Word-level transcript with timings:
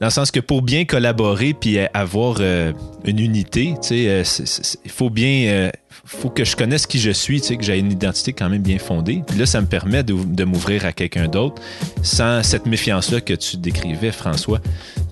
Dans 0.00 0.08
le 0.08 0.10
sens 0.10 0.30
que 0.30 0.40
pour 0.40 0.62
bien 0.62 0.84
collaborer 0.84 1.54
puis 1.54 1.78
avoir 1.94 2.40
une 2.40 3.18
unité, 3.18 3.74
il 3.90 4.90
faut 4.90 5.08
bien, 5.08 5.70
faut 6.04 6.28
que 6.28 6.44
je 6.44 6.54
connaisse 6.54 6.86
qui 6.86 6.98
je 6.98 7.10
suis, 7.10 7.40
que 7.40 7.62
j'ai 7.62 7.78
une 7.78 7.92
identité 7.92 8.32
quand 8.32 8.50
même 8.50 8.62
bien 8.62 8.78
fondée. 8.78 9.22
Puis 9.26 9.38
là, 9.38 9.46
ça 9.46 9.60
me 9.60 9.66
permet 9.66 10.02
de, 10.02 10.14
de 10.14 10.44
m'ouvrir 10.44 10.84
à 10.84 10.92
quelqu'un 10.92 11.28
d'autre 11.28 11.62
sans 12.02 12.42
cette 12.42 12.66
méfiance-là 12.66 13.20
que 13.20 13.34
tu 13.34 13.56
décrivais, 13.56 14.12
François. 14.12 14.60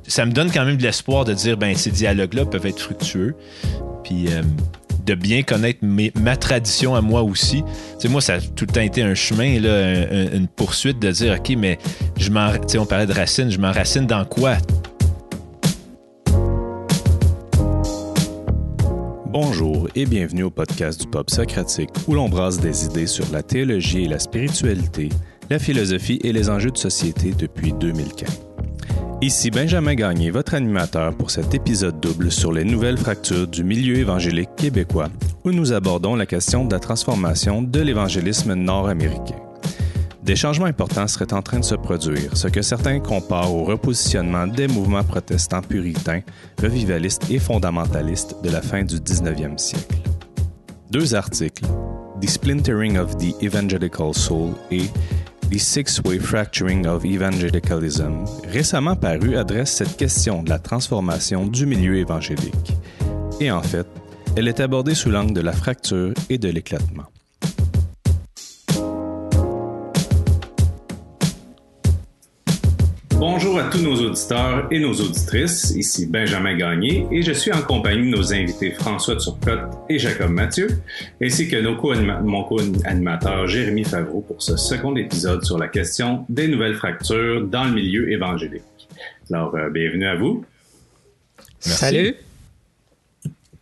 Ça 0.06 0.26
me 0.26 0.32
donne 0.32 0.50
quand 0.50 0.66
même 0.66 0.76
de 0.76 0.82
l'espoir 0.82 1.24
de 1.24 1.32
dire, 1.32 1.56
ben 1.56 1.74
ces 1.74 1.90
dialogues-là 1.90 2.44
peuvent 2.44 2.66
être 2.66 2.80
fructueux. 2.80 3.36
Puis 4.02 4.28
de 5.04 5.14
bien 5.14 5.42
connaître 5.42 5.80
ma 5.82 6.36
tradition 6.36 6.94
à 6.94 7.00
moi 7.00 7.22
aussi. 7.22 7.62
Tu 7.62 7.68
sais, 7.98 8.08
moi, 8.08 8.20
ça 8.20 8.34
a 8.34 8.40
tout 8.40 8.64
le 8.68 8.72
temps 8.72 8.80
été 8.80 9.02
un 9.02 9.14
chemin, 9.14 9.44
une 10.32 10.48
poursuite 10.48 10.98
de 10.98 11.10
dire, 11.10 11.36
OK, 11.38 11.54
mais 11.56 11.78
je 12.16 12.30
m'en, 12.30 12.50
on 12.78 12.86
parlait 12.86 13.06
de 13.06 13.12
racines, 13.12 13.50
je 13.50 13.58
m'enracine 13.58 14.06
dans 14.06 14.24
quoi? 14.24 14.56
Bonjour 19.26 19.88
et 19.96 20.06
bienvenue 20.06 20.44
au 20.44 20.50
podcast 20.50 21.00
du 21.00 21.08
Pop 21.08 21.28
Socratique 21.28 21.90
où 22.06 22.14
l'on 22.14 22.28
brasse 22.28 22.60
des 22.60 22.84
idées 22.84 23.08
sur 23.08 23.24
la 23.32 23.42
théologie 23.42 24.04
et 24.04 24.08
la 24.08 24.20
spiritualité, 24.20 25.08
la 25.50 25.58
philosophie 25.58 26.20
et 26.22 26.32
les 26.32 26.48
enjeux 26.48 26.70
de 26.70 26.78
société 26.78 27.32
depuis 27.36 27.72
2015. 27.72 28.53
Ici 29.24 29.50
Benjamin 29.50 29.94
Gagné, 29.94 30.30
votre 30.30 30.52
animateur 30.52 31.16
pour 31.16 31.30
cet 31.30 31.54
épisode 31.54 31.98
double 31.98 32.30
sur 32.30 32.52
les 32.52 32.62
nouvelles 32.62 32.98
fractures 32.98 33.48
du 33.48 33.64
milieu 33.64 33.96
évangélique 33.96 34.54
québécois, 34.54 35.08
où 35.44 35.50
nous 35.50 35.72
abordons 35.72 36.14
la 36.14 36.26
question 36.26 36.66
de 36.66 36.74
la 36.74 36.78
transformation 36.78 37.62
de 37.62 37.80
l'évangélisme 37.80 38.52
nord-américain. 38.52 39.38
Des 40.22 40.36
changements 40.36 40.66
importants 40.66 41.06
seraient 41.06 41.32
en 41.32 41.40
train 41.40 41.60
de 41.60 41.64
se 41.64 41.74
produire, 41.74 42.36
ce 42.36 42.48
que 42.48 42.60
certains 42.60 43.00
comparent 43.00 43.54
au 43.54 43.64
repositionnement 43.64 44.46
des 44.46 44.68
mouvements 44.68 45.04
protestants 45.04 45.62
puritains, 45.62 46.20
revivalistes 46.62 47.30
et 47.30 47.38
fondamentalistes 47.38 48.36
de 48.44 48.50
la 48.50 48.60
fin 48.60 48.82
du 48.82 48.96
19e 48.96 49.56
siècle. 49.56 49.96
Deux 50.90 51.14
articles, 51.14 51.64
The 52.20 52.28
Splintering 52.28 52.98
of 52.98 53.16
the 53.16 53.42
Evangelical 53.42 54.12
Soul 54.12 54.50
et 54.70 54.84
The 55.50 55.58
Six-Way 55.58 56.18
Fracturing 56.18 56.86
of 56.86 57.04
Evangelicalism, 57.04 58.24
récemment 58.50 58.96
paru, 58.96 59.36
adresse 59.36 59.72
cette 59.72 59.96
question 59.96 60.42
de 60.42 60.48
la 60.48 60.58
transformation 60.58 61.46
du 61.46 61.66
milieu 61.66 61.96
évangélique. 61.96 62.72
Et 63.40 63.50
en 63.50 63.62
fait, 63.62 63.86
elle 64.36 64.48
est 64.48 64.60
abordée 64.60 64.94
sous 64.94 65.10
l'angle 65.10 65.34
de 65.34 65.40
la 65.40 65.52
fracture 65.52 66.14
et 66.28 66.38
de 66.38 66.48
l'éclatement. 66.48 67.04
Bonjour 73.26 73.58
à 73.58 73.70
tous 73.70 73.80
nos 73.80 73.94
auditeurs 73.94 74.68
et 74.70 74.78
nos 74.78 74.92
auditrices. 74.92 75.70
Ici 75.70 76.04
Benjamin 76.04 76.58
Gagné 76.58 77.06
et 77.10 77.22
je 77.22 77.32
suis 77.32 77.50
en 77.50 77.62
compagnie 77.62 78.10
de 78.10 78.14
nos 78.14 78.34
invités 78.34 78.72
François 78.72 79.16
Turcotte 79.16 79.78
et 79.88 79.98
Jacob 79.98 80.28
Mathieu, 80.28 80.68
ainsi 81.22 81.48
que 81.48 81.56
nos 81.56 81.74
co 81.76 81.94
mon 81.94 82.44
co-animateur 82.44 83.46
Jérémy 83.46 83.84
Favreau 83.84 84.20
pour 84.20 84.42
ce 84.42 84.58
second 84.58 84.94
épisode 84.96 85.42
sur 85.42 85.56
la 85.56 85.68
question 85.68 86.26
des 86.28 86.48
nouvelles 86.48 86.74
fractures 86.74 87.46
dans 87.46 87.64
le 87.64 87.72
milieu 87.72 88.12
évangélique. 88.12 88.62
Alors, 89.30 89.54
euh, 89.56 89.70
bienvenue 89.70 90.06
à 90.06 90.16
vous. 90.16 90.44
Salut. 91.60 92.16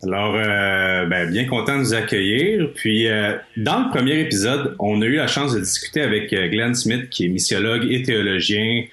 Alors, 0.03 0.35
euh, 0.35 1.07
ben, 1.07 1.31
bien 1.31 1.47
content 1.47 1.79
de 1.79 1.85
vous 1.85 1.95
accueillir. 1.95 2.69
Puis, 2.75 3.07
euh, 3.07 3.37
dans 3.57 3.85
le 3.85 3.91
premier 3.91 4.19
épisode, 4.19 4.75
on 4.81 5.01
a 5.03 5.05
eu 5.05 5.15
la 5.15 5.29
chance 5.29 5.55
de 5.55 5.61
discuter 5.61 6.01
avec 6.01 6.31
Glenn 6.31 6.75
Smith, 6.75 7.09
qui 7.11 7.27
est 7.27 7.29
missiologue 7.29 7.87
et 7.89 8.03
théologien, 8.03 8.87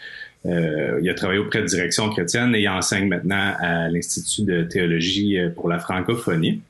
euh, 0.46 1.00
il 1.02 1.10
a 1.10 1.14
travaillé 1.14 1.40
auprès 1.40 1.62
de 1.62 1.66
Direction 1.66 2.10
chrétienne 2.10 2.56
et 2.56 2.62
il 2.62 2.70
enseigne 2.70 3.08
maintenant 3.08 3.54
à 3.60 3.90
l'Institut 3.90 4.44
de 4.44 4.64
théologie 4.64 5.38
euh, 5.38 5.50
pour 5.50 5.68
la 5.68 5.80
francophonie. 5.80 6.62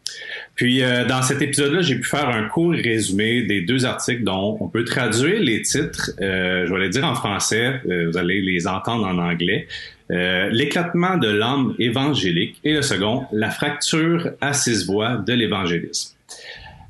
Puis, 0.55 0.81
euh, 0.81 1.05
dans 1.05 1.21
cet 1.21 1.41
épisode-là, 1.41 1.81
j'ai 1.81 1.95
pu 1.95 2.07
faire 2.07 2.29
un 2.29 2.47
court 2.47 2.71
résumé 2.71 3.43
des 3.43 3.61
deux 3.61 3.85
articles 3.85 4.23
dont 4.23 4.57
on 4.59 4.67
peut 4.67 4.83
traduire 4.83 5.39
les 5.39 5.61
titres. 5.61 6.11
je 6.19 6.73
vais 6.73 6.79
les 6.79 6.89
dire 6.89 7.05
en 7.05 7.13
français, 7.13 7.81
vous 7.85 8.17
allez 8.17 8.41
les 8.41 8.67
entendre 8.67 9.05
en 9.05 9.17
anglais. 9.19 9.67
L'éclatement 10.09 11.17
de 11.17 11.29
l'homme 11.29 11.75
évangélique 11.77 12.59
et 12.63 12.73
le 12.73 12.81
second, 12.81 13.25
la 13.31 13.51
fracture 13.51 14.31
à 14.41 14.53
six 14.53 14.87
voix 14.87 15.17
de 15.17 15.33
l'évangélisme. 15.33 16.15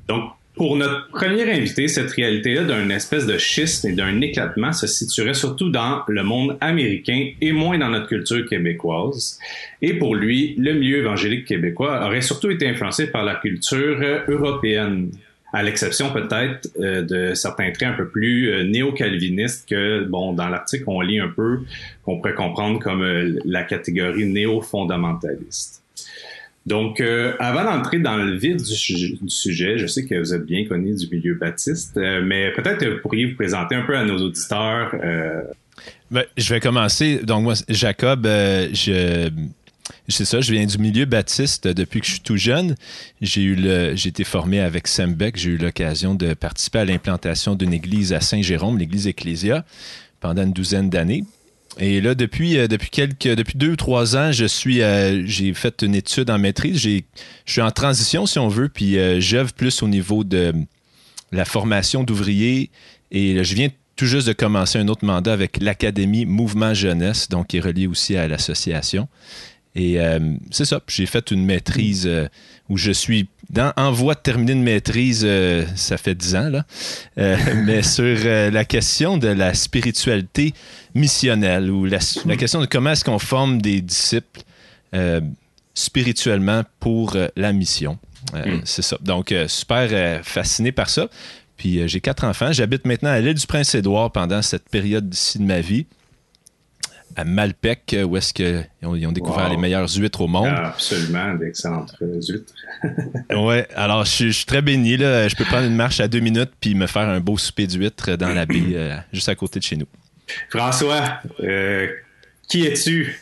Donc, 0.08 0.32
pour 0.56 0.76
notre 0.76 1.08
premier 1.08 1.50
invité, 1.50 1.88
cette 1.88 2.10
réalité-là 2.10 2.64
d'un 2.64 2.90
espèce 2.90 3.26
de 3.26 3.38
schisme 3.38 3.88
et 3.88 3.92
d'un 3.92 4.20
éclatement 4.20 4.72
se 4.72 4.86
situerait 4.86 5.34
surtout 5.34 5.70
dans 5.70 6.02
le 6.08 6.22
monde 6.22 6.58
américain 6.60 7.30
et 7.40 7.52
moins 7.52 7.78
dans 7.78 7.88
notre 7.88 8.08
culture 8.08 8.46
québécoise. 8.48 9.38
Et 9.80 9.94
pour 9.94 10.14
lui, 10.14 10.54
le 10.58 10.74
milieu 10.74 10.98
évangélique 10.98 11.46
québécois 11.46 12.04
aurait 12.04 12.20
surtout 12.20 12.50
été 12.50 12.68
influencé 12.68 13.06
par 13.10 13.24
la 13.24 13.36
culture 13.36 13.98
européenne 14.28 15.10
à 15.52 15.62
l'exception 15.62 16.12
peut-être 16.12 16.68
euh, 16.78 17.02
de 17.02 17.34
certains 17.34 17.72
traits 17.72 17.88
un 17.88 17.94
peu 17.94 18.08
plus 18.08 18.50
euh, 18.50 18.64
néo-calvinistes 18.64 19.68
que, 19.68 20.04
bon, 20.04 20.32
dans 20.32 20.48
l'article, 20.48 20.84
on 20.86 21.00
lit 21.00 21.18
un 21.18 21.28
peu, 21.28 21.60
qu'on 22.04 22.18
pourrait 22.18 22.34
comprendre 22.34 22.78
comme 22.78 23.02
euh, 23.02 23.38
la 23.44 23.64
catégorie 23.64 24.26
néo-fondamentaliste. 24.26 25.79
Donc, 26.70 27.00
euh, 27.00 27.32
avant 27.40 27.64
d'entrer 27.64 27.98
dans 27.98 28.16
le 28.16 28.36
vif 28.36 28.56
du, 28.58 29.18
sujet, 29.26 29.76
je 29.76 29.88
sais 29.88 30.06
que 30.06 30.14
vous 30.14 30.32
êtes 30.32 30.46
bien 30.46 30.64
connu 30.66 30.94
du 30.94 31.08
milieu 31.08 31.34
baptiste, 31.34 31.96
euh, 31.96 32.22
mais 32.24 32.52
peut-être 32.52 32.86
vous 32.86 33.00
pourriez 33.02 33.26
vous 33.26 33.34
présenter 33.34 33.74
un 33.74 33.82
peu 33.82 33.96
à 33.96 34.04
nos 34.04 34.18
auditeurs. 34.18 34.94
Euh. 35.02 35.42
Ben, 36.12 36.22
je 36.36 36.54
vais 36.54 36.60
commencer. 36.60 37.22
Donc, 37.24 37.42
moi, 37.42 37.54
Jacob, 37.68 38.24
je. 38.24 39.28
C'est 40.06 40.24
ça, 40.24 40.40
je 40.40 40.52
viens 40.52 40.64
du 40.64 40.78
milieu 40.78 41.06
baptiste 41.06 41.66
depuis 41.66 42.00
que 42.00 42.06
je 42.06 42.12
suis 42.12 42.20
tout 42.20 42.36
jeune. 42.36 42.76
J'ai 43.20 43.42
eu 43.42 43.56
le, 43.56 43.96
j'ai 43.96 44.08
été 44.08 44.22
formé 44.22 44.60
avec 44.60 44.86
Sembec. 44.86 45.36
J'ai 45.36 45.50
eu 45.50 45.56
l'occasion 45.56 46.14
de 46.14 46.34
participer 46.34 46.78
à 46.78 46.84
l'implantation 46.84 47.56
d'une 47.56 47.72
église 47.72 48.12
à 48.12 48.20
Saint-Jérôme, 48.20 48.78
l'église 48.78 49.08
Ecclésia, 49.08 49.64
pendant 50.20 50.44
une 50.44 50.52
douzaine 50.52 50.88
d'années. 50.88 51.24
Et 51.78 52.00
là, 52.00 52.14
depuis, 52.14 52.58
euh, 52.58 52.66
depuis 52.66 52.90
quelques, 52.90 53.28
depuis 53.28 53.56
deux 53.56 53.70
ou 53.70 53.76
trois 53.76 54.16
ans, 54.16 54.32
je 54.32 54.44
suis, 54.44 54.82
euh, 54.82 55.24
j'ai 55.26 55.54
fait 55.54 55.82
une 55.82 55.94
étude 55.94 56.30
en 56.30 56.38
maîtrise. 56.38 56.78
J'ai, 56.78 57.04
je 57.46 57.52
suis 57.52 57.62
en 57.62 57.70
transition, 57.70 58.26
si 58.26 58.38
on 58.38 58.48
veut, 58.48 58.68
puis 58.68 58.98
euh, 58.98 59.20
j'œuvre 59.20 59.52
plus 59.52 59.82
au 59.82 59.88
niveau 59.88 60.24
de 60.24 60.52
la 61.32 61.44
formation 61.44 62.02
d'ouvriers. 62.02 62.70
Et 63.12 63.42
je 63.44 63.54
viens 63.54 63.68
tout 63.94 64.06
juste 64.06 64.26
de 64.26 64.32
commencer 64.32 64.78
un 64.78 64.88
autre 64.88 65.04
mandat 65.04 65.32
avec 65.32 65.58
l'Académie 65.60 66.26
Mouvement 66.26 66.74
Jeunesse, 66.74 67.28
donc 67.28 67.48
qui 67.48 67.58
est 67.58 67.60
relié 67.60 67.86
aussi 67.86 68.16
à 68.16 68.26
l'association. 68.26 69.08
Et 69.76 69.98
c'est 70.50 70.64
ça, 70.64 70.80
j'ai 70.88 71.06
fait 71.06 71.30
une 71.30 71.44
maîtrise 71.44 72.08
où 72.68 72.76
je 72.76 72.90
suis 72.90 73.28
dans, 73.50 73.72
en 73.76 73.92
voie 73.92 74.14
de 74.14 74.20
terminer 74.20 74.52
une 74.52 74.62
maîtrise, 74.62 75.26
ça 75.74 75.96
fait 75.98 76.14
dix 76.14 76.36
ans, 76.36 76.48
là, 76.48 76.64
mais 77.64 77.82
sur 77.82 78.16
la 78.24 78.64
question 78.64 79.18
de 79.18 79.28
la 79.28 79.54
spiritualité 79.54 80.54
missionnelle 80.94 81.70
ou 81.70 81.84
la, 81.84 81.98
question 82.36 82.60
de 82.60 82.66
comment 82.66 82.90
est-ce 82.90 83.04
qu'on 83.04 83.18
forme 83.18 83.60
des 83.60 83.80
disciples 83.80 84.42
euh, 84.94 85.20
spirituellement 85.74 86.62
pour 86.80 87.14
euh, 87.14 87.28
la 87.36 87.52
mission. 87.52 87.98
Euh, 88.34 88.56
hmm. 88.56 88.62
C'est 88.64 88.82
ça. 88.82 88.98
Donc, 89.00 89.34
super 89.46 90.24
fasciné 90.24 90.72
par 90.72 90.90
ça. 90.90 91.08
Puis 91.56 91.86
j'ai 91.88 92.00
quatre 92.00 92.24
enfants. 92.24 92.52
J'habite 92.52 92.86
maintenant 92.86 93.10
à 93.10 93.20
l'île 93.20 93.34
du 93.34 93.46
Prince-Édouard 93.46 94.10
pendant 94.12 94.42
cette 94.42 94.68
période-ci 94.68 95.38
de 95.38 95.44
ma 95.44 95.60
vie 95.60 95.86
à 97.16 97.24
Malpec, 97.24 97.96
où 98.04 98.16
est-ce 98.16 98.32
qu'ils 98.32 98.66
ont, 98.82 98.94
ils 98.94 99.06
ont 99.06 99.12
découvert 99.12 99.48
les 99.48 99.56
meilleures 99.56 99.88
huîtres 99.88 100.20
au 100.20 100.26
monde. 100.26 100.48
Ah, 100.48 100.68
absolument, 100.68 101.34
d'excellentes 101.34 101.94
huîtres. 102.00 102.54
ouais, 103.30 103.66
alors 103.74 104.04
je, 104.04 104.30
suis 104.30 104.46
très 104.46 104.62
béni. 104.62 104.96
Là. 104.96 105.28
Je 105.28 105.36
peux 105.36 105.44
prendre 105.44 105.66
une 105.66 105.76
marche 105.76 106.00
à 106.00 106.08
deux 106.08 106.20
minutes 106.20 106.52
puis 106.60 106.74
me 106.74 106.86
faire 106.86 107.08
un 107.08 107.20
beau 107.20 107.36
souper 107.36 107.66
d'huîtres 107.66 108.16
dans 108.16 108.32
la 108.32 108.46
baie, 108.46 109.02
juste 109.12 109.28
à 109.28 109.34
côté 109.34 109.58
de 109.58 109.64
chez 109.64 109.76
nous. 109.76 109.86
François, 110.48 111.20
euh, 111.40 111.88
qui 112.48 112.66
es-tu? 112.66 113.20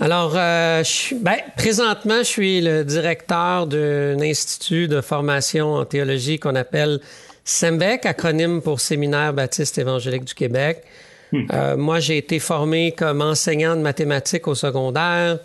Alors, 0.00 0.32
euh, 0.34 0.82
ben, 1.20 1.36
présentement, 1.56 2.18
je 2.18 2.24
suis 2.24 2.60
le 2.62 2.84
directeur 2.84 3.66
d'un 3.66 4.18
institut 4.20 4.88
de 4.88 5.02
formation 5.02 5.74
en 5.74 5.84
théologie 5.84 6.38
qu'on 6.38 6.54
appelle 6.54 7.00
SEMBEC, 7.44 8.06
acronyme 8.06 8.62
pour 8.62 8.80
Séminaire 8.80 9.34
baptiste 9.34 9.76
évangélique 9.76 10.24
du 10.24 10.34
Québec. 10.34 10.84
Euh, 11.52 11.76
moi, 11.76 12.00
j'ai 12.00 12.18
été 12.18 12.40
formé 12.40 12.90
comme 12.90 13.22
enseignant 13.22 13.76
de 13.76 13.80
mathématiques 13.80 14.48
au 14.48 14.56
secondaire. 14.56 15.38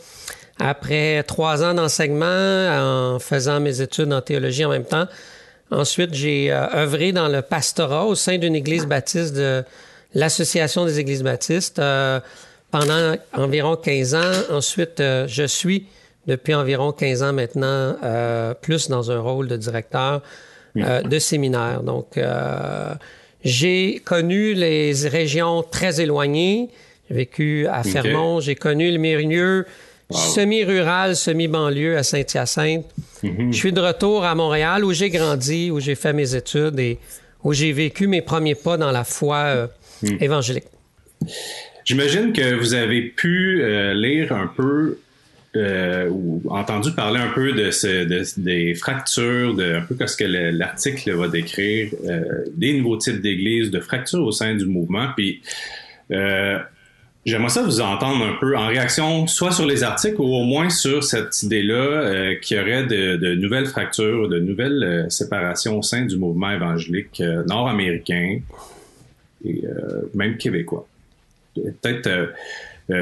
Après 0.60 1.22
trois 1.24 1.64
ans 1.64 1.76
d'enseignement, 1.76 3.16
en 3.16 3.20
faisant 3.20 3.60
mes 3.60 3.82
études 3.82 4.12
en 4.12 4.22
théologie 4.22 4.66
en 4.66 4.70
même 4.70 4.86
temps, 4.86 5.06
ensuite, 5.70 6.14
j'ai 6.14 6.52
œuvré 6.52 7.12
dans 7.12 7.28
le 7.28 7.44
pastorat 7.44 8.06
au 8.06 8.16
sein 8.16 8.40
d'une 8.40 8.56
église 8.56 8.88
baptiste 8.88 9.36
de 9.36 9.64
l'Association 10.16 10.86
des 10.86 11.00
Églises 11.00 11.22
baptistes 11.22 11.78
euh, 11.78 12.20
pendant 12.72 13.16
environ 13.34 13.76
15 13.76 14.16
ans. 14.16 14.32
Ensuite, 14.50 15.00
euh, 15.00 15.28
je 15.28 15.44
suis 15.44 15.86
depuis 16.26 16.56
environ 16.56 16.92
15 16.92 17.22
ans 17.22 17.34
maintenant 17.34 17.98
euh, 18.04 18.54
plus 18.56 18.90
dans 18.90 19.12
un 19.12 19.20
rôle 19.20 19.48
de 19.48 19.58
directeur 19.58 20.24
de 20.76 21.20
séminaire. 21.20 21.84
Donc, 21.84 22.20
j'ai 23.46 24.02
connu 24.04 24.56
les 24.56 24.94
régions 25.08 25.64
très 25.64 26.02
éloignées. 26.02 26.70
J'ai 27.08 27.16
vécu 27.16 27.68
à 27.68 27.84
Fermont, 27.84 28.40
j'ai 28.40 28.56
connu 28.56 28.92
le 28.92 28.98
milieu 28.98 29.66
semi-rural, 30.10 31.16
semi-banlieue 31.16 31.96
à 31.96 32.04
Saint-Hyacinthe. 32.04 32.86
Mm-hmm. 33.24 33.52
Je 33.52 33.58
suis 33.58 33.72
de 33.72 33.80
retour 33.80 34.26
à 34.26 34.34
Montréal 34.34 34.84
où 34.84 34.92
j'ai 34.94 35.12
grandi, 35.12 35.70
où 35.70 35.80
j'ai 35.80 35.96
fait 35.96 36.14
mes 36.14 36.36
études 36.36 36.80
et 36.80 36.98
où 37.44 37.54
j'ai 37.54 37.72
vécu 37.72 38.08
mes 38.08 38.22
premiers 38.22 38.56
pas 38.56 38.78
dans 38.78 38.92
la 38.92 39.04
foi 39.04 39.38
euh, 39.38 39.68
mm. 40.02 40.18
évangélique. 40.22 40.66
J'imagine 41.86 42.34
que 42.34 42.56
vous 42.56 42.74
avez 42.74 43.04
pu 43.04 43.62
euh, 43.62 43.94
lire 43.94 44.32
un 44.32 44.48
peu 44.48 44.98
euh, 45.56 46.10
ou 46.10 46.42
entendu 46.50 46.92
parler 46.92 47.20
un 47.20 47.30
peu 47.30 47.52
de, 47.54 48.42
des 48.42 48.76
fractures, 48.76 49.56
un 49.60 49.82
peu 49.82 50.08
ce 50.08 50.18
que 50.18 50.26
l'article 50.26 51.14
va 51.14 51.28
décrire, 51.28 51.90
des 52.56 52.78
nouveaux 52.78 52.98
types 52.98 53.22
d'églises, 53.22 53.72
de 53.72 53.80
fractures 53.80 54.24
au 54.24 54.32
sein 54.32 54.56
du 54.56 54.66
mouvement. 54.66 55.08
Puis 55.16 55.42
J'aimerais 57.26 57.50
ça 57.50 57.64
vous 57.64 57.82
entendre 57.82 58.24
un 58.24 58.36
peu 58.40 58.56
en 58.56 58.68
réaction, 58.68 59.26
soit 59.26 59.52
sur 59.52 59.66
les 59.66 59.82
articles 59.82 60.22
ou 60.22 60.26
au 60.26 60.44
moins 60.44 60.70
sur 60.70 61.04
cette 61.04 61.42
idée-là 61.42 61.74
euh, 61.74 62.36
qu'il 62.36 62.56
y 62.56 62.60
aurait 62.60 62.86
de, 62.86 63.34
nouvelles 63.34 63.66
fractures, 63.66 64.30
de 64.30 64.38
nouvelles 64.40 64.84
euh, 64.84 65.10
séparations 65.10 65.80
au 65.80 65.82
sein 65.82 66.06
du 66.06 66.18
mouvement 66.18 66.52
évangélique 66.52 67.20
euh, 67.22 67.44
nord-américain 67.46 68.42
et 69.44 69.64
même 70.16 70.38
québécois. 70.38 70.88
Peut-être, 71.56 72.34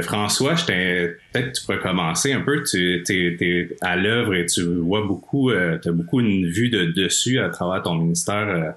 François, 0.02 0.56
peut-être 0.66 1.52
tu 1.52 1.66
pourrais 1.66 1.80
commencer 1.80 2.32
un 2.32 2.42
peu. 2.42 2.64
Tu 2.64 3.04
es, 3.10 3.70
à 3.82 3.96
l'œuvre 3.98 4.34
et 4.34 4.46
tu 4.46 4.64
vois 4.64 5.06
beaucoup, 5.06 5.52
tu 5.52 5.90
as 5.90 5.92
beaucoup 5.92 6.22
une 6.22 6.48
vue 6.48 6.70
de 6.70 6.86
dessus 6.86 7.40
à 7.40 7.50
travers 7.50 7.84
ton 7.84 7.96
ministère 7.96 8.76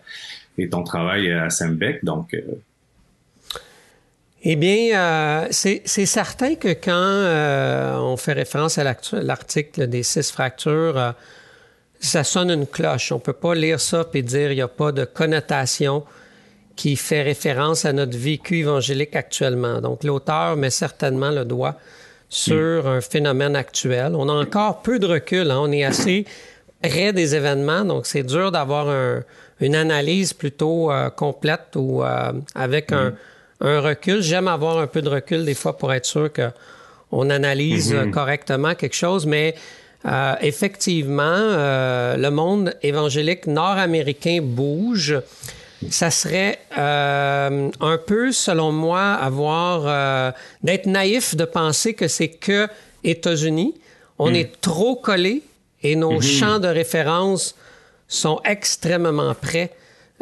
et 0.59 0.69
ton 0.69 0.83
travail 0.83 1.31
à 1.31 1.49
Sembec. 1.49 2.05
Donc, 2.05 2.35
eh 4.49 4.55
bien, 4.55 4.97
euh, 4.97 5.49
c'est 5.51 6.07
certain 6.07 6.55
que 6.55 6.69
quand 6.69 6.93
euh, 6.93 7.97
on 7.97 8.17
fait 8.17 8.33
référence 8.33 8.79
à 8.79 8.85
l'article 8.85 9.89
des 9.89 10.05
six 10.05 10.31
fractures, 10.31 10.97
euh, 10.97 11.11
ça 11.99 12.23
sonne 12.23 12.53
une 12.53 12.69
cloche. 12.69 13.11
On 13.11 13.19
peut 13.19 13.33
pas 13.33 13.57
lire 13.57 13.81
ça 13.81 14.09
et 14.15 14.23
dire 14.23 14.53
il 14.53 14.55
n'y 14.55 14.63
a 14.63 14.69
pas 14.69 14.93
de 14.93 15.05
connotation 15.05 16.05
qui 16.77 16.97
fait 16.97 17.23
référence 17.23 17.85
à 17.85 17.93
notre 17.93 18.17
vécu 18.17 18.59
évangélique 18.59 19.17
actuellement. 19.17 19.81
Donc, 19.81 20.05
l'auteur 20.05 20.57
met 20.57 20.71
certainement 20.71 21.31
le 21.31 21.45
doigt 21.45 21.77
sur 22.29 22.85
hmm. 22.85 22.89
un 22.89 23.01
phénomène 23.01 23.57
actuel. 23.57 24.15
On 24.15 24.29
a 24.29 24.33
encore 24.33 24.83
peu 24.83 24.99
de 24.99 25.07
recul. 25.07 25.51
Hein. 25.51 25.59
On 25.61 25.73
est 25.73 25.85
assez 25.85 26.27
près 26.83 27.13
des 27.13 27.35
événements, 27.35 27.85
donc 27.85 28.07
c'est 28.07 28.23
dur 28.23 28.53
d'avoir 28.53 28.95
une 29.61 29.75
analyse 29.75 30.35
plutôt 30.35 30.93
complète 31.17 31.75
ou 31.75 32.05
avec 32.55 32.93
un 32.93 33.11
hmm 33.11 33.17
un 33.61 33.81
recul. 33.81 34.23
J'aime 34.23 34.49
avoir 34.49 34.79
un 34.79 34.87
peu 34.87 35.03
de 35.03 35.09
recul 35.09 35.45
des 35.45 35.55
fois 35.55 35.77
pour 35.77 35.93
être 35.93 36.05
sûr 36.05 36.31
qu'on 36.33 37.31
analyse 37.31 37.95
mhm. 37.95 38.11
correctement 38.11 38.75
quelque 38.75 38.97
chose, 38.97 39.27
mais 39.27 39.55
euh, 40.07 40.35
effectivement, 40.41 41.23
euh, 41.25 42.17
le 42.17 42.31
monde 42.31 42.75
évangélique 42.83 43.47
nord-américain 43.47 44.41
bouge. 44.43 45.19
Ça 45.91 46.11
serait 46.11 46.59
euh, 46.77 47.71
un 47.81 47.99
peu, 47.99 48.33
selon 48.33 48.73
moi, 48.73 49.13
avoir 49.13 50.35
d'être 50.63 50.87
naïf 50.87 51.35
de 51.35 51.45
penser 51.45 51.95
que 51.95 52.09
c'est 52.09 52.29
que 52.29 52.69
États-Unis. 53.05 53.75
On 54.19 54.31
mhm. 54.31 54.37
est 54.37 54.61
trop 54.61 54.97
collé 54.97 55.43
et 55.83 55.97
nos 55.97 56.15
mhm. 56.15 56.23
champs 56.23 56.59
de 56.59 56.69
référence 56.69 57.55
sont 58.09 58.41
extrêmement 58.45 59.35
près 59.35 59.73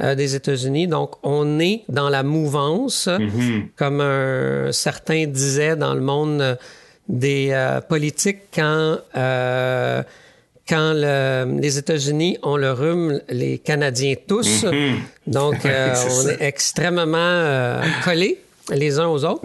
euh, 0.01 0.15
des 0.15 0.35
États-Unis. 0.35 0.89
Donc, 0.89 1.13
on 1.23 1.61
est 1.61 1.85
dans 1.89 2.09
la 2.09 2.23
mouvance, 2.23 3.07
mm-hmm. 3.07 3.69
comme 3.77 4.01
un 4.01 4.73
certain 4.73 5.27
disait 5.27 5.77
dans 5.77 5.95
le 5.95 6.01
monde 6.01 6.59
des 7.09 7.51
euh, 7.53 7.81
politiques 7.81 8.41
quand 8.53 8.99
euh, 10.73 11.45
quand 11.45 11.61
les 11.61 11.79
États-Unis 11.79 12.39
ont 12.43 12.57
le 12.57 12.73
rhume, 12.73 13.21
les 13.29 13.59
Canadiens 13.59 14.15
tous. 14.27 14.65
Mm-hmm. 14.65 14.97
Donc, 15.27 15.57
on 15.65 16.29
est 16.29 16.43
extrêmement 16.43 17.81
collés 18.05 18.39
les 18.71 18.99
uns 18.99 19.09
aux 19.09 19.25
autres. 19.25 19.43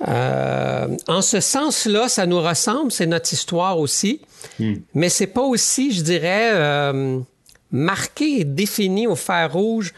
en 0.00 1.22
ce 1.22 1.40
sens-là, 1.40 2.08
ça 2.08 2.26
nous 2.26 2.40
ressemble, 2.40 2.92
c'est 2.92 3.06
notre 3.06 3.32
histoire 3.32 3.78
aussi, 3.78 4.20
mm. 4.58 4.74
mais 4.94 5.08
c'est 5.08 5.26
pas 5.26 5.42
aussi, 5.42 5.92
je 5.92 6.02
dirais, 6.02 6.92
marqué 7.72 8.40
et 8.40 8.44
défini 8.44 9.06
au 9.06 9.16
fer 9.16 9.52
rouge 9.52 9.94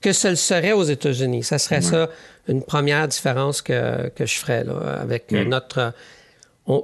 que 0.00 0.12
ce 0.12 0.28
le 0.28 0.36
serait 0.36 0.72
aux 0.72 0.82
États-Unis. 0.82 1.44
Ça 1.44 1.58
serait 1.58 1.80
ça 1.80 2.10
une 2.48 2.62
première 2.62 3.06
différence 3.06 3.62
que, 3.62 4.08
que 4.08 4.26
je 4.26 4.38
ferais 4.38 4.64
là, 4.64 4.98
avec 5.00 5.30
mm. 5.30 5.42
notre... 5.44 5.92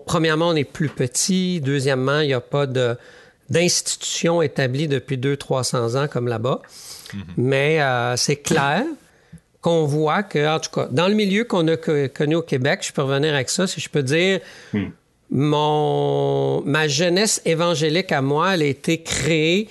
premièrement, 0.06 0.48
on 0.48 0.56
est 0.56 0.64
plus 0.64 0.88
petit. 0.88 1.60
Deuxièmement, 1.60 2.20
il 2.20 2.28
n'y 2.28 2.34
a 2.34 2.40
pas 2.40 2.66
de 2.66 2.96
d'institutions 3.50 4.42
établies 4.42 4.88
depuis 4.88 5.16
200-300 5.16 5.96
ans 5.96 6.06
comme 6.06 6.28
là-bas. 6.28 6.60
Mm-hmm. 7.14 7.20
Mais 7.38 7.80
euh, 7.80 8.14
c'est 8.16 8.36
clair 8.36 8.84
qu'on 9.60 9.86
voit 9.86 10.22
que, 10.22 10.54
en 10.54 10.60
tout 10.60 10.70
cas, 10.70 10.88
dans 10.90 11.08
le 11.08 11.14
milieu 11.14 11.44
qu'on 11.44 11.66
a 11.68 11.76
connu 11.76 12.36
au 12.36 12.42
Québec, 12.42 12.80
je 12.82 12.92
peux 12.92 13.02
revenir 13.02 13.34
avec 13.34 13.48
ça, 13.48 13.66
si 13.66 13.80
je 13.80 13.88
peux 13.88 14.02
dire, 14.02 14.40
mm. 14.72 14.84
mon, 15.30 16.62
ma 16.62 16.88
jeunesse 16.88 17.40
évangélique 17.44 18.12
à 18.12 18.22
moi, 18.22 18.54
elle 18.54 18.62
a 18.62 18.66
été 18.66 19.02
créée 19.02 19.68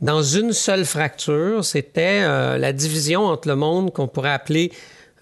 dans 0.00 0.22
une 0.22 0.52
seule 0.52 0.84
fracture. 0.84 1.64
C'était 1.64 2.22
euh, 2.22 2.58
la 2.58 2.72
division 2.72 3.24
entre 3.26 3.48
le 3.48 3.56
monde 3.56 3.92
qu'on 3.92 4.08
pourrait 4.08 4.32
appeler, 4.32 4.72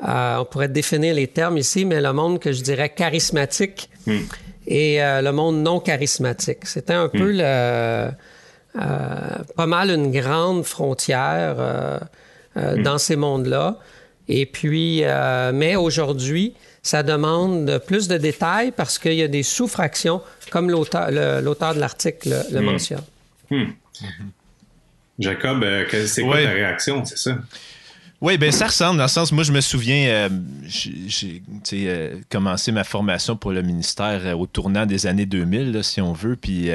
euh, 0.07 0.37
on 0.39 0.45
pourrait 0.45 0.69
définir 0.69 1.15
les 1.15 1.27
termes 1.27 1.59
ici, 1.59 1.85
mais 1.85 2.01
le 2.01 2.13
monde 2.13 2.39
que 2.39 2.53
je 2.53 2.63
dirais 2.63 2.91
charismatique 2.91 3.89
hmm. 4.07 4.19
et 4.67 5.03
euh, 5.03 5.23
le 5.23 5.33
monde 5.33 5.63
non 5.63 5.81
charismatique. 5.81 6.67
C'était 6.67 6.95
un 6.95 7.09
peu 7.09 7.33
hmm. 7.33 7.39
le, 7.39 8.11
pas 9.57 9.67
mal 9.67 9.91
une 9.91 10.11
grande 10.11 10.65
frontière 10.65 11.57
hmm. 12.57 12.83
dans 12.83 12.99
ces 12.99 13.17
mondes-là. 13.17 13.79
Et 14.27 14.47
puis, 14.47 15.03
mais 15.53 15.77
aujourd'hui, 15.77 16.55
ça 16.83 17.03
demande 17.03 17.81
plus 17.87 18.09
de 18.09 18.17
détails 18.17 18.73
parce 18.73 18.99
qu'il 18.99 19.15
y 19.15 19.23
a 19.23 19.29
des 19.29 19.43
sous-fractions, 19.43 20.23
comme 20.51 20.71
l'auteur 20.71 21.11
de 21.11 21.81
l'article 21.81 22.35
le, 22.51 22.61
mentionne. 22.61 23.03
Jacob, 25.19 25.63
euh, 25.63 25.85
c'est 26.07 26.23
quoi 26.23 26.43
ta 26.43 26.51
réaction, 26.51 27.05
c'est 27.05 27.19
ça? 27.19 27.39
Oui, 28.21 28.39
ben 28.39 28.51
ça 28.53 28.67
ressemble 28.69 28.97
dans 28.97 29.05
le 29.05 29.09
sens, 29.09 29.33
moi 29.33 29.45
je 29.45 29.53
me 29.53 29.61
souviens, 29.61 30.07
euh, 30.07 30.29
j'ai 30.67 31.43
euh, 31.73 32.21
commencé 32.31 32.73
ma 32.73 32.85
formation 32.85 33.37
pour 33.37 33.53
le 33.53 33.63
ministère 33.63 34.39
au 34.39 34.47
tournant 34.47 34.87
des 34.87 35.07
années 35.07 35.27
2000, 35.27 35.83
si 35.83 36.01
on 36.01 36.13
veut, 36.13 36.37
puis 36.37 36.71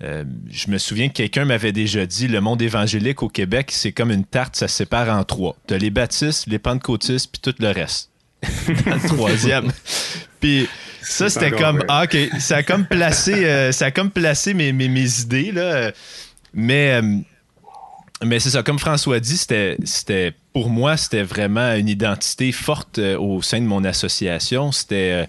je 0.00 0.70
me 0.70 0.78
souviens 0.78 1.08
que 1.08 1.14
quelqu'un 1.14 1.44
m'avait 1.44 1.70
déjà 1.70 2.04
dit, 2.06 2.26
le 2.26 2.40
monde 2.40 2.60
évangélique 2.60 3.22
au 3.22 3.28
Québec, 3.28 3.70
c'est 3.70 3.92
comme 3.92 4.10
une 4.10 4.24
tarte, 4.24 4.56
ça 4.56 4.66
se 4.66 4.74
sépare 4.74 5.08
en 5.08 5.22
trois. 5.22 5.56
Tu 5.68 5.78
les 5.78 5.90
baptistes, 5.90 6.48
les 6.48 6.58
pentecôtistes, 6.58 7.30
puis 7.30 7.40
tout 7.40 7.54
le 7.62 7.70
reste. 7.70 8.10
dans 8.42 8.94
le 8.96 9.08
troisième. 9.08 9.70
puis 10.40 10.68
ça, 11.00 11.30
c'était 11.30 11.52
comme, 11.52 11.84
ah, 11.86 12.04
OK, 12.04 12.16
ça 12.40 12.56
a 12.56 12.62
comme 12.64 12.86
placé, 12.86 13.70
ça 13.70 13.86
a 13.86 13.90
comme 13.92 14.10
placé 14.10 14.54
mes, 14.54 14.72
mes, 14.72 14.88
mes 14.88 15.20
idées, 15.20 15.52
là. 15.52 15.92
Mais 16.54 17.00
mais 18.24 18.40
c'est 18.40 18.50
ça, 18.50 18.62
comme 18.62 18.78
François 18.78 19.20
dit, 19.20 19.36
c'était 19.36 20.34
pour 20.52 20.70
moi, 20.70 20.96
c'était 20.96 21.22
vraiment 21.22 21.74
une 21.74 21.88
identité 21.88 22.52
forte 22.52 22.98
euh, 22.98 23.18
au 23.18 23.42
sein 23.42 23.60
de 23.60 23.66
mon 23.66 23.84
association. 23.84 24.70
C'était 24.70 25.28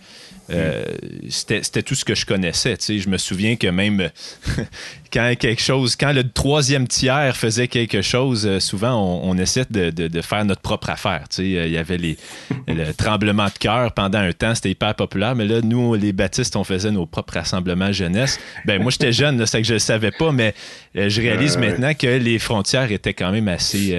euh, 0.53 0.85
euh, 1.03 1.27
c'était 1.29 1.83
tout 1.83 1.95
ce 1.95 2.05
que 2.05 2.15
je 2.15 2.25
connaissais. 2.25 2.77
Je 2.87 3.09
me 3.09 3.17
souviens 3.17 3.55
que 3.55 3.67
même 3.67 4.09
quand 5.13 5.35
quelque 5.37 5.61
chose, 5.61 5.95
quand 5.95 6.11
le 6.11 6.27
troisième 6.27 6.87
tiers 6.87 7.37
faisait 7.37 7.67
quelque 7.67 8.01
chose, 8.01 8.47
euh, 8.47 8.59
souvent 8.59 9.21
on, 9.23 9.37
essaie 9.37 9.65
de, 9.69 10.21
faire 10.21 10.43
notre 10.45 10.61
propre 10.61 10.89
affaire. 10.89 11.25
Il 11.37 11.51
y 11.51 11.77
avait 11.77 11.97
les, 11.97 12.17
le 12.67 12.91
tremblement 12.93 13.45
de 13.45 13.57
cœur 13.59 13.91
pendant 13.93 14.19
un 14.19 14.33
temps, 14.33 14.55
c'était 14.55 14.71
hyper 14.71 14.95
populaire, 14.95 15.35
mais 15.35 15.45
là, 15.45 15.61
nous, 15.61 15.93
les 15.93 16.13
baptistes, 16.13 16.55
on 16.55 16.63
faisait 16.63 16.91
nos 16.91 17.05
propres 17.05 17.35
rassemblements 17.35 17.91
jeunesse. 17.91 18.39
Ben 18.65 18.81
moi, 18.81 18.91
j'étais 18.91 19.11
jeune, 19.11 19.45
c'est 19.45 19.61
que 19.61 19.67
je 19.67 19.75
ne 19.75 19.79
savais 19.79 20.11
pas, 20.11 20.31
mais 20.31 20.55
euh, 20.97 21.09
je 21.09 21.21
réalise 21.21 21.57
maintenant 21.57 21.93
que 21.93 22.07
les 22.07 22.39
frontières 22.39 22.91
étaient 22.91 23.13
quand 23.13 23.31
même 23.31 23.47
assez, 23.47 23.95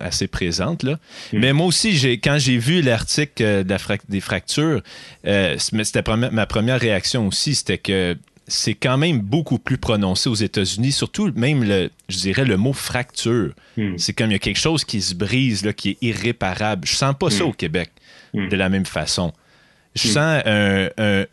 assez 0.00 0.28
présentes. 0.28 0.82
Là. 0.82 0.98
Mm. 1.32 1.38
Mais 1.38 1.52
moi 1.52 1.66
aussi, 1.66 2.20
quand 2.22 2.38
j'ai 2.38 2.56
vu 2.56 2.80
l'article 2.80 3.64
des 4.08 4.20
fractures, 4.20 4.82
c'était 5.62 6.02
ma 6.16 6.46
première 6.46 6.80
réaction 6.80 7.26
aussi, 7.26 7.54
c'était 7.54 7.78
que 7.78 8.16
c'est 8.48 8.74
quand 8.74 8.98
même 8.98 9.20
beaucoup 9.20 9.58
plus 9.58 9.78
prononcé 9.78 10.28
aux 10.28 10.34
États-Unis, 10.34 10.92
surtout 10.92 11.30
même, 11.34 11.64
le, 11.64 11.90
je 12.08 12.18
dirais, 12.18 12.44
le 12.44 12.56
mot 12.56 12.72
fracture. 12.72 13.52
Hmm. 13.76 13.96
C'est 13.96 14.12
comme 14.12 14.30
il 14.30 14.32
y 14.32 14.36
a 14.36 14.40
quelque 14.40 14.58
chose 14.58 14.84
qui 14.84 15.00
se 15.00 15.14
brise, 15.14 15.64
là, 15.64 15.72
qui 15.72 15.90
est 15.90 15.98
irréparable. 16.02 16.86
Je 16.86 16.94
sens 16.94 17.14
pas 17.18 17.30
ça 17.30 17.44
hmm. 17.44 17.48
au 17.48 17.52
Québec 17.52 17.90
hmm. 18.34 18.48
de 18.48 18.56
la 18.56 18.68
même 18.68 18.86
façon. 18.86 19.32
Je 19.94 20.08
sens 20.08 20.42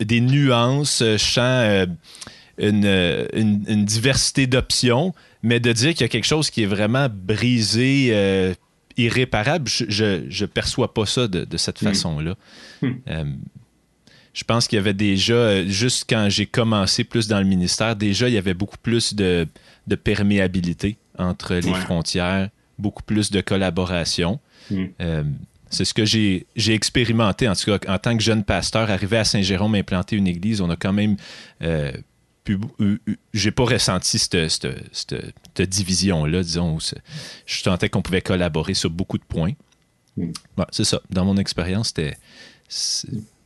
des 0.00 0.20
nuances, 0.20 1.02
je 1.02 1.16
sens 1.16 1.88
euh, 2.60 3.26
une, 3.32 3.84
diversité 3.84 4.46
d'options, 4.46 5.14
mais 5.42 5.60
de 5.60 5.72
dire 5.72 5.92
qu'il 5.92 6.02
y 6.02 6.04
a 6.04 6.08
quelque 6.08 6.26
chose 6.26 6.50
qui 6.50 6.62
est 6.62 6.66
vraiment 6.66 7.08
brisé, 7.10 8.08
euh, 8.10 8.54
irréparable, 8.98 9.66
je, 9.66 10.24
je, 10.28 10.44
perçois 10.44 10.92
pas 10.92 11.06
ça 11.06 11.26
de, 11.26 11.56
cette 11.56 11.78
façon-là. 11.78 12.36
Euh, 14.40 14.44
je 14.44 14.44
pense 14.44 14.68
qu'il 14.68 14.76
y 14.76 14.80
avait 14.80 14.94
déjà, 14.94 15.34
euh, 15.34 15.68
juste 15.68 16.06
quand 16.08 16.28
j'ai 16.28 16.46
commencé 16.46 17.04
plus 17.04 17.28
dans 17.28 17.38
le 17.38 17.44
ministère, 17.44 17.96
déjà, 17.96 18.28
il 18.28 18.34
y 18.34 18.38
avait 18.38 18.54
beaucoup 18.54 18.78
plus 18.78 19.14
de, 19.14 19.46
perméabilité 20.04 20.96
entre 21.18 21.54
les 21.54 21.74
frontières, 21.74 22.48
beaucoup 22.78 23.02
plus 23.02 23.30
de 23.30 23.40
collaboration. 23.40 24.38
Hmm. 24.70 24.86
Euh, 25.00 25.24
c'est 25.68 25.84
ce 25.84 25.94
que 25.94 26.04
j'ai 26.04 26.46
expérimenté, 26.56 27.48
en 27.48 27.54
tout 27.54 27.76
cas, 27.78 27.92
en 27.92 27.98
tant 27.98 28.16
que 28.16 28.22
jeune 28.22 28.44
pasteur, 28.44 28.90
arrivé 28.90 29.18
à 29.18 29.24
Saint-Jérôme, 29.24 29.74
implanter 29.74 30.16
une 30.16 30.26
église, 30.26 30.60
on 30.60 30.70
a 30.70 30.76
quand 30.76 30.92
même 30.92 31.16
j'ai 33.32 33.52
pas 33.52 33.64
ressenti 33.64 34.18
cette, 34.18 34.66
division-là, 35.56 36.42
disons. 36.42 36.78
Je 37.46 37.62
sentais 37.62 37.88
qu'on 37.88 38.02
pouvait 38.02 38.22
collaborer 38.22 38.74
sur 38.74 38.90
beaucoup 38.90 39.18
de 39.18 39.24
points. 39.24 39.52
Hmm. 40.16 40.32
c'est 40.72 40.84
ça. 40.84 41.00
Dans 41.10 41.24
mon 41.24 41.36
expérience, 41.36 41.88
c'était, 41.88 42.16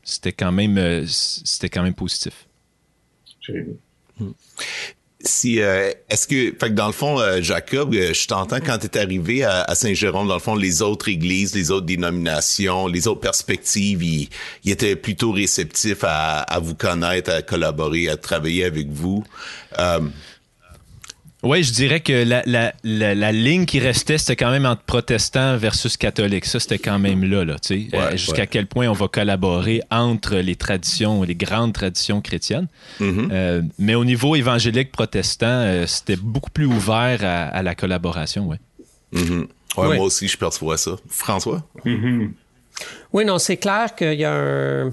c'était 0.05 0.33
quand 0.33 0.53
même 0.53 0.79
euh, 0.79 1.05
c'était 1.07 1.69
quand 1.69 1.83
même 1.83 1.95
positif. 1.95 2.47
Si 5.27 5.63
euh, 5.63 5.91
est-ce 6.11 6.27
que 6.27 6.55
fait 6.59 6.69
que 6.69 6.75
dans 6.75 6.87
le 6.87 6.93
fond 6.93 7.19
euh, 7.19 7.41
Jacob 7.41 7.95
euh, 7.95 8.13
je 8.13 8.27
t'entends 8.27 8.61
quand 8.61 8.77
tu 8.77 8.87
es 8.87 8.99
arrivé 8.99 9.43
à, 9.43 9.75
Saint-Jérôme 9.75 10.29
dans 10.29 10.35
le 10.35 10.41
fond 10.41 10.55
les 10.55 10.83
autres 10.83 11.09
églises 11.09 11.55
les 11.55 11.71
autres 11.71 11.87
dénominations 11.87 12.89
les 12.89 13.09
autres 13.09 13.21
perspectives 13.21 14.03
ils, 14.03 14.29
étaient 14.67 14.97
plutôt 14.97 15.33
réceptifs 15.33 16.05
à, 16.05 16.41
à, 16.41 16.59
vous 16.59 16.75
connaître 16.75 17.33
à 17.33 17.41
collaborer 17.41 18.11
à 18.11 18.19
travailler 18.19 18.65
avec 18.65 18.89
vous 18.91 19.25
oui, 21.45 21.63
je 21.63 21.73
dirais 21.73 22.01
que 22.01 22.13
la, 22.13 22.43
la, 22.47 22.73
la, 23.15 23.33
ligne 23.33 23.67
qui 23.67 23.79
restait, 23.79 24.19
c'était 24.19 24.37
quand 24.37 24.51
même 24.51 24.67
entre 24.67 24.83
protestants 24.83 25.57
versus 25.57 25.97
catholiques. 25.97 26.47
Ça, 26.47 26.59
c'était 26.59 26.79
quand 26.79 26.99
même 26.99 27.25
là, 27.25 27.45
là 27.45 27.57
tu 27.59 27.89
sais. 27.91 27.97
Euh, 27.97 28.13
jusqu'à 28.13 28.47
quel 28.47 28.67
point 28.67 28.89
on 28.89 28.93
va 28.93 29.09
collaborer 29.09 29.81
entre 29.91 30.37
les 30.37 30.57
traditions, 30.57 31.23
les 31.23 31.35
grandes 31.35 31.73
traditions 31.73 32.21
chrétiennes. 32.21 32.69
Mm-hmm. 33.01 33.29
Euh, 33.33 33.63
mais 33.79 33.95
au 33.95 34.05
niveau 34.05 34.35
évangélique 34.37 34.91
protestant, 34.91 35.47
euh, 35.47 35.87
c'était 35.87 36.17
beaucoup 36.17 36.51
plus 36.51 36.67
ouvert 36.67 37.21
à, 37.23 37.63
la 37.63 37.75
collaboration, 37.75 38.49
ouais. 38.49 38.59
Mm-hmm. 39.13 39.47
Moi 39.77 39.99
aussi, 40.01 40.29
je 40.29 40.39
perçois 40.39 40.77
ça. 40.77 40.97
François? 41.09 41.63
Mm-hmm. 41.85 42.31
Oui, 43.13 43.25
non, 43.25 43.39
c'est 43.39 43.57
clair 43.57 43.95
qu'il 43.95 44.15
y 44.15 44.25
a 44.25 44.33
un 44.33 44.93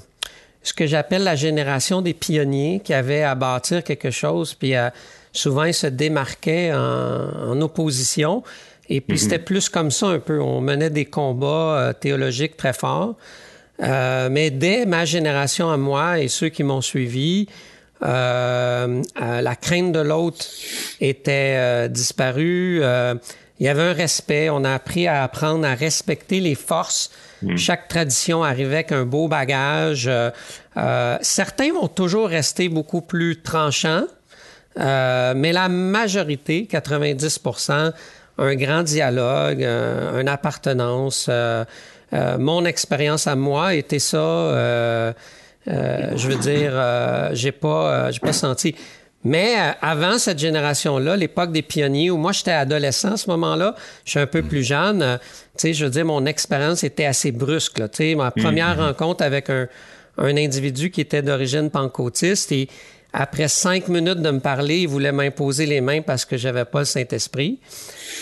ce 0.63 0.73
que 0.73 0.85
j'appelle 0.85 1.23
la 1.23 1.35
génération 1.35 2.01
des 2.01 2.13
pionniers 2.13 2.81
qui 2.83 2.93
avaient 2.93 3.23
à 3.23 3.35
bâtir 3.35 3.83
quelque 3.83 4.11
chose, 4.11 4.53
puis 4.53 4.75
à 4.75 4.93
souvent, 5.33 5.63
ils 5.63 5.73
se 5.73 5.87
démarquaient 5.87 6.73
en, 6.73 7.59
opposition. 7.61 8.43
Et 8.89 9.01
puis, 9.01 9.13
mhm. 9.13 9.19
c'était 9.19 9.39
plus 9.39 9.69
comme 9.69 9.91
ça 9.91 10.07
un 10.07 10.19
peu. 10.19 10.39
On 10.41 10.61
menait 10.61 10.89
des 10.89 11.05
combats 11.05 11.77
euh, 11.77 11.93
théologiques 11.93 12.57
très 12.57 12.73
forts. 12.73 13.15
Euh, 13.81 14.29
mais 14.29 14.51
dès 14.51 14.85
ma 14.85 15.05
génération 15.05 15.71
à 15.71 15.77
moi 15.77 16.19
et 16.19 16.27
ceux 16.27 16.49
qui 16.49 16.63
m'ont 16.63 16.81
suivi, 16.81 17.47
euh, 18.03 19.01
la 19.19 19.55
crainte 19.55 19.91
de 19.91 19.99
l'autre 19.99 20.45
était 20.99 21.87
disparue. 21.89 22.81
il 23.59 23.65
y 23.65 23.67
avait 23.67 23.81
un 23.83 23.93
respect. 23.93 24.49
On 24.49 24.63
a 24.63 24.73
appris 24.73 25.07
à 25.07 25.23
apprendre 25.23 25.65
à 25.65 25.73
respecter 25.73 26.39
les 26.41 26.55
forces. 26.55 27.11
Mhm. 27.41 27.57
Chaque 27.57 27.87
tradition 27.87 28.43
arrivait 28.43 28.75
avec 28.75 28.91
un 28.91 29.05
beau 29.05 29.27
bagage. 29.27 30.09
certains 31.21 31.73
vont 31.73 31.87
toujours 31.87 32.27
rester 32.27 32.69
beaucoup 32.69 33.01
plus 33.01 33.41
tranchants. 33.41 34.05
Euh, 34.79 35.33
mais 35.35 35.51
la 35.51 35.69
majorité, 35.69 36.67
90% 36.71 37.91
un 38.37 38.55
grand 38.55 38.83
dialogue, 38.83 39.61
une 39.61 40.27
appartenance. 40.27 41.27
Euh, 41.29 41.63
euh, 42.13 42.37
mon 42.37 42.65
expérience 42.65 43.27
à 43.27 43.35
moi 43.35 43.75
était 43.75 43.99
ça. 43.99 44.17
je 45.67 46.27
veux 46.27 46.37
dire, 46.37 46.73
j'ai 47.33 47.51
pas, 47.51 48.11
j'ai 48.11 48.19
pas 48.19 48.33
senti. 48.33 48.75
Mais 49.23 49.53
avant 49.81 50.17
cette 50.17 50.39
génération-là, 50.39 51.15
l'époque 51.15 51.51
des 51.51 51.61
pionniers, 51.61 52.09
où 52.09 52.17
moi 52.17 52.31
j'étais 52.31 52.51
adolescent 52.51 53.13
à 53.13 53.17
ce 53.17 53.29
moment-là, 53.29 53.75
je 54.03 54.11
suis 54.11 54.19
un 54.19 54.25
peu 54.25 54.41
plus 54.41 54.63
jeune, 54.63 55.19
tu 55.55 55.61
sais, 55.61 55.73
je 55.75 55.85
veux 55.85 55.91
dire, 55.91 56.05
mon 56.05 56.25
expérience 56.25 56.83
était 56.83 57.05
assez 57.05 57.31
brusque. 57.31 57.75
Tu 57.91 57.97
sais, 57.97 58.15
ma 58.15 58.31
première 58.31 58.77
mm-hmm. 58.77 58.85
rencontre 58.87 59.23
avec 59.23 59.51
un, 59.51 59.67
un 60.17 60.37
individu 60.37 60.89
qui 60.91 61.01
était 61.01 61.21
d'origine 61.21 61.69
pancotiste 61.69 62.51
et 62.51 62.67
après 63.13 63.47
cinq 63.49 63.89
minutes 63.89 64.21
de 64.21 64.31
me 64.31 64.39
parler, 64.39 64.79
il 64.79 64.87
voulait 64.87 65.11
m'imposer 65.11 65.65
les 65.65 65.81
mains 65.81 66.01
parce 66.01 66.23
que 66.23 66.37
j'avais 66.37 66.63
pas 66.63 66.79
le 66.79 66.85
Saint-Esprit. 66.85 67.59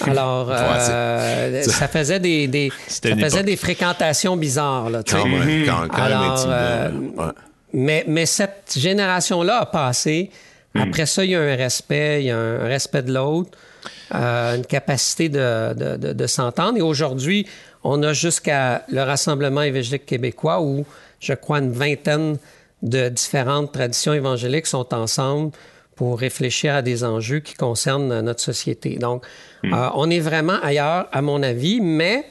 Alors, 0.02 0.50
euh, 0.52 1.62
ça 1.64 1.88
faisait 1.88 2.20
des, 2.20 2.72
ça 2.88 3.16
faisait 3.16 3.44
des 3.44 3.56
fréquentations 3.56 4.36
bizarres. 4.36 4.90
Là, 4.90 5.04
quand 5.08 5.26
même, 5.26 5.66
quand, 5.66 5.88
Alors, 5.94 6.46
euh, 6.48 6.90
mais, 7.74 8.04
mais 8.08 8.26
cette 8.26 8.74
génération-là 8.76 9.60
a 9.60 9.66
passé. 9.68 10.32
Hmm. 10.74 10.82
Après 10.82 11.06
ça, 11.06 11.24
il 11.24 11.32
y 11.32 11.36
a 11.36 11.42
un 11.42 11.56
respect, 11.56 12.24
il 12.24 12.28
y 12.28 12.32
a 12.32 12.38
un 12.38 12.68
respect 12.68 13.04
de 13.04 13.14
l'autre, 13.14 13.52
euh, 14.16 14.56
une 14.56 14.66
capacité 14.66 15.30
de, 15.30 15.74
de, 15.76 16.14
de 16.14 16.28
s'entendre. 16.28 16.80
Et 16.80 16.82
aujourd'hui, 16.82 17.46
on 17.84 18.02
a 18.02 18.14
jusqu'à 18.14 18.84
le 18.92 19.04
Rassemblement 19.04 19.62
évangélique 19.62 20.08
québécois 20.08 20.62
où, 20.62 20.84
je 21.20 21.34
crois, 21.34 21.60
une 21.60 21.72
vingtaine 21.72 22.38
de 22.82 23.10
différentes 23.10 23.72
traditions 23.72 24.14
évangéliques 24.14 24.68
sont 24.68 24.94
ensemble 24.94 25.52
pour 25.96 26.18
réfléchir 26.18 26.76
à 26.76 26.82
des 26.82 27.04
enjeux 27.04 27.40
qui 27.40 27.56
concernent 27.56 28.22
notre 28.22 28.40
société. 28.40 28.96
Donc, 28.96 29.24
hmm. 29.64 29.74
euh, 29.74 29.90
on 29.96 30.10
est 30.10 30.22
vraiment 30.22 30.58
ailleurs, 30.64 31.10
à 31.12 31.22
mon 31.22 31.44
avis, 31.44 31.82
mais 31.82 32.26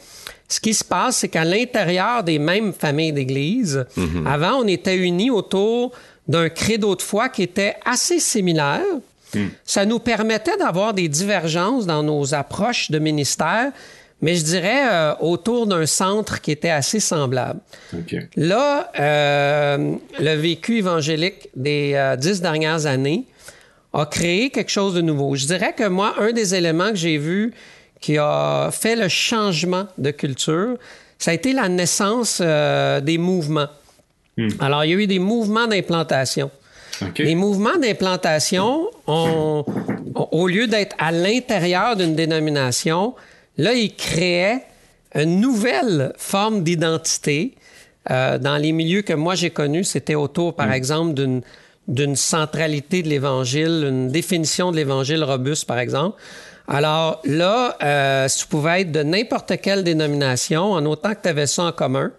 ce 0.49 0.59
qui 0.59 0.73
se 0.73 0.83
passe, 0.83 1.19
c'est 1.19 1.29
qu'à 1.29 1.45
l'intérieur 1.45 2.25
des 2.25 2.39
mêmes 2.39 2.73
familles 2.73 3.13
d'églises, 3.13 3.85
hmm. 3.97 4.27
avant, 4.27 4.63
on 4.63 4.67
était 4.67 4.97
unis 4.97 5.31
autour 5.31 5.93
d'un 6.27 6.49
credo 6.49 6.97
de 6.97 7.03
foi 7.03 7.29
qui 7.29 7.43
était 7.43 7.77
assez 7.85 8.21
similaire. 8.21 8.87
Hmm. 9.35 9.49
Ça 9.67 9.85
nous 9.85 9.99
permettait 9.99 10.57
d'avoir 10.57 10.95
des 10.95 11.09
divergences 11.09 11.85
dans 11.85 12.03
nos 12.03 12.33
approches 12.35 12.91
de 12.91 12.99
ministère, 12.99 13.73
mais 14.21 14.35
je 14.35 14.45
dirais 14.45 14.89
euh, 14.91 15.15
autour 15.21 15.67
d'un 15.67 15.87
centre 15.87 16.41
qui 16.41 16.51
était 16.51 16.71
assez 16.71 17.01
semblable. 17.01 17.61
Là, 18.37 18.91
euh, 18.99 19.95
le 20.19 20.35
vécu 20.35 20.79
évangélique 20.79 21.49
des 21.55 21.93
euh, 21.95 22.17
dix 22.17 22.41
dernières 22.41 22.87
années 22.87 23.27
a 23.93 24.07
créé 24.07 24.51
quelque 24.51 24.71
chose 24.71 24.95
de 24.95 25.01
nouveau. 25.01 25.37
Je 25.37 25.47
dirais 25.47 25.73
que 25.73 25.87
moi, 25.87 26.15
un 26.19 26.33
des 26.33 26.55
éléments 26.55 26.91
que 26.91 26.97
j'ai 26.97 27.19
vu 27.19 27.55
qui 28.01 28.19
a 28.19 28.71
fait 28.73 28.97
le 28.97 29.09
changement 29.09 29.87
de 29.99 30.11
culture, 30.11 30.77
ça 31.19 31.31
a 31.31 31.35
été 31.35 31.53
la 31.53 31.69
naissance 31.69 32.41
des 32.41 33.19
mouvements. 33.19 33.69
Hmm. 34.37 34.49
Alors, 34.61 34.85
il 34.85 34.91
y 34.91 34.95
a 34.95 34.97
eu 34.97 35.07
des 35.07 35.19
mouvements 35.19 35.67
d'implantation. 35.67 36.51
Les 37.17 37.35
mouvements 37.35 37.77
d'implantation, 37.81 38.89
au 39.07 40.47
lieu 40.49 40.67
d'être 40.67 40.95
à 40.99 41.11
l'intérieur 41.11 41.97
d'une 41.97 42.15
dénomination, 42.15 43.15
Là, 43.59 43.75
il 43.75 43.95
créait 43.95 44.63
une 45.15 45.41
nouvelle 45.41 46.13
forme 46.17 46.63
d'identité. 46.63 47.55
Euh, 48.11 48.39
dans 48.39 48.57
les 48.57 48.73
milieux 48.73 49.03
que 49.03 49.13
moi 49.13 49.35
j'ai 49.35 49.51
connus, 49.51 49.85
c'était 49.85 50.15
autour, 50.15 50.55
par 50.55 50.69
mm. 50.69 50.73
exemple, 50.73 51.15
d'une 51.15 51.43
d'une 51.89 52.17
centralité 52.17 53.03
de 53.03 53.09
l'Évangile, 53.09 53.87
une 53.89 54.09
définition 54.09 54.71
de 54.71 54.77
l'Évangile 54.77 55.25
robuste, 55.25 55.65
par 55.65 55.79
exemple. 55.79 56.21
Alors 56.69 57.23
là, 57.25 57.77
euh, 57.83 58.29
ça 58.29 58.45
pouvait 58.49 58.83
être 58.83 58.93
de 58.93 59.03
n'importe 59.03 59.59
quelle 59.63 59.83
dénomination, 59.83 60.73
en 60.73 60.85
autant 60.85 61.15
que 61.15 61.23
tu 61.23 61.29
avais 61.29 61.47
ça 61.47 61.65
en 61.65 61.73
commun. 61.73 62.13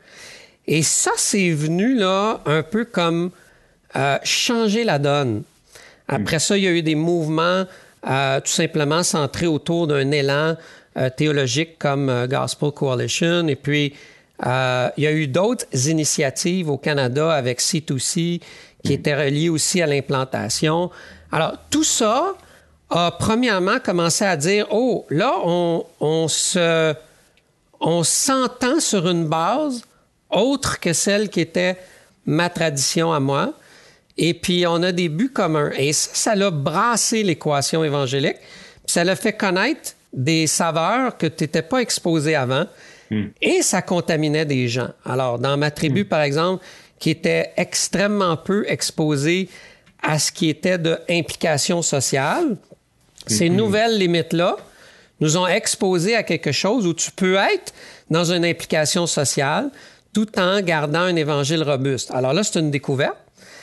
Et 0.65 0.81
ça, 0.81 1.12
c'est 1.17 1.51
venu 1.51 1.96
là 1.96 2.41
un 2.48 2.63
peu 2.63 2.84
comme 2.84 3.29
euh, 3.96 4.17
changer 4.24 4.84
la 4.84 4.98
donne. 4.98 5.43
Après 6.08 6.38
mm. 6.38 6.39
ça, 6.39 6.58
il 6.58 6.63
y 6.63 6.67
a 6.67 6.72
eu 6.72 6.81
des 6.81 6.96
mouvements 6.96 7.65
euh, 8.10 8.39
tout 8.39 8.51
simplement 8.51 9.03
centrés 9.03 9.48
autour 9.48 9.86
d'un 9.86 10.10
élan 10.10 10.55
théologiques 11.10 11.79
comme 11.79 12.10
euh, 12.10 12.27
Gospel 12.27 12.72
Coalition. 12.72 13.48
Et 13.48 13.56
puis, 13.56 13.94
euh, 14.46 14.89
il 14.98 15.03
y 15.03 15.08
a 15.08 15.12
eu 15.12 15.27
d'autres 15.27 15.65
initiatives 15.88 16.70
au 16.70 16.77
Canada 16.77 17.32
avec 17.32 17.60
C2C 17.60 18.41
qui 18.84 18.94
étaient 18.94 19.15
reliées 19.15 19.50
aussi 19.50 19.82
à 19.82 19.88
l'implantation. 19.88 20.89
Alors, 21.32 21.53
tout 21.70 21.84
ça 21.84 22.34
a 22.89 23.12
premièrement 23.12 23.79
commencé 23.79 24.25
à 24.25 24.36
dire, 24.36 24.68
oh, 24.72 25.06
là, 25.10 25.34
on, 25.46 25.86
on 26.00 26.27
se, 26.27 26.94
on 27.79 28.03
s'entend 28.03 28.79
sur 28.79 29.08
une 29.08 29.25
base 29.25 29.84
autre 30.29 30.79
que 30.79 30.94
celle 30.94 31.29
qui 31.29 31.41
était 31.41 31.77
ma 32.25 32.50
tradition 32.50 33.13
à 33.13 33.20
moi. 33.20 33.53
Et 34.18 34.34
puis, 34.34 34.65
on 34.68 34.84
a 34.84 34.91
des 34.91 35.08
buts 35.08 35.32
communs. 35.32 35.72
Et 35.77 35.94
ça, 35.94 36.10
ça 36.13 36.36
l'a 36.36 36.51
brassé 36.51 37.24
l'équation 37.24 37.84
évangélique. 37.84 38.38
Puis 38.38 38.94
ça 38.94 39.03
l'a 39.03 39.15
fait 39.15 39.34
connaître 39.34 39.94
des 40.13 40.47
saveurs 40.47 41.17
que 41.17 41.27
tu 41.27 41.43
n'étais 41.43 41.61
pas 41.61 41.79
exposé 41.79 42.35
avant 42.35 42.65
hmm. 43.11 43.25
et 43.41 43.61
ça 43.61 43.81
contaminait 43.81 44.45
des 44.45 44.67
gens. 44.67 44.89
Alors, 45.05 45.39
dans 45.39 45.57
ma 45.57 45.71
tribu, 45.71 46.03
hmm. 46.03 46.07
par 46.07 46.21
exemple, 46.21 46.63
qui 46.99 47.11
était 47.11 47.51
extrêmement 47.57 48.37
peu 48.37 48.65
exposée 48.67 49.49
à 50.01 50.19
ce 50.19 50.31
qui 50.31 50.49
était 50.49 50.77
de 50.77 50.97
implication 51.09 51.81
sociale, 51.81 52.57
ces 53.27 53.49
hmm. 53.49 53.55
nouvelles 53.55 53.97
limites-là 53.97 54.57
nous 55.19 55.37
ont 55.37 55.47
exposés 55.47 56.15
à 56.15 56.23
quelque 56.23 56.51
chose 56.51 56.87
où 56.87 56.93
tu 56.93 57.11
peux 57.11 57.35
être 57.35 57.73
dans 58.09 58.31
une 58.31 58.45
implication 58.45 59.05
sociale 59.05 59.69
tout 60.13 60.39
en 60.39 60.61
gardant 60.61 61.01
un 61.01 61.15
évangile 61.15 61.63
robuste. 61.63 62.11
Alors 62.11 62.33
là, 62.33 62.43
c'est 62.43 62.59
une 62.59 62.71
découverte. 62.71 63.17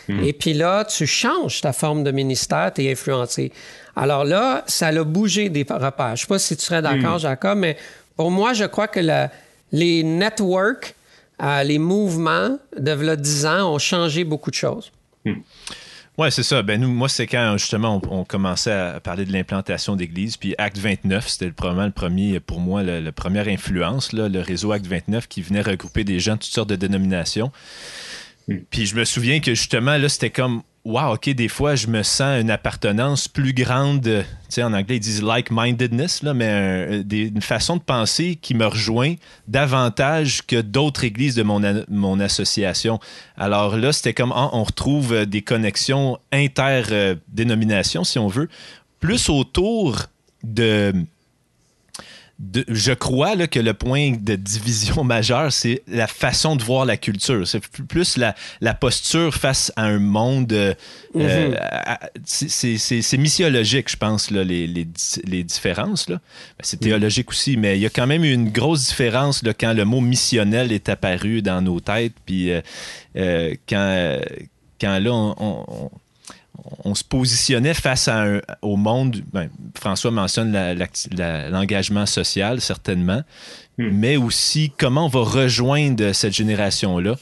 Hmm. 0.09 0.23
Et 0.23 0.33
puis 0.33 0.53
là, 0.53 0.85
tu 0.85 1.07
changes 1.07 1.61
ta 1.61 1.73
forme 1.73 2.05
de 2.05 2.11
ministère, 2.11 2.73
tu 2.75 2.85
es 2.85 2.93
influencé. 2.93 3.53
Alors 3.95 4.25
là, 4.25 4.63
ça 4.67 4.89
a 4.89 5.05
bougé 5.05 5.49
des 5.49 5.63
repères. 5.69 6.09
Je 6.09 6.13
ne 6.13 6.17
sais 6.17 6.27
pas 6.27 6.39
si 6.39 6.57
tu 6.57 6.65
serais 6.65 6.83
d'accord, 6.83 7.17
hmm. 7.17 7.21
Jacob, 7.21 7.59
mais 7.59 7.77
pour 8.17 8.31
moi, 8.31 8.53
je 8.53 8.65
crois 8.65 8.89
que 8.89 9.01
les 9.73 10.03
networks, 10.03 10.95
euh, 11.43 11.63
les 11.63 11.79
mouvements 11.79 12.59
de 12.79 12.91
là, 12.91 13.17
10 13.17 13.47
ans 13.47 13.75
ont 13.75 13.79
changé 13.79 14.25
beaucoup 14.25 14.51
de 14.51 14.57
choses. 14.57 14.93
Hmm. 15.25 15.41
Oui, 16.19 16.33
c'est 16.33 16.43
ça. 16.43 16.63
Ben, 16.63 16.81
nous, 16.81 16.89
moi, 16.89 17.11
c'est 17.11 17.27
quand 17.27 17.59
justement 17.59 18.01
on, 18.11 18.25
commençait 18.25 18.73
à 18.73 19.01
parler 19.01 19.27
de 19.27 19.33
l'implantation 19.33 19.97
d'églises. 19.97 20.39
Puis 20.39 20.55
Acte 20.57 20.79
29, 20.79 21.29
c'était 21.29 21.51
probablement 21.51 21.85
le 21.85 21.93
premier, 21.93 22.41
pour 22.41 22.59
moi, 22.59 22.83
la 22.83 23.13
première 23.13 23.49
influence, 23.49 24.15
là, 24.15 24.31
le 24.31 24.41
réseau 24.41 24.73
Acte 24.73 24.87
29 24.87 25.29
qui 25.29 25.43
venait 25.43 25.61
regrouper 25.61 26.05
des 26.05 26.19
gens 26.19 26.35
de 26.35 26.39
toutes 26.39 26.53
sortes 26.53 26.71
de 26.71 26.77
dénominations. 26.77 27.53
Hmm. 28.49 28.59
Puis 28.71 28.87
je 28.87 28.97
me 28.97 29.05
souviens 29.05 29.41
que 29.41 29.55
justement, 29.55 29.97
là, 29.97 30.09
c'était 30.09 30.31
comme 30.31 30.63
wow, 30.87 31.15
OK, 31.15 31.29
des 31.31 31.49
fois, 31.49 31.75
je 31.75 31.89
me 31.89 32.05
sens 32.05 32.41
une 32.41 32.51
appartenance 32.51 33.27
plus 33.27 33.53
grande, 33.53 34.03
tu 34.03 34.25
sais, 34.49 34.63
en 34.63 34.73
anglais, 34.73 34.97
ils 34.97 35.01
disent 35.01 35.23
like-mindedness, 35.23 36.23
là, 36.23 36.33
mais 36.33 37.03
une 37.11 37.43
façon 37.43 37.77
de 37.77 37.83
penser 37.83 38.39
qui 38.41 38.55
me 38.55 38.67
rejoint 38.67 39.17
davantage 39.49 40.47
que 40.47 40.61
d'autres 40.61 41.03
églises 41.03 41.35
de 41.35 41.43
mon, 41.43 41.61
mon 41.89 42.21
association. 42.21 43.01
Alors 43.37 43.77
là, 43.77 43.93
c'était 43.93 44.15
comme, 44.15 44.33
ah, 44.33 44.51
on 44.53 44.63
retrouve 44.63 45.27
des 45.27 45.43
connexions 45.43 46.19
inter-dénominations, 46.33 48.05
si 48.05 48.21
on 48.21 48.29
veut, 48.29 48.49
plus 49.01 49.29
autour 49.29 50.07
de 50.45 50.95
je 52.39 52.93
crois 52.93 53.35
là, 53.35 53.47
que 53.47 53.59
le 53.59 53.73
point 53.73 54.13
de 54.13 54.35
division 54.37 55.05
majeur, 55.05 55.53
c'est 55.53 55.83
la 55.89 56.07
façon 56.07 56.55
de 56.57 56.63
voir 56.63 56.85
la 56.85 56.97
culture. 56.97 57.49
C'est 57.49 57.61
plus 57.67 58.19
la, 58.19 58.35
la, 58.61 58.75
posture 58.75 59.35
face 59.35 59.73
à 59.77 59.85
un 59.85 59.99
monde. 59.99 60.53
Euh, 60.53 60.75
euh, 61.17 61.57
mm-hmm. 62.23 62.99
c'est 63.01 63.17
missiologique, 63.17 63.91
je 63.91 63.97
pense, 63.97 64.31
là, 64.31 64.45
les, 64.45 64.67
les, 64.67 64.87
les 65.25 65.45
différences. 65.45 66.09
Ben, 66.09 66.21
c'est 66.61 66.81
théologique 66.81 67.31
aussi, 67.31 67.57
mais 67.57 67.79
il 67.79 67.81
y 67.81 67.87
a 67.87 67.91
quand 67.91 68.07
même 68.07 68.25
une 68.25 68.51
grosse 68.51 68.89
différence 68.89 69.43
là, 69.43 69.55
quand 69.55 69.73
le 69.73 69.85
mot 69.87 70.03
missionnel 70.03 70.73
est 70.73 70.91
apparu 70.91 71.41
dans 71.41 71.63
nos 71.63 71.81
têtes. 71.81 72.15
Puis 72.27 72.51
euh, 73.17 73.55
quand, 73.67 74.19
quand 74.79 74.99
là, 74.99 75.13
on 75.13 75.35
on 75.39 75.91
se 76.97 77.05
positionnait 77.05 77.75
face 77.75 78.09
au 78.63 78.77
monde. 78.77 79.23
Ben, 79.33 79.49
François 79.79 80.11
mentionne 80.11 80.53
l'engagement 81.51 82.07
social, 82.07 82.61
certainement, 82.61 83.23
hmm. 83.79 83.91
mais 83.93 84.17
aussi 84.17 84.73
comment 84.77 85.07
on 85.07 85.09
va 85.09 85.21
rejoindre 85.21 86.13
cette 86.13 86.35
génération-là. 86.35 87.17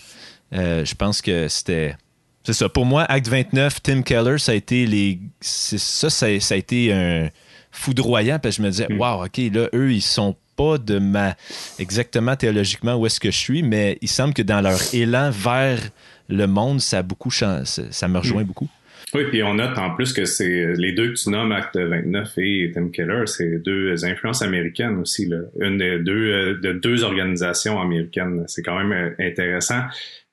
Euh, 0.54 0.84
je 0.84 0.94
pense 0.94 1.20
que 1.20 1.48
c'était. 1.48 1.96
C'est 2.44 2.52
ça. 2.52 2.68
Pour 2.68 2.84
moi, 2.84 3.04
Acte 3.04 3.28
29, 3.28 3.82
Tim 3.82 4.02
Keller, 4.02 4.38
ça 4.38 4.52
a 4.52 4.54
été 4.54 4.86
les. 4.86 5.18
Ça, 5.40 6.10
ça, 6.10 6.26
a 6.26 6.56
été 6.56 6.92
un 6.92 7.30
foudroyant 7.70 8.38
parce 8.38 8.56
que 8.56 8.62
je 8.62 8.66
me 8.66 8.70
disais, 8.70 8.86
hmm. 8.88 9.00
wow, 9.00 9.24
OK, 9.24 9.38
là, 9.52 9.68
eux, 9.74 9.92
ils 9.92 10.02
sont 10.02 10.36
pas 10.56 10.78
de 10.78 10.98
ma. 10.98 11.34
exactement 11.78 12.36
théologiquement 12.36 12.94
où 12.94 13.06
est-ce 13.06 13.18
que 13.18 13.30
je 13.30 13.38
suis, 13.38 13.62
mais 13.62 13.98
il 14.02 14.08
semble 14.08 14.34
que 14.34 14.42
dans 14.42 14.60
leur 14.60 14.78
élan 14.94 15.30
vers 15.30 15.80
le 16.28 16.46
monde, 16.46 16.80
ça 16.80 16.98
a 16.98 17.02
beaucoup 17.02 17.30
changé. 17.30 17.64
Ça 17.90 18.08
me 18.08 18.18
rejoint 18.18 18.42
hmm. 18.42 18.46
beaucoup. 18.46 18.68
Oui, 19.14 19.22
puis 19.30 19.44
on 19.44 19.54
note 19.54 19.78
en 19.78 19.94
plus 19.94 20.12
que 20.12 20.24
c'est 20.24 20.72
les 20.76 20.90
deux 20.90 21.10
que 21.10 21.14
tu 21.14 21.30
nommes, 21.30 21.52
Act 21.52 21.76
29 21.76 22.32
et 22.38 22.72
Tim 22.74 22.88
Keller, 22.88 23.26
c'est 23.26 23.58
deux 23.58 24.04
influences 24.04 24.42
américaines 24.42 24.98
aussi. 24.98 25.26
Là. 25.26 25.38
Une 25.60 25.78
des 25.78 26.00
deux, 26.00 26.32
euh, 26.32 26.58
de 26.60 26.72
deux 26.72 27.04
organisations 27.04 27.80
américaines. 27.80 28.42
C'est 28.48 28.62
quand 28.62 28.76
même 28.76 28.92
euh, 28.92 29.14
intéressant 29.20 29.82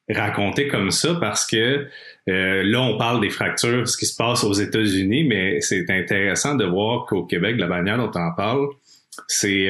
raconter 0.09 0.67
comme 0.67 0.89
ça 0.89 1.15
parce 1.21 1.45
que 1.45 1.85
euh, 2.27 2.63
là, 2.63 2.81
on 2.81 2.97
parle 2.97 3.21
des 3.21 3.29
fractures, 3.29 3.87
ce 3.87 3.95
qui 3.95 4.07
se 4.07 4.15
passe 4.15 4.43
aux 4.43 4.53
États-Unis, 4.53 5.25
mais 5.25 5.61
c'est 5.61 5.89
intéressant 5.89 6.55
de 6.55 6.65
voir 6.65 7.05
qu'au 7.05 7.23
Québec, 7.23 7.57
la 7.59 7.67
manière 7.67 7.97
dont 7.97 8.11
on 8.13 8.19
en 8.19 8.33
parle, 8.33 8.67
c'est 9.27 9.69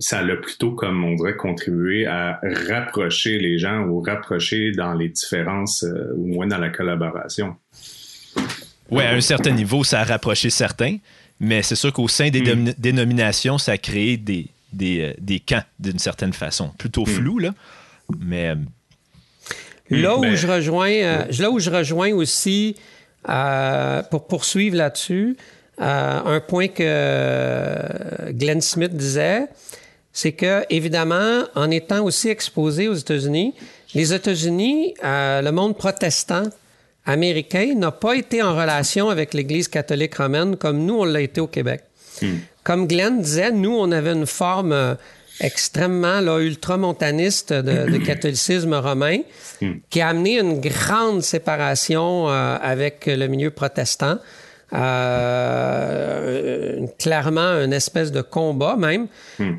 ça 0.00 0.18
a 0.18 0.36
plutôt, 0.36 0.72
comme 0.72 1.04
on 1.04 1.14
dirait, 1.14 1.36
contribué 1.36 2.06
à 2.06 2.40
rapprocher 2.68 3.38
les 3.38 3.58
gens 3.58 3.84
ou 3.84 4.00
rapprocher 4.00 4.72
dans 4.72 4.94
les 4.94 5.08
différences 5.08 5.84
ou 6.16 6.26
moins 6.26 6.48
dans 6.48 6.58
la 6.58 6.70
collaboration. 6.70 7.56
Oui, 8.90 9.04
à 9.04 9.12
un 9.12 9.20
certain 9.20 9.52
niveau, 9.52 9.84
ça 9.84 10.00
a 10.00 10.04
rapproché 10.04 10.50
certains, 10.50 10.96
mais 11.38 11.62
c'est 11.62 11.76
sûr 11.76 11.92
qu'au 11.92 12.08
sein 12.08 12.30
des 12.30 12.42
hmm. 12.42 12.74
dénominations, 12.78 13.58
ça 13.58 13.72
a 13.72 13.78
créé 13.78 14.16
des, 14.16 14.48
des, 14.72 15.14
euh, 15.18 15.38
camps 15.46 15.62
d'une 15.78 15.98
certaine 15.98 16.32
façon. 16.32 16.70
Plutôt 16.78 17.02
hmm. 17.02 17.06
flou, 17.06 17.38
là, 17.38 17.54
mais... 18.18 18.50
Euh, 18.50 18.56
là, 19.90 20.16
où 20.16 20.24
je 20.24 20.46
rejoins, 20.46 20.92
euh, 20.92 21.24
là 21.38 21.50
où 21.50 21.58
je 21.58 21.70
rejoins 21.70 22.12
aussi, 22.12 22.76
pour 23.24 24.26
poursuivre 24.28 24.76
là-dessus, 24.76 25.36
un 25.78 26.40
point 26.46 26.68
que 26.68 28.30
Glenn 28.32 28.60
Smith 28.60 28.94
disait, 28.94 29.46
c'est 30.12 30.32
que, 30.32 30.64
évidemment, 30.70 31.44
en 31.54 31.70
étant 31.70 32.04
aussi 32.04 32.28
exposé 32.28 32.88
aux 32.88 32.94
États-Unis, 32.94 33.54
les 33.94 34.12
États-Unis, 34.12 34.94
le 35.02 35.50
monde 35.50 35.76
protestant 35.76 36.44
américain 37.06 37.74
n'a 37.76 37.90
pas 37.90 38.14
été 38.14 38.42
en 38.42 38.54
relation 38.54 39.08
avec 39.08 39.34
l'Église 39.34 39.68
catholique 39.68 40.14
romaine 40.16 40.56
comme 40.56 40.84
nous, 40.84 41.00
on 41.00 41.04
l'a 41.04 41.20
été 41.20 41.40
au 41.40 41.46
Québec. 41.46 41.82
Hmm. 42.22 42.36
Comme 42.62 42.86
Glenn 42.86 43.20
disait, 43.22 43.52
nous, 43.52 43.74
on 43.74 43.90
avait 43.90 44.12
une 44.12 44.26
forme 44.26 44.72
euh, 44.72 44.94
extrêmement 45.40 46.20
là, 46.20 46.38
ultramontaniste 46.40 47.52
de, 47.52 47.96
catholicisme 48.06 48.74
romain 48.74 49.18
hmm. 49.60 49.72
qui 49.88 50.00
a 50.00 50.08
amené 50.08 50.38
une 50.38 50.60
grande 50.60 51.22
séparation 51.22 52.28
euh, 52.28 52.56
avec 52.60 53.06
le 53.06 53.26
milieu 53.26 53.50
protestant. 53.50 54.18
Euh, 54.72 56.30
clairement 56.98 57.60
une 57.64 57.72
espèce 57.72 58.12
de 58.12 58.22
combat 58.22 58.76
même. 58.76 59.08
Hmm. 59.38 59.56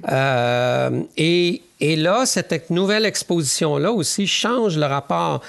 et, 1.18 1.62
et, 1.80 1.96
là, 1.96 2.26
cette 2.26 2.70
nouvelle 2.70 3.06
exposition-là 3.06 3.92
aussi 3.92 4.26
change 4.28 4.78
le 4.78 4.86
rapport 4.86 5.42